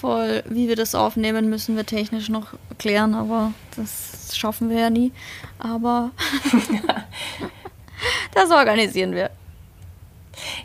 voll. 0.00 0.42
Wie 0.46 0.68
wir 0.68 0.76
das 0.76 0.94
aufnehmen, 0.94 1.50
müssen 1.50 1.76
wir 1.76 1.84
technisch 1.84 2.28
noch 2.28 2.54
klären, 2.78 3.14
aber 3.14 3.52
das 3.76 4.36
schaffen 4.36 4.70
wir 4.70 4.78
ja 4.78 4.90
nie. 4.90 5.12
Aber 5.58 6.10
das 8.34 8.50
organisieren 8.50 9.12
wir. 9.12 9.30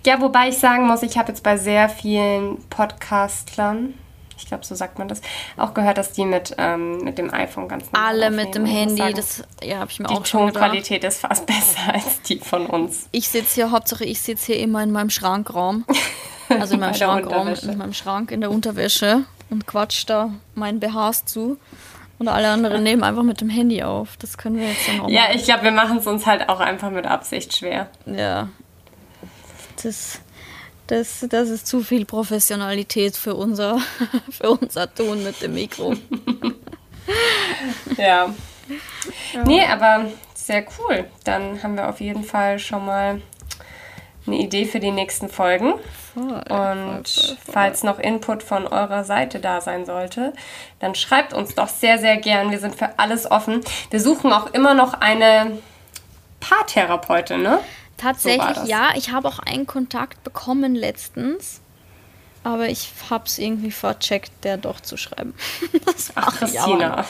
Ja, 0.06 0.22
wobei 0.22 0.50
ich 0.50 0.58
sagen 0.58 0.88
muss, 0.88 1.04
ich 1.04 1.18
habe 1.18 1.30
jetzt 1.30 1.44
bei 1.44 1.58
sehr 1.58 1.90
vielen 1.90 2.58
Podcastlern, 2.70 3.94
ich 4.38 4.46
glaube, 4.46 4.66
so 4.66 4.76
sagt 4.76 5.00
man 5.00 5.08
das, 5.08 5.22
auch 5.58 5.74
gehört, 5.74 5.98
dass 5.98 6.12
die 6.12 6.26
mit, 6.26 6.56
ähm, 6.58 7.00
mit 7.00 7.18
dem 7.18 7.34
iPhone 7.34 7.68
ganz 7.68 7.92
normal 7.92 8.10
Alle 8.10 8.32
mit 8.32 8.56
dem 8.56 8.66
Handy, 8.66 8.98
sagen, 8.98 9.16
das 9.16 9.44
ja, 9.64 9.80
habe 9.80 9.92
ich 9.92 10.00
mir 10.00 10.10
auch 10.10 10.26
schon 10.26 10.48
Die 10.48 10.54
Tonqualität 10.54 11.04
ist 11.04 11.20
fast 11.22 11.46
besser 11.48 11.94
als 11.94 12.22
die 12.24 12.40
von 12.40 12.66
uns. 12.66 13.08
Ich 13.12 13.30
sitze 13.30 13.56
hier, 13.56 13.72
Hauptsache 13.72 14.04
ich 14.06 14.22
sitze 14.22 14.54
hier 14.54 14.60
immer 14.60 14.84
in 14.84 14.92
meinem 14.92 15.10
Schrankraum. 15.10 15.86
Also 16.50 16.76
in 16.76 16.80
meinem 16.82 16.94
Schrankraum, 16.94 17.48
in 17.48 17.78
meinem 17.78 17.94
Schrank, 17.94 18.32
in 18.32 18.42
der 18.42 18.52
Unterwäsche. 18.52 19.24
und 19.50 19.68
quatscht 19.68 20.10
da 20.10 20.32
meinen 20.54 20.80
BHs 20.80 21.26
zu. 21.26 21.58
Und 22.18 22.30
alle 22.30 22.50
anderen 22.50 22.84
nehmen 22.84 23.04
einfach 23.04 23.24
mit 23.24 23.42
dem 23.42 23.50
Handy 23.50 23.84
auf. 23.84 24.16
Das 24.18 24.38
können 24.38 24.58
wir 24.58 24.70
jetzt 24.70 24.88
dann 24.88 25.02
auch 25.02 25.10
Ja, 25.10 25.34
ich 25.34 25.44
glaube, 25.44 25.64
wir 25.64 25.72
machen 25.72 25.98
es 25.98 26.08
uns 26.08 26.26
halt 26.26 26.48
auch 26.48 26.62
einfach 26.62 26.90
mit 26.90 27.06
Absicht 27.06 27.54
schwer. 27.54 27.90
Ja. 28.06 28.48
Das, 29.84 30.22
das, 30.88 31.26
das 31.30 31.50
ist 31.50 31.68
zu 31.68 31.82
viel 31.82 32.06
Professionalität 32.06 33.16
für 33.16 33.36
unser, 33.36 33.80
für 34.30 34.52
unser 34.52 34.94
Ton 34.94 35.24
mit 35.24 35.42
dem 35.42 35.54
Mikro. 35.54 35.94
ja. 37.98 38.30
ja. 39.34 39.44
Nee, 39.46 39.66
aber 39.66 40.06
sehr 40.34 40.66
cool. 40.80 41.06
Dann 41.24 41.62
haben 41.64 41.76
wir 41.76 41.90
auf 41.90 42.02
jeden 42.02 42.24
Fall 42.24 42.60
schon 42.60 42.86
mal 42.86 43.22
eine 44.28 44.38
Idee 44.38 44.66
für 44.66 44.80
die 44.80 44.92
nächsten 44.92 45.30
Folgen. 45.30 45.74
Voll, 46.14 46.24
und 46.24 47.08
voll, 47.08 47.36
voll, 47.36 47.38
falls 47.52 47.84
noch 47.84 48.00
Input 48.00 48.42
von 48.42 48.68
eurer 48.68 49.04
Seite 49.04 49.40
da 49.40 49.62
sein 49.62 49.86
sollte, 49.86 50.34
dann 50.80 50.96
schreibt 50.96 51.34
uns 51.34 51.56
doch 51.56 51.68
sehr, 51.68 51.98
sehr 51.98 52.18
gern. 52.18 52.52
Wir 52.52 52.60
sind 52.60 52.76
für 52.76 52.98
alles 52.98 53.30
offen. 53.30 53.62
Wir 53.90 54.00
suchen 54.00 54.32
auch 54.32 54.54
immer 54.54 54.74
noch 54.74 54.94
eine 54.94 55.58
Paartherapeutin, 56.40 57.42
ne? 57.42 57.60
Tatsächlich, 57.98 58.58
so 58.58 58.66
ja. 58.66 58.90
Ich 58.96 59.12
habe 59.12 59.28
auch 59.28 59.40
einen 59.40 59.68
Kontakt 59.68 60.24
bekommen 60.24 60.76
letztens. 60.76 61.62
Aber 62.44 62.70
ich 62.70 62.92
habe 63.10 63.24
es 63.26 63.40
irgendwie 63.40 63.72
vercheckt, 63.72 64.32
der 64.44 64.58
doch 64.58 64.80
zu 64.80 64.98
schreiben. 64.98 65.34
Das 65.86 66.12
Ach, 66.14 66.38
Christina. 66.38 67.06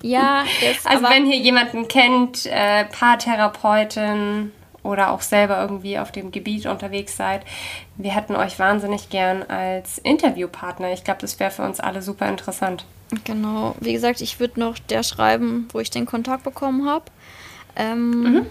Ja, 0.00 0.44
das, 0.60 0.86
also 0.86 1.04
wenn 1.04 1.26
ihr 1.26 1.38
jemanden 1.38 1.88
kennt, 1.88 2.46
äh, 2.46 2.84
Paartherapeutin 2.84 4.52
oder 4.84 5.10
auch 5.10 5.22
selber 5.22 5.60
irgendwie 5.60 5.98
auf 5.98 6.12
dem 6.12 6.30
Gebiet 6.30 6.66
unterwegs 6.66 7.16
seid, 7.16 7.42
wir 7.96 8.14
hätten 8.14 8.36
euch 8.36 8.58
wahnsinnig 8.58 9.08
gern 9.08 9.42
als 9.42 9.98
Interviewpartner. 9.98 10.92
Ich 10.92 11.02
glaube, 11.02 11.20
das 11.22 11.40
wäre 11.40 11.50
für 11.50 11.62
uns 11.62 11.80
alle 11.80 12.02
super 12.02 12.28
interessant. 12.28 12.84
Genau. 13.24 13.74
Wie 13.80 13.92
gesagt, 13.92 14.20
ich 14.20 14.38
würde 14.38 14.60
noch 14.60 14.78
der 14.78 15.02
schreiben, 15.02 15.68
wo 15.72 15.80
ich 15.80 15.90
den 15.90 16.06
Kontakt 16.06 16.44
bekommen 16.44 16.88
habe. 16.88 17.06
Ähm, 17.74 18.10
mhm. 18.10 18.46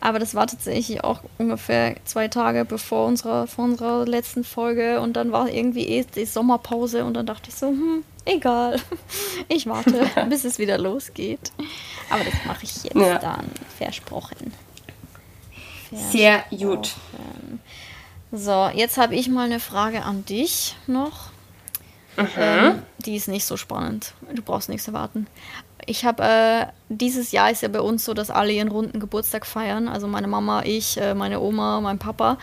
Aber 0.00 0.18
das 0.18 0.34
war 0.34 0.46
tatsächlich 0.46 1.04
auch 1.04 1.20
ungefähr 1.36 1.94
zwei 2.04 2.28
Tage 2.28 2.64
bevor 2.64 3.06
unserer, 3.06 3.46
vor 3.46 3.64
unserer 3.64 4.06
letzten 4.06 4.44
Folge. 4.44 5.00
Und 5.00 5.14
dann 5.14 5.30
war 5.30 5.48
irgendwie 5.48 5.86
eh 5.86 6.04
die 6.04 6.24
Sommerpause 6.24 7.04
und 7.04 7.14
dann 7.14 7.26
dachte 7.26 7.50
ich 7.50 7.54
so, 7.54 7.68
hm, 7.68 8.04
egal. 8.24 8.80
Ich 9.48 9.66
warte, 9.66 10.08
bis 10.28 10.44
es 10.44 10.58
wieder 10.58 10.78
losgeht. 10.78 11.52
Aber 12.08 12.24
das 12.24 12.34
mache 12.46 12.64
ich 12.64 12.84
jetzt 12.84 12.96
ja. 12.96 13.18
dann. 13.18 13.50
Versprochen. 13.78 14.52
Sehr 15.92 16.44
gut. 16.50 16.94
So, 18.32 18.70
jetzt 18.72 18.96
habe 18.96 19.16
ich 19.16 19.28
mal 19.28 19.46
eine 19.46 19.58
Frage 19.58 20.02
an 20.02 20.24
dich 20.24 20.76
noch. 20.86 21.30
Mhm. 22.16 22.28
Ähm, 22.36 22.82
die 22.98 23.16
ist 23.16 23.28
nicht 23.28 23.44
so 23.44 23.56
spannend. 23.56 24.14
Du 24.32 24.42
brauchst 24.42 24.68
nichts 24.68 24.86
erwarten. 24.86 25.26
Ich 25.86 26.04
habe, 26.04 26.22
äh, 26.22 26.66
dieses 26.88 27.32
Jahr 27.32 27.50
ist 27.50 27.62
ja 27.62 27.68
bei 27.68 27.80
uns 27.80 28.04
so, 28.04 28.14
dass 28.14 28.30
alle 28.30 28.52
ihren 28.52 28.68
runden 28.68 29.00
Geburtstag 29.00 29.46
feiern. 29.46 29.88
Also 29.88 30.06
meine 30.06 30.28
Mama, 30.28 30.62
ich, 30.64 30.96
äh, 31.00 31.14
meine 31.14 31.40
Oma, 31.40 31.80
mein 31.80 31.98
Papa. 31.98 32.38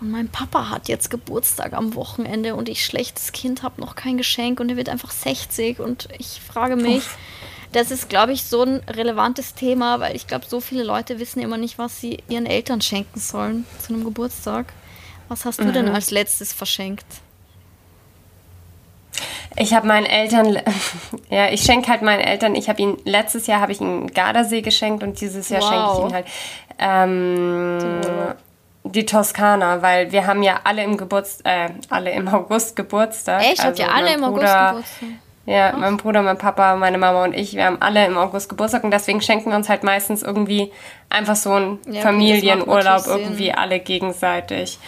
Und 0.00 0.10
mein 0.10 0.28
Papa 0.28 0.68
hat 0.68 0.88
jetzt 0.88 1.10
Geburtstag 1.10 1.72
am 1.74 1.94
Wochenende 1.94 2.56
und 2.56 2.68
ich, 2.68 2.84
schlechtes 2.84 3.32
Kind, 3.32 3.62
habe 3.62 3.80
noch 3.80 3.94
kein 3.94 4.16
Geschenk 4.16 4.58
und 4.58 4.68
er 4.70 4.76
wird 4.76 4.88
einfach 4.88 5.12
60. 5.12 5.78
Und 5.78 6.08
ich 6.18 6.40
frage 6.40 6.76
mich, 6.76 6.98
Uff 6.98 7.18
das 7.72 7.90
ist, 7.90 8.08
glaube 8.08 8.32
ich, 8.32 8.44
so 8.44 8.62
ein 8.62 8.80
relevantes 8.88 9.54
Thema, 9.54 9.98
weil 9.98 10.14
ich 10.14 10.26
glaube, 10.26 10.44
so 10.46 10.60
viele 10.60 10.84
Leute 10.84 11.18
wissen 11.18 11.40
immer 11.40 11.56
nicht, 11.56 11.78
was 11.78 12.00
sie 12.00 12.18
ihren 12.28 12.46
Eltern 12.46 12.82
schenken 12.82 13.18
sollen 13.18 13.66
zu 13.80 13.94
einem 13.94 14.04
Geburtstag. 14.04 14.72
Was 15.28 15.46
hast 15.46 15.60
du 15.60 15.64
mhm. 15.64 15.72
denn 15.72 15.88
als 15.88 16.10
letztes 16.10 16.52
verschenkt? 16.52 17.06
Ich 19.56 19.74
habe 19.74 19.86
meinen 19.86 20.06
Eltern, 20.06 20.58
ja, 21.30 21.48
ich 21.48 21.62
schenke 21.62 21.90
halt 21.90 22.02
meinen 22.02 22.20
Eltern, 22.20 22.54
ich 22.54 22.68
habe 22.68 22.80
ihn, 22.80 22.96
letztes 23.04 23.46
Jahr 23.46 23.60
habe 23.60 23.72
ich 23.72 23.80
ihnen 23.80 24.08
Gardasee 24.08 24.62
geschenkt 24.62 25.02
und 25.02 25.20
dieses 25.20 25.48
Jahr 25.48 25.62
wow. 25.62 25.68
schenke 25.68 25.92
ich 25.92 25.98
ihnen 25.98 26.14
halt 26.14 26.26
ähm, 26.78 27.90
die 28.84 29.06
Toskana, 29.06 29.82
weil 29.82 30.12
wir 30.12 30.26
haben 30.26 30.42
ja 30.42 30.60
alle 30.64 30.82
im 30.82 30.96
Geburts, 30.96 31.40
äh, 31.44 31.70
alle 31.88 32.10
im 32.10 32.28
August 32.28 32.76
Geburtstag. 32.76 33.42
Echt? 33.42 33.58
Habt 33.58 33.80
also 33.80 33.82
ihr 33.82 33.94
alle 33.94 34.14
im 34.14 34.24
August 34.24 34.46
Geburtstag? 34.46 35.08
Ja, 35.44 35.72
mein 35.76 35.96
Bruder, 35.96 36.22
mein 36.22 36.38
Papa, 36.38 36.76
meine 36.76 36.98
Mama 36.98 37.24
und 37.24 37.34
ich, 37.34 37.54
wir 37.54 37.64
haben 37.64 37.78
alle 37.80 38.06
im 38.06 38.16
August 38.16 38.48
Geburtstag 38.48 38.84
und 38.84 38.92
deswegen 38.92 39.20
schenken 39.20 39.50
wir 39.50 39.56
uns 39.56 39.68
halt 39.68 39.82
meistens 39.82 40.22
irgendwie 40.22 40.70
einfach 41.10 41.34
so 41.34 41.52
einen 41.52 41.80
ja, 41.90 42.00
Familienurlaub 42.00 43.06
irgendwie 43.06 43.52
alle 43.52 43.80
gegenseitig. 43.80 44.78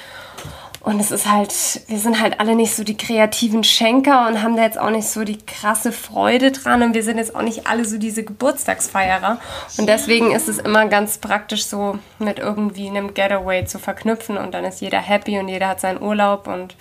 Und 0.84 1.00
es 1.00 1.10
ist 1.10 1.30
halt, 1.30 1.50
wir 1.86 1.98
sind 1.98 2.20
halt 2.20 2.40
alle 2.40 2.54
nicht 2.54 2.74
so 2.74 2.84
die 2.84 2.96
kreativen 2.96 3.64
Schenker 3.64 4.28
und 4.28 4.42
haben 4.42 4.54
da 4.54 4.64
jetzt 4.64 4.78
auch 4.78 4.90
nicht 4.90 5.08
so 5.08 5.24
die 5.24 5.38
krasse 5.38 5.92
Freude 5.92 6.52
dran 6.52 6.82
und 6.82 6.92
wir 6.92 7.02
sind 7.02 7.16
jetzt 7.16 7.34
auch 7.34 7.40
nicht 7.40 7.66
alle 7.66 7.86
so 7.86 7.96
diese 7.96 8.22
Geburtstagsfeierer. 8.22 9.38
Und 9.78 9.88
deswegen 9.88 10.30
ist 10.32 10.46
es 10.46 10.58
immer 10.58 10.84
ganz 10.86 11.16
praktisch 11.16 11.64
so 11.64 11.98
mit 12.18 12.38
irgendwie 12.38 12.86
einem 12.86 13.14
Getaway 13.14 13.64
zu 13.64 13.78
verknüpfen 13.78 14.36
und 14.36 14.52
dann 14.52 14.64
ist 14.64 14.82
jeder 14.82 14.98
happy 14.98 15.38
und 15.38 15.48
jeder 15.48 15.68
hat 15.68 15.80
seinen 15.80 16.02
Urlaub 16.02 16.46
und 16.46 16.76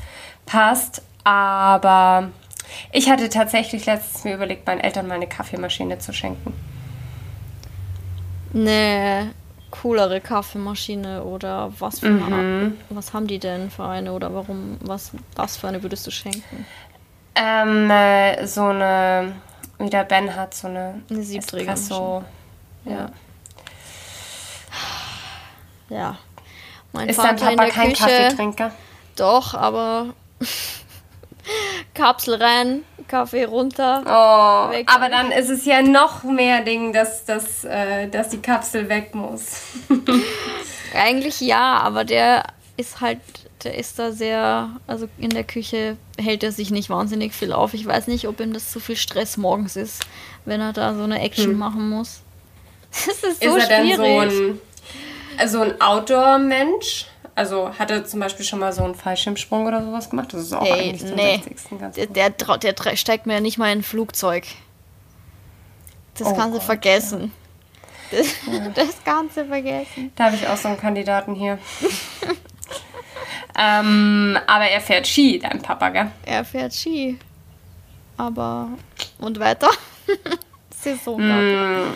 passt. 0.46 1.02
Aber 1.24 2.30
ich 2.92 3.10
hatte 3.10 3.30
tatsächlich 3.30 3.86
letztens 3.86 4.26
mir 4.26 4.36
überlegt, 4.36 4.68
meinen 4.68 4.82
Eltern 4.82 5.08
mal 5.08 5.16
eine 5.16 5.28
Kaffeemaschine 5.28 6.00
zu 6.00 6.12
schenken. 6.12 6.54
Eine 8.54 9.32
coolere 9.82 10.22
Kaffeemaschine 10.22 11.24
oder 11.24 11.74
was 11.80 12.00
für 12.00 12.08
eine 12.08 12.20
mhm. 12.20 12.78
was 12.90 13.14
haben 13.14 13.26
die 13.26 13.40
denn 13.40 13.72
für 13.72 13.86
eine 13.86 14.14
oder 14.14 14.34
warum 14.34 14.78
was 14.82 15.12
was 15.36 15.58
für 15.58 15.68
eine 15.68 15.82
würdest 15.82 16.06
du 16.06 16.12
schenken? 16.12 16.66
Ähm, 17.36 17.90
äh, 17.90 18.46
so 18.46 18.66
eine 18.66 19.34
wie 19.80 19.90
der 19.90 20.04
Ben 20.04 20.36
hat 20.36 20.54
so 20.54 20.68
eine, 20.68 21.02
eine 21.10 21.20
Espresso. 21.20 22.24
Ja. 22.86 23.10
Ja. 25.90 26.18
Mein 26.92 27.10
Ist 27.10 27.16
Vater 27.16 27.46
dein 27.46 27.58
Papa 27.58 27.70
kein 27.70 27.90
Küche, 27.90 28.04
Kaffeetrinker? 28.04 28.72
Doch, 29.16 29.56
aber 29.56 30.14
Kapsel 31.94 32.36
rein, 32.36 32.84
Kaffee 33.08 33.44
runter. 33.44 34.02
Oh, 34.06 34.72
weg. 34.72 34.90
aber 34.94 35.10
dann 35.10 35.32
ist 35.32 35.50
es 35.50 35.66
ja 35.66 35.82
noch 35.82 36.24
mehr 36.24 36.62
Ding, 36.62 36.94
dass, 36.94 37.26
dass, 37.26 37.64
äh, 37.64 38.08
dass 38.08 38.30
die 38.30 38.42
Kapsel 38.42 38.90
weg 38.90 39.14
muss. 39.14 39.62
Eigentlich 40.96 41.42
ja, 41.42 41.80
aber 41.80 42.04
der 42.04 42.44
ist 42.78 43.02
halt, 43.02 43.20
der 43.64 43.78
ist 43.78 44.00
da 44.00 44.12
sehr, 44.12 44.70
also 44.88 45.08
in 45.18 45.30
der 45.30 45.44
Küche 45.44 45.98
hält 46.20 46.44
er 46.44 46.52
sich 46.52 46.72
nicht 46.72 46.90
wahnsinnig 46.90 47.34
viel 47.34 47.54
auf. 47.54 47.74
Ich 47.74 47.86
weiß 47.86 48.08
nicht, 48.08 48.28
ob 48.28 48.40
ihm 48.40 48.54
das 48.54 48.72
zu 48.72 48.80
viel 48.80 48.96
Stress 48.96 49.38
morgens 49.38 49.76
ist, 49.76 50.06
wenn 50.46 50.62
er 50.62 50.74
da 50.74 50.96
so 50.96 51.04
eine 51.04 51.22
Action 51.22 51.52
hm. 51.52 51.58
machen 51.58 51.90
muss. 51.90 52.22
Das 52.94 53.08
ist 53.24 53.44
so 53.44 53.56
ist 53.58 53.70
er 53.70 53.82
schwierig. 53.82 53.98
denn 53.98 54.60
so 55.40 55.40
ein, 55.40 55.48
so 55.50 55.62
ein 55.62 55.82
Outdoor-Mensch? 55.82 57.08
Also 57.36 57.72
hat 57.80 57.90
er 57.90 58.06
zum 58.06 58.20
Beispiel 58.20 58.46
schon 58.46 58.60
mal 58.60 58.72
so 58.74 58.84
einen 58.84 58.94
Fallschirmsprung 58.94 59.66
oder 59.66 59.84
sowas 59.84 60.10
gemacht? 60.10 60.34
Das 60.34 60.42
ist 60.42 60.54
auch 60.54 60.64
hey, 60.64 60.90
eigentlich 60.90 61.16
nee. 61.16 61.42
der, 62.08 62.30
der, 62.30 62.74
der, 62.74 62.96
steigt 62.96 63.26
mir 63.26 63.34
ja 63.34 63.40
nicht 63.40 63.58
mal 63.58 63.72
in 63.72 63.80
ein 63.80 63.84
Flugzeug. 63.84 64.46
Das 66.18 66.28
oh 66.28 66.36
kannst 66.36 66.58
du 66.58 66.62
vergessen. 66.62 67.32
Ja. 68.12 68.18
Das, 68.20 68.28
ja. 68.54 68.70
das 68.70 69.04
kannst 69.04 69.38
du 69.38 69.46
vergessen. 69.46 70.12
Da 70.16 70.26
habe 70.26 70.36
ich 70.36 70.48
auch 70.48 70.58
so 70.58 70.68
einen 70.68 70.78
Kandidaten 70.78 71.34
hier. 71.34 71.58
ähm, 73.60 74.38
aber 74.46 74.66
er 74.66 74.82
fährt 74.82 75.08
Ski, 75.08 75.40
dein 75.40 75.60
Papa, 75.60 75.90
gell? 75.90 76.12
Er 76.26 76.46
fährt 76.46 76.74
Ski. 76.74 77.18
Aber. 78.16 78.70
Und 79.18 79.40
weiter? 79.40 79.72
Saison. 80.70 81.20
Mm, 81.20 81.94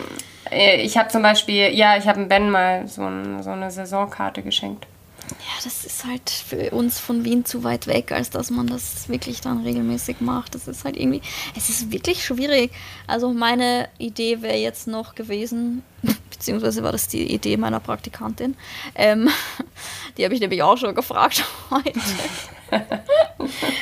ich 0.50 0.98
habe 0.98 1.10
zum 1.10 1.22
Beispiel, 1.22 1.72
ja, 1.76 1.96
ich 1.96 2.08
habe 2.08 2.24
Ben 2.24 2.50
mal 2.50 2.88
so, 2.88 3.02
ein, 3.04 3.40
so 3.44 3.50
eine 3.50 3.70
Saisonkarte 3.70 4.42
geschenkt 4.42 4.88
ja, 5.30 5.64
das 5.64 5.84
ist 5.84 6.04
halt 6.04 6.30
für 6.30 6.70
uns 6.70 6.98
von 6.98 7.24
Wien 7.24 7.44
zu 7.44 7.64
weit 7.64 7.86
weg, 7.86 8.12
als 8.12 8.30
dass 8.30 8.50
man 8.50 8.66
das 8.66 9.08
wirklich 9.08 9.40
dann 9.40 9.62
regelmäßig 9.62 10.20
macht. 10.20 10.54
Das 10.54 10.68
ist 10.68 10.84
halt 10.84 10.96
irgendwie, 10.96 11.22
es 11.56 11.68
ist 11.68 11.92
wirklich 11.92 12.24
schwierig. 12.24 12.72
Also 13.06 13.32
meine 13.32 13.88
Idee 13.98 14.42
wäre 14.42 14.56
jetzt 14.56 14.86
noch 14.86 15.14
gewesen, 15.14 15.82
beziehungsweise 16.30 16.82
war 16.82 16.92
das 16.92 17.08
die 17.08 17.32
Idee 17.32 17.56
meiner 17.56 17.80
Praktikantin. 17.80 18.56
Ähm, 18.94 19.28
die 20.16 20.24
habe 20.24 20.34
ich 20.34 20.40
nämlich 20.40 20.62
auch 20.62 20.76
schon 20.76 20.94
gefragt 20.94 21.44
heute. 21.70 21.92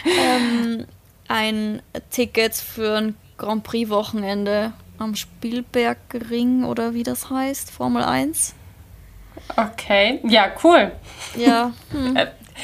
ähm, 0.05 0.87
ein 1.29 1.83
Ticket 2.11 2.55
für 2.55 2.97
ein 2.97 3.17
Grand 3.37 3.65
Prix-Wochenende 3.65 4.73
am 4.99 5.15
Spielbergring 5.15 6.65
oder 6.65 6.95
wie 6.95 7.03
das 7.03 7.31
heißt, 7.31 7.71
Formel 7.71 8.03
1. 8.03 8.55
Okay, 9.55 10.21
ja, 10.25 10.49
cool. 10.65 10.93
Ja. 11.37 11.73
Hm. 11.93 12.17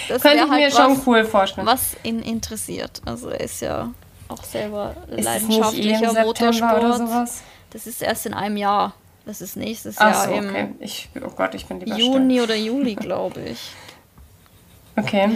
Das 0.09 0.22
Könnte 0.22 0.45
ich 0.45 0.51
halt 0.51 0.61
mir 0.61 0.70
schon 0.70 1.01
cool 1.07 1.24
vorstellen. 1.24 1.66
Was 1.66 1.97
ihn 2.03 2.20
interessiert. 2.22 3.03
Also 3.05 3.28
er 3.28 3.41
ist 3.41 3.61
ja 3.61 3.91
auch 4.28 4.43
selber 4.43 4.97
ist 5.09 5.22
leidenschaftlicher 5.22 6.18
eh 6.18 6.24
Motorsport. 6.24 6.83
Oder 6.83 6.97
sowas? 6.97 7.43
Das 7.70 7.87
ist 7.87 8.03
erst 8.03 8.26
in 8.26 8.35
einem 8.35 8.57
Jahr. 8.57 8.95
Das 9.24 9.41
ist 9.41 9.57
nächstes 9.57 9.99
Ach 9.99 10.11
Jahr 10.11 10.28
so, 10.28 10.33
im 10.33 10.49
okay. 10.49 10.68
ich, 10.80 11.09
oh 11.24 11.30
Gott, 11.37 11.55
ich 11.55 11.66
bin 11.66 11.80
lieber 11.80 11.97
Juni 11.97 12.35
still. 12.35 12.45
oder 12.45 12.57
Juli, 12.57 12.95
glaube 12.95 13.41
ich. 13.41 13.61
Okay. 14.95 15.30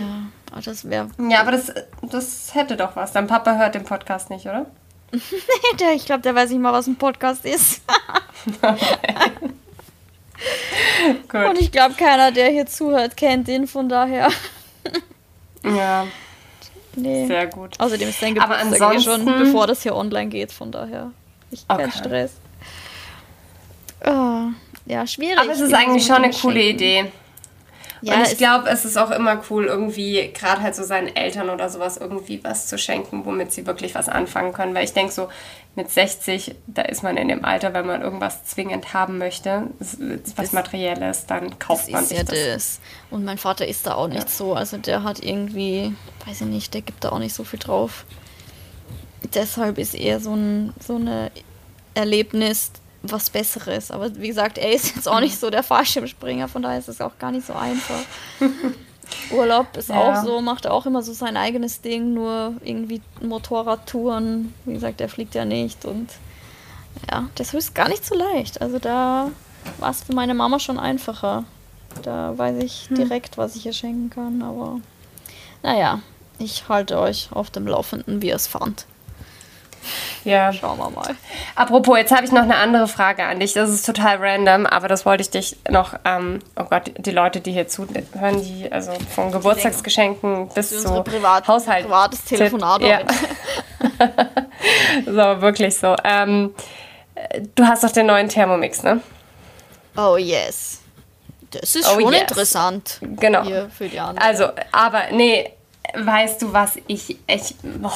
Ja, 0.54 0.60
das 0.60 0.86
wäre. 0.86 1.08
Ja, 1.30 1.40
aber 1.40 1.52
das, 1.52 1.72
das 2.02 2.54
hätte 2.54 2.76
doch 2.76 2.94
was. 2.94 3.12
Dein 3.12 3.26
Papa 3.26 3.56
hört 3.56 3.74
den 3.74 3.84
Podcast 3.84 4.28
nicht, 4.28 4.44
oder? 4.44 4.66
der, 5.80 5.92
ich 5.94 6.04
glaube, 6.04 6.20
der 6.20 6.34
weiß 6.34 6.50
nicht 6.50 6.60
mal, 6.60 6.74
was 6.74 6.86
ein 6.86 6.96
Podcast 6.96 7.46
ist. 7.46 7.80
Und 11.32 11.60
ich 11.60 11.72
glaube, 11.72 11.94
keiner, 11.94 12.32
der 12.32 12.50
hier 12.50 12.66
zuhört, 12.66 13.16
kennt 13.16 13.48
ihn, 13.48 13.66
von 13.66 13.88
daher. 13.88 14.28
ja. 15.64 16.06
Nee. 16.94 17.26
Sehr 17.26 17.46
gut. 17.46 17.78
Außerdem 17.78 18.08
ist 18.08 18.22
dein 18.22 18.34
Geburtstag 18.34 18.82
ansonsten... 18.82 19.26
schon, 19.26 19.38
bevor 19.38 19.66
das 19.66 19.82
hier 19.82 19.94
online 19.94 20.28
geht, 20.28 20.52
von 20.52 20.72
daher. 20.72 21.10
Ich 21.50 21.64
okay. 21.68 21.82
kein 21.82 21.92
Stress. 21.92 22.32
Oh, 24.04 24.48
ja, 24.86 25.06
schwierig. 25.06 25.38
Aber 25.38 25.52
es 25.52 25.60
ist 25.60 25.74
eigentlich 25.74 26.06
schon 26.06 26.16
eine 26.16 26.30
coole 26.30 26.62
Idee. 26.62 27.12
Ja, 28.02 28.16
und 28.16 28.30
ich 28.30 28.38
glaube, 28.38 28.68
es 28.68 28.84
ist 28.84 28.96
auch 28.96 29.10
immer 29.10 29.42
cool, 29.50 29.66
irgendwie 29.66 30.30
gerade 30.32 30.62
halt 30.62 30.74
so 30.74 30.84
seinen 30.84 31.14
Eltern 31.14 31.50
oder 31.50 31.68
sowas 31.68 31.96
irgendwie 31.96 32.42
was 32.44 32.66
zu 32.66 32.78
schenken, 32.78 33.24
womit 33.24 33.52
sie 33.52 33.66
wirklich 33.66 33.94
was 33.94 34.08
anfangen 34.08 34.52
können. 34.52 34.74
Weil 34.74 34.84
ich 34.84 34.92
denke 34.92 35.12
so, 35.12 35.28
mit 35.76 35.90
60, 35.90 36.54
da 36.66 36.82
ist 36.82 37.02
man 37.02 37.18
in 37.18 37.28
dem 37.28 37.44
Alter, 37.44 37.74
wenn 37.74 37.86
man 37.86 38.00
irgendwas 38.00 38.46
zwingend 38.46 38.94
haben 38.94 39.18
möchte, 39.18 39.64
was 39.78 39.98
das, 40.34 40.52
Materielles, 40.52 41.26
dann 41.26 41.58
kauft 41.58 41.90
man 41.90 42.04
sich 42.04 42.16
ja 42.16 42.24
das. 42.24 42.34
das. 42.34 42.80
Und 43.10 43.24
mein 43.24 43.36
Vater 43.36 43.66
ist 43.66 43.86
da 43.86 43.94
auch 43.94 44.08
nicht 44.08 44.22
ja. 44.22 44.28
so. 44.28 44.54
Also 44.54 44.78
der 44.78 45.02
hat 45.02 45.22
irgendwie, 45.22 45.94
weiß 46.24 46.40
ich 46.40 46.46
nicht, 46.46 46.72
der 46.72 46.80
gibt 46.80 47.04
da 47.04 47.10
auch 47.10 47.18
nicht 47.18 47.34
so 47.34 47.44
viel 47.44 47.58
drauf. 47.58 48.06
Deshalb 49.34 49.76
ist 49.76 49.94
eher 49.94 50.18
so 50.18 50.34
ein 50.34 50.72
so 50.80 50.96
eine 50.96 51.30
Erlebnis, 51.94 52.72
was 53.10 53.30
Besseres. 53.30 53.90
Aber 53.90 54.14
wie 54.16 54.28
gesagt, 54.28 54.58
er 54.58 54.72
ist 54.72 54.94
jetzt 54.94 55.08
auch 55.08 55.20
nicht 55.20 55.38
so 55.38 55.50
der 55.50 55.62
Fallschirmspringer, 55.62 56.48
von 56.48 56.62
daher 56.62 56.78
ist 56.78 56.88
es 56.88 57.00
auch 57.00 57.18
gar 57.18 57.32
nicht 57.32 57.46
so 57.46 57.54
einfach. 57.54 58.00
Urlaub 59.30 59.76
ist 59.76 59.88
ja. 59.88 59.96
auch 59.96 60.24
so, 60.24 60.40
macht 60.40 60.66
auch 60.66 60.86
immer 60.86 61.02
so 61.02 61.12
sein 61.12 61.36
eigenes 61.36 61.80
Ding, 61.80 62.14
nur 62.14 62.54
irgendwie 62.64 63.00
Motorradtouren. 63.20 64.52
Wie 64.64 64.74
gesagt, 64.74 65.00
er 65.00 65.08
fliegt 65.08 65.34
ja 65.34 65.44
nicht 65.44 65.84
und 65.84 66.10
ja, 67.10 67.28
das 67.34 67.54
ist 67.54 67.74
gar 67.74 67.88
nicht 67.88 68.04
so 68.04 68.14
leicht. 68.14 68.60
Also 68.60 68.78
da 68.78 69.30
war 69.78 69.90
es 69.90 70.02
für 70.02 70.14
meine 70.14 70.34
Mama 70.34 70.58
schon 70.58 70.78
einfacher. 70.78 71.44
Da 72.02 72.36
weiß 72.36 72.62
ich 72.62 72.88
hm. 72.88 72.96
direkt, 72.96 73.38
was 73.38 73.56
ich 73.56 73.66
ihr 73.66 73.72
schenken 73.72 74.10
kann, 74.10 74.42
aber 74.42 74.80
naja, 75.62 76.00
ich 76.38 76.68
halte 76.68 76.98
euch 76.98 77.28
auf 77.32 77.50
dem 77.50 77.66
Laufenden, 77.66 78.20
wie 78.22 78.28
ihr 78.28 78.36
es 78.36 78.46
fand. 78.46 78.86
Ja. 80.24 80.52
Schauen 80.52 80.78
wir 80.78 80.90
mal. 80.90 81.14
Apropos, 81.54 81.96
jetzt 81.98 82.12
habe 82.12 82.24
ich 82.24 82.32
noch 82.32 82.42
eine 82.42 82.56
andere 82.56 82.88
Frage 82.88 83.24
an 83.24 83.40
dich. 83.40 83.52
Das 83.52 83.70
ist 83.70 83.86
total 83.86 84.16
random, 84.18 84.66
aber 84.66 84.88
das 84.88 85.06
wollte 85.06 85.22
ich 85.22 85.30
dich 85.30 85.56
noch, 85.68 85.94
ähm, 86.04 86.40
oh 86.56 86.64
Gott, 86.64 86.92
die 86.96 87.10
Leute, 87.10 87.40
die 87.40 87.52
hier 87.52 87.68
zuhören, 87.68 88.42
die 88.42 88.70
also 88.70 88.92
von 89.14 89.32
Geburtstagsgeschenken 89.32 90.48
bis 90.48 90.82
zu 90.82 91.02
Privat 91.02 91.46
Haushalt. 91.48 91.84
Privates 91.84 92.24
Telefonat. 92.24 92.82
Ja. 92.82 93.00
so, 95.06 95.40
wirklich 95.40 95.76
so. 95.78 95.96
Ähm, 96.04 96.54
du 97.54 97.64
hast 97.64 97.84
doch 97.84 97.92
den 97.92 98.06
neuen 98.06 98.28
Thermomix, 98.28 98.82
ne? 98.82 99.00
Oh 99.96 100.16
yes. 100.16 100.80
Das 101.50 101.74
ist 101.74 101.88
oh, 101.88 102.00
schon 102.00 102.12
yes. 102.12 102.22
interessant. 102.22 102.98
Genau. 103.00 103.42
Hier 103.42 103.70
für 103.70 103.88
die 103.88 103.98
anderen. 103.98 104.18
Also, 104.18 104.48
aber 104.72 105.04
nee, 105.12 105.50
weißt 105.94 106.42
du 106.42 106.52
was, 106.52 106.76
ich, 106.86 107.16
ich, 107.26 107.54
boah, 107.62 107.92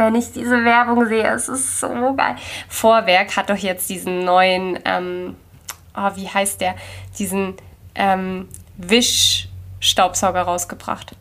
wenn 0.00 0.14
ich 0.14 0.32
diese 0.32 0.64
Werbung 0.64 1.06
sehe. 1.06 1.28
Es 1.28 1.48
ist 1.48 1.78
so 1.78 1.88
geil. 2.14 2.36
Vorwerk 2.68 3.36
hat 3.36 3.50
doch 3.50 3.56
jetzt 3.56 3.88
diesen 3.90 4.24
neuen, 4.24 4.78
ähm, 4.84 5.36
oh, 5.96 6.10
wie 6.14 6.28
heißt 6.28 6.60
der? 6.60 6.74
Diesen 7.18 7.54
ähm, 7.94 8.48
Wischstaubsauger 8.78 10.42
rausgebracht. 10.42 11.14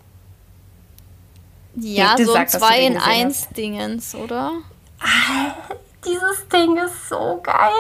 Ja, 1.76 2.16
so 2.18 2.34
ein 2.34 2.48
2 2.48 2.80
in 2.80 2.98
1 2.98 3.50
Dingens, 3.50 4.16
oder? 4.16 4.54
Dieses 6.06 6.48
Ding 6.48 6.78
ist 6.78 7.10
so 7.10 7.42
geil. 7.44 7.72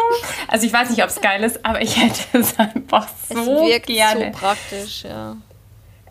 Also 0.50 0.66
ich 0.66 0.74
weiß 0.74 0.90
nicht, 0.90 1.02
ob 1.02 1.10
es 1.10 1.22
geil 1.22 1.42
ist, 1.44 1.66
aber 1.66 1.82
ich 1.82 1.96
hätte 1.98 2.38
es 2.38 2.60
einfach 2.60 3.08
so 3.30 3.40
es 3.40 3.48
wirkt 3.48 3.88
gerne. 3.88 4.34
so 4.34 4.40
praktisch, 4.40 5.04
ja. 5.04 5.38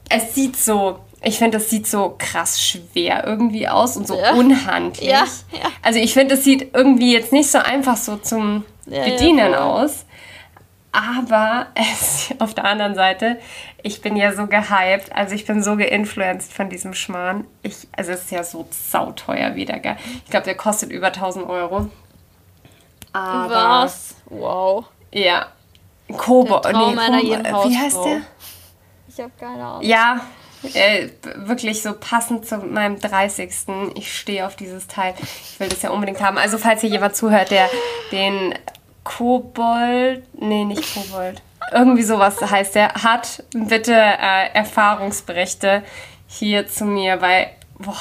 Es 0.08 0.34
sieht 0.34 0.56
so 0.56 1.00
ich 1.22 1.38
finde, 1.38 1.58
das 1.58 1.68
sieht 1.68 1.86
so 1.86 2.14
krass 2.16 2.62
schwer 2.62 3.24
irgendwie 3.26 3.68
aus 3.68 3.96
und 3.96 4.06
so 4.06 4.18
ja. 4.18 4.32
unhandlich. 4.34 5.08
Ja, 5.08 5.24
ja. 5.52 5.70
Also 5.82 5.98
ich 5.98 6.12
finde, 6.12 6.34
es 6.34 6.44
sieht 6.44 6.74
irgendwie 6.74 7.12
jetzt 7.12 7.32
nicht 7.32 7.50
so 7.50 7.58
einfach 7.58 7.96
so 7.96 8.16
zum 8.16 8.64
Bedienen 8.86 9.54
aus. 9.54 10.04
Aber 10.92 11.66
es, 11.74 12.34
auf 12.38 12.54
der 12.54 12.64
anderen 12.64 12.94
Seite, 12.94 13.38
ich 13.82 14.00
bin 14.00 14.16
ja 14.16 14.32
so 14.32 14.46
gehypt, 14.46 15.12
also 15.14 15.34
ich 15.34 15.44
bin 15.44 15.62
so 15.62 15.76
geinfluenced 15.76 16.52
von 16.52 16.70
diesem 16.70 16.94
Schmarrn. 16.94 17.46
Ich, 17.62 17.88
also 17.96 18.12
es 18.12 18.22
ist 18.22 18.30
ja 18.30 18.44
so 18.44 18.66
sauteuer 18.70 19.54
wieder, 19.54 19.78
gell? 19.78 19.96
Ich 20.24 20.30
glaube, 20.30 20.44
der 20.44 20.56
kostet 20.56 20.90
über 20.90 21.08
1000 21.08 21.48
Euro. 21.48 21.90
Aber, 23.12 23.84
Was? 23.84 24.14
Wow. 24.26 24.86
Ja. 25.12 25.46
Kobo, 26.16 26.60
nee, 26.64 26.72
Kobo, 26.72 27.68
wie 27.68 27.76
heißt 27.76 28.04
der? 28.04 28.20
Ich 29.08 29.20
habe 29.20 29.32
keine 29.38 29.62
Ahnung. 29.62 29.82
Ja, 29.82 30.20
äh, 30.74 31.08
wirklich 31.36 31.82
so 31.82 31.92
passend 31.92 32.46
zu 32.46 32.58
meinem 32.58 32.98
30. 32.98 33.50
Ich 33.94 34.16
stehe 34.16 34.46
auf 34.46 34.56
dieses 34.56 34.86
Teil. 34.86 35.14
Ich 35.20 35.60
will 35.60 35.68
das 35.68 35.82
ja 35.82 35.90
unbedingt 35.90 36.20
haben. 36.20 36.38
Also 36.38 36.58
falls 36.58 36.80
hier 36.80 36.90
jemand 36.90 37.16
zuhört, 37.16 37.50
der 37.50 37.68
den 38.12 38.54
Kobold, 39.04 40.22
nee, 40.38 40.64
nicht 40.64 40.94
Kobold, 40.94 41.40
irgendwie 41.72 42.02
sowas 42.02 42.40
heißt 42.40 42.74
der, 42.74 42.94
hat, 42.94 43.44
bitte 43.54 43.94
äh, 43.94 44.52
Erfahrungsberichte 44.52 45.82
hier 46.26 46.68
zu 46.68 46.84
mir, 46.84 47.20
weil, 47.20 47.50
boah, 47.78 47.96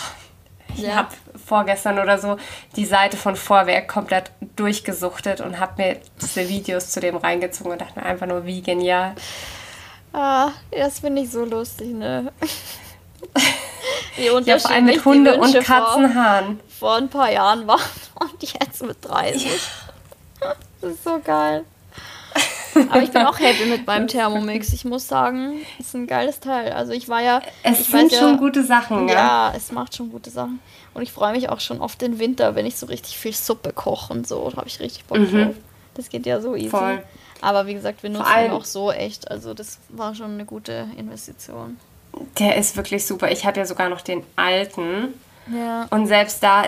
ich 0.75 0.83
ja. 0.83 0.95
habe 0.95 1.09
vorgestern 1.43 1.99
oder 1.99 2.17
so 2.17 2.37
die 2.75 2.85
Seite 2.85 3.17
von 3.17 3.35
Vorwerk 3.35 3.87
komplett 3.87 4.31
durchgesuchtet 4.55 5.41
und 5.41 5.59
habe 5.59 5.81
mir 5.81 5.97
diese 6.21 6.47
Videos 6.49 6.91
zu 6.91 6.99
dem 6.99 7.15
reingezogen 7.15 7.71
und 7.71 7.81
dachte 7.81 7.99
mir 7.99 8.05
einfach 8.05 8.27
nur, 8.27 8.45
wie 8.45 8.61
genial. 8.61 9.15
Ah, 10.13 10.51
das 10.71 10.99
finde 10.99 11.21
ich 11.21 11.31
so 11.31 11.45
lustig, 11.45 11.93
ne? 11.93 12.31
Wie 14.15 14.25
ja, 14.25 14.57
vor 14.57 14.71
allem 14.71 14.85
mit 14.85 15.05
Hunde- 15.05 15.37
und 15.39 15.53
Katzenhaaren. 15.53 16.59
Vor, 16.67 16.89
vor, 16.89 16.95
ein 16.97 17.09
paar 17.09 17.31
Jahren 17.31 17.67
waren 17.67 17.81
und 18.19 18.41
jetzt 18.41 18.83
mit 18.83 18.97
30. 19.01 19.45
Ja. 20.41 20.55
Das 20.79 20.91
ist 20.91 21.03
so 21.03 21.19
geil. 21.23 21.65
Aber 22.91 23.01
ich 23.01 23.11
bin 23.11 23.25
auch 23.25 23.39
happy 23.39 23.65
mit 23.65 23.87
meinem 23.87 24.07
Thermomix. 24.07 24.71
Ich 24.73 24.85
muss 24.85 25.07
sagen, 25.07 25.61
ist 25.79 25.95
ein 25.95 26.05
geiles 26.05 26.39
Teil. 26.39 26.71
Also 26.71 26.91
ich 26.93 27.09
war 27.09 27.21
ja. 27.21 27.41
Es 27.63 27.87
sind 27.87 28.13
schon 28.13 28.33
ja, 28.33 28.37
gute 28.37 28.63
Sachen, 28.63 29.07
ja. 29.07 29.15
Ja, 29.15 29.53
es 29.55 29.71
macht 29.71 29.95
schon 29.95 30.11
gute 30.11 30.29
Sachen. 30.29 30.59
Und 30.93 31.01
ich 31.01 31.11
freue 31.11 31.31
mich 31.31 31.49
auch 31.49 31.59
schon 31.59 31.81
auf 31.81 31.95
den 31.95 32.19
Winter, 32.19 32.55
wenn 32.55 32.65
ich 32.65 32.77
so 32.77 32.85
richtig 32.85 33.17
viel 33.17 33.33
Suppe 33.33 33.73
koche 33.73 34.13
und 34.13 34.27
so. 34.27 34.49
Da 34.51 34.57
habe 34.57 34.67
ich 34.67 34.79
richtig 34.79 35.05
Bock 35.05 35.17
mhm. 35.17 35.31
drauf. 35.31 35.55
Das 35.95 36.09
geht 36.09 36.25
ja 36.25 36.39
so 36.39 36.55
easy. 36.55 36.69
Voll. 36.69 37.03
Aber 37.41 37.67
wie 37.67 37.73
gesagt, 37.73 38.03
wir 38.03 38.09
nutzen 38.09 38.45
ihn 38.45 38.51
auch 38.51 38.65
so 38.65 38.91
echt. 38.91 39.29
Also 39.29 39.53
das 39.53 39.79
war 39.89 40.15
schon 40.15 40.31
eine 40.31 40.45
gute 40.45 40.87
Investition. 40.97 41.77
Der 42.39 42.55
ist 42.57 42.75
wirklich 42.77 43.05
super. 43.05 43.31
Ich 43.31 43.45
habe 43.45 43.59
ja 43.59 43.65
sogar 43.65 43.89
noch 43.89 44.01
den 44.01 44.23
alten. 44.35 45.13
Ja. 45.53 45.87
Und 45.89 46.07
selbst 46.07 46.41
da, 46.41 46.65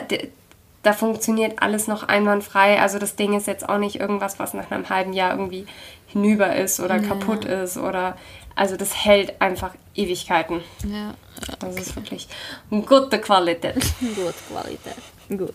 da 0.84 0.94
funktioniert 0.94 1.62
alles 1.62 1.88
noch 1.88 2.04
einwandfrei. 2.04 2.80
Also 2.80 3.00
das 3.00 3.16
Ding 3.16 3.36
ist 3.36 3.48
jetzt 3.48 3.68
auch 3.68 3.78
nicht 3.78 4.00
irgendwas, 4.00 4.40
was 4.40 4.54
nach 4.54 4.70
einem 4.72 4.90
halben 4.90 5.14
Jahr 5.14 5.32
irgendwie 5.32 5.66
hinüber 6.08 6.56
ist 6.56 6.80
oder 6.80 6.98
ja. 6.98 7.08
kaputt 7.08 7.46
ist 7.46 7.78
oder 7.78 8.18
also 8.56 8.76
das 8.76 9.06
hält 9.06 9.42
einfach 9.42 9.74
Ewigkeiten. 9.96 10.62
Ja. 10.86 11.14
Das 11.60 11.76
ist 11.76 11.96
wirklich 11.96 12.28
gute 12.70 13.20
Qualität. 13.20 13.76
Gute 14.00 14.34
Qualität. 14.50 14.96
Gut. 15.30 15.54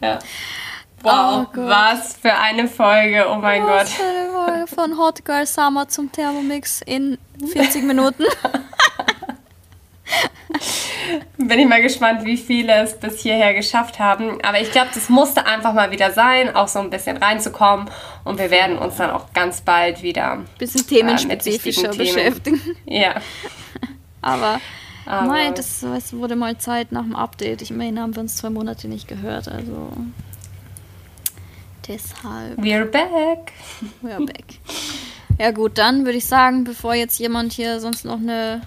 ja. 0.00 0.18
Wow, 1.02 1.46
oh 1.52 1.56
was 1.56 2.16
für 2.16 2.34
eine 2.34 2.66
Folge, 2.66 3.26
oh 3.30 3.36
mein 3.36 3.62
was 3.64 3.88
Gott. 3.88 3.88
Für 3.88 4.02
eine 4.02 4.30
Folge 4.30 4.66
von 4.66 4.98
Hot 4.98 5.24
Girl 5.24 5.46
Summer 5.46 5.88
zum 5.88 6.10
Thermomix 6.10 6.82
in 6.84 7.18
40 7.52 7.84
Minuten. 7.84 8.24
Bin 11.38 11.58
ich 11.58 11.68
mal 11.68 11.80
gespannt, 11.80 12.24
wie 12.24 12.36
viele 12.36 12.82
es 12.82 12.98
bis 12.98 13.20
hierher 13.20 13.54
geschafft 13.54 13.98
haben. 13.98 14.38
Aber 14.42 14.60
ich 14.60 14.72
glaube, 14.72 14.88
das 14.92 15.08
musste 15.08 15.46
einfach 15.46 15.72
mal 15.72 15.90
wieder 15.90 16.10
sein, 16.10 16.54
auch 16.54 16.68
so 16.68 16.80
ein 16.80 16.90
bisschen 16.90 17.16
reinzukommen. 17.16 17.88
Und 18.24 18.38
wir 18.38 18.50
werden 18.50 18.76
uns 18.76 18.96
dann 18.96 19.10
auch 19.10 19.32
ganz 19.32 19.60
bald 19.60 20.02
wieder 20.02 20.32
ein 20.32 20.46
bisschen 20.58 20.86
themenspezifischer 20.86 21.94
äh, 21.94 21.96
beschäftigen. 21.96 22.60
Ja. 22.86 23.14
Aber, 24.20 24.60
Aber 25.06 25.26
mein, 25.28 25.54
das, 25.54 25.80
das 25.80 26.12
wurde 26.12 26.34
mal 26.34 26.58
Zeit 26.58 26.90
nach 26.90 27.02
dem 27.02 27.14
Update. 27.14 27.62
Ich 27.62 27.70
meine, 27.70 28.00
haben 28.00 28.16
wir 28.16 28.20
uns 28.20 28.36
zwei 28.36 28.50
Monate 28.50 28.88
nicht 28.88 29.06
gehört. 29.06 29.46
Also 29.48 29.92
Deshalb. 31.88 32.58
We're 32.58 32.84
back. 32.84 33.52
We're 34.02 34.24
back. 34.24 34.44
Ja 35.38 35.52
gut, 35.52 35.78
dann 35.78 36.04
würde 36.04 36.18
ich 36.18 36.26
sagen, 36.26 36.64
bevor 36.64 36.94
jetzt 36.94 37.18
jemand 37.18 37.52
hier 37.54 37.80
sonst 37.80 38.04
noch 38.04 38.18
eine, 38.18 38.60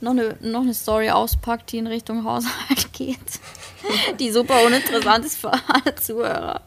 noch 0.00 0.10
eine, 0.10 0.36
noch 0.40 0.60
eine 0.60 0.74
Story 0.74 1.10
auspackt, 1.10 1.72
die 1.72 1.78
in 1.78 1.86
Richtung 1.86 2.24
Haushalt 2.24 2.92
geht, 2.92 3.18
die 4.18 4.30
super 4.30 4.62
uninteressant 4.66 5.24
ist 5.24 5.38
für 5.38 5.52
alle 5.52 5.94
Zuhörer, 5.94 6.60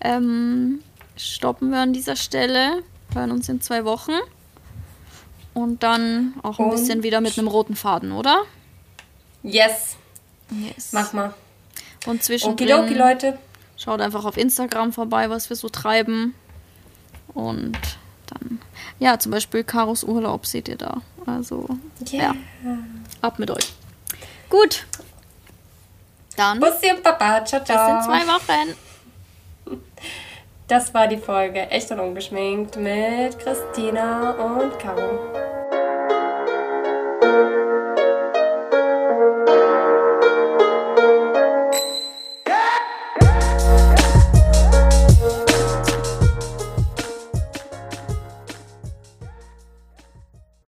ähm, 0.00 0.82
stoppen 1.16 1.70
wir 1.70 1.78
an 1.78 1.92
dieser 1.92 2.16
Stelle, 2.16 2.82
hören 3.14 3.30
uns 3.30 3.48
in 3.48 3.60
zwei 3.60 3.84
Wochen 3.84 4.12
Und 5.54 5.82
dann 5.82 6.34
auch 6.42 6.58
ein 6.58 6.66
und 6.66 6.70
bisschen 6.72 7.02
wieder 7.02 7.20
mit 7.20 7.38
einem 7.38 7.48
roten 7.48 7.76
Faden, 7.76 8.12
oder? 8.12 8.42
Yes. 9.42 9.96
Yes. 10.50 10.92
Mach 10.92 11.12
mal. 11.12 11.32
Und 12.06 12.22
zwischendrin 12.22 12.68
Okidoki, 12.72 12.94
Leute. 12.94 13.38
Schaut 13.82 14.00
einfach 14.00 14.24
auf 14.24 14.36
Instagram 14.36 14.92
vorbei, 14.92 15.28
was 15.28 15.50
wir 15.50 15.56
so 15.56 15.68
treiben. 15.68 16.34
Und 17.34 17.78
dann, 18.26 18.60
ja, 19.00 19.18
zum 19.18 19.32
Beispiel 19.32 19.64
Karos 19.64 20.04
Urlaub 20.04 20.46
seht 20.46 20.68
ihr 20.68 20.76
da. 20.76 21.02
Also, 21.26 21.66
yeah. 22.12 22.34
ja. 22.64 22.78
Ab 23.22 23.38
mit 23.38 23.50
euch. 23.50 23.72
Gut. 24.48 24.86
Dann. 26.36 26.60
Bussi 26.60 26.92
und 26.94 27.02
Papa. 27.02 27.44
Ciao, 27.44 27.64
ciao. 27.64 27.96
Bis 27.98 28.06
in 28.06 28.12
zwei 28.12 28.26
Wochen. 28.28 29.80
Das 30.68 30.94
war 30.94 31.08
die 31.08 31.18
Folge 31.18 31.68
Echt 31.70 31.90
und 31.90 32.00
Ungeschminkt 32.00 32.76
mit 32.76 33.38
Christina 33.40 34.30
und 34.30 34.78
Caro. 34.78 35.61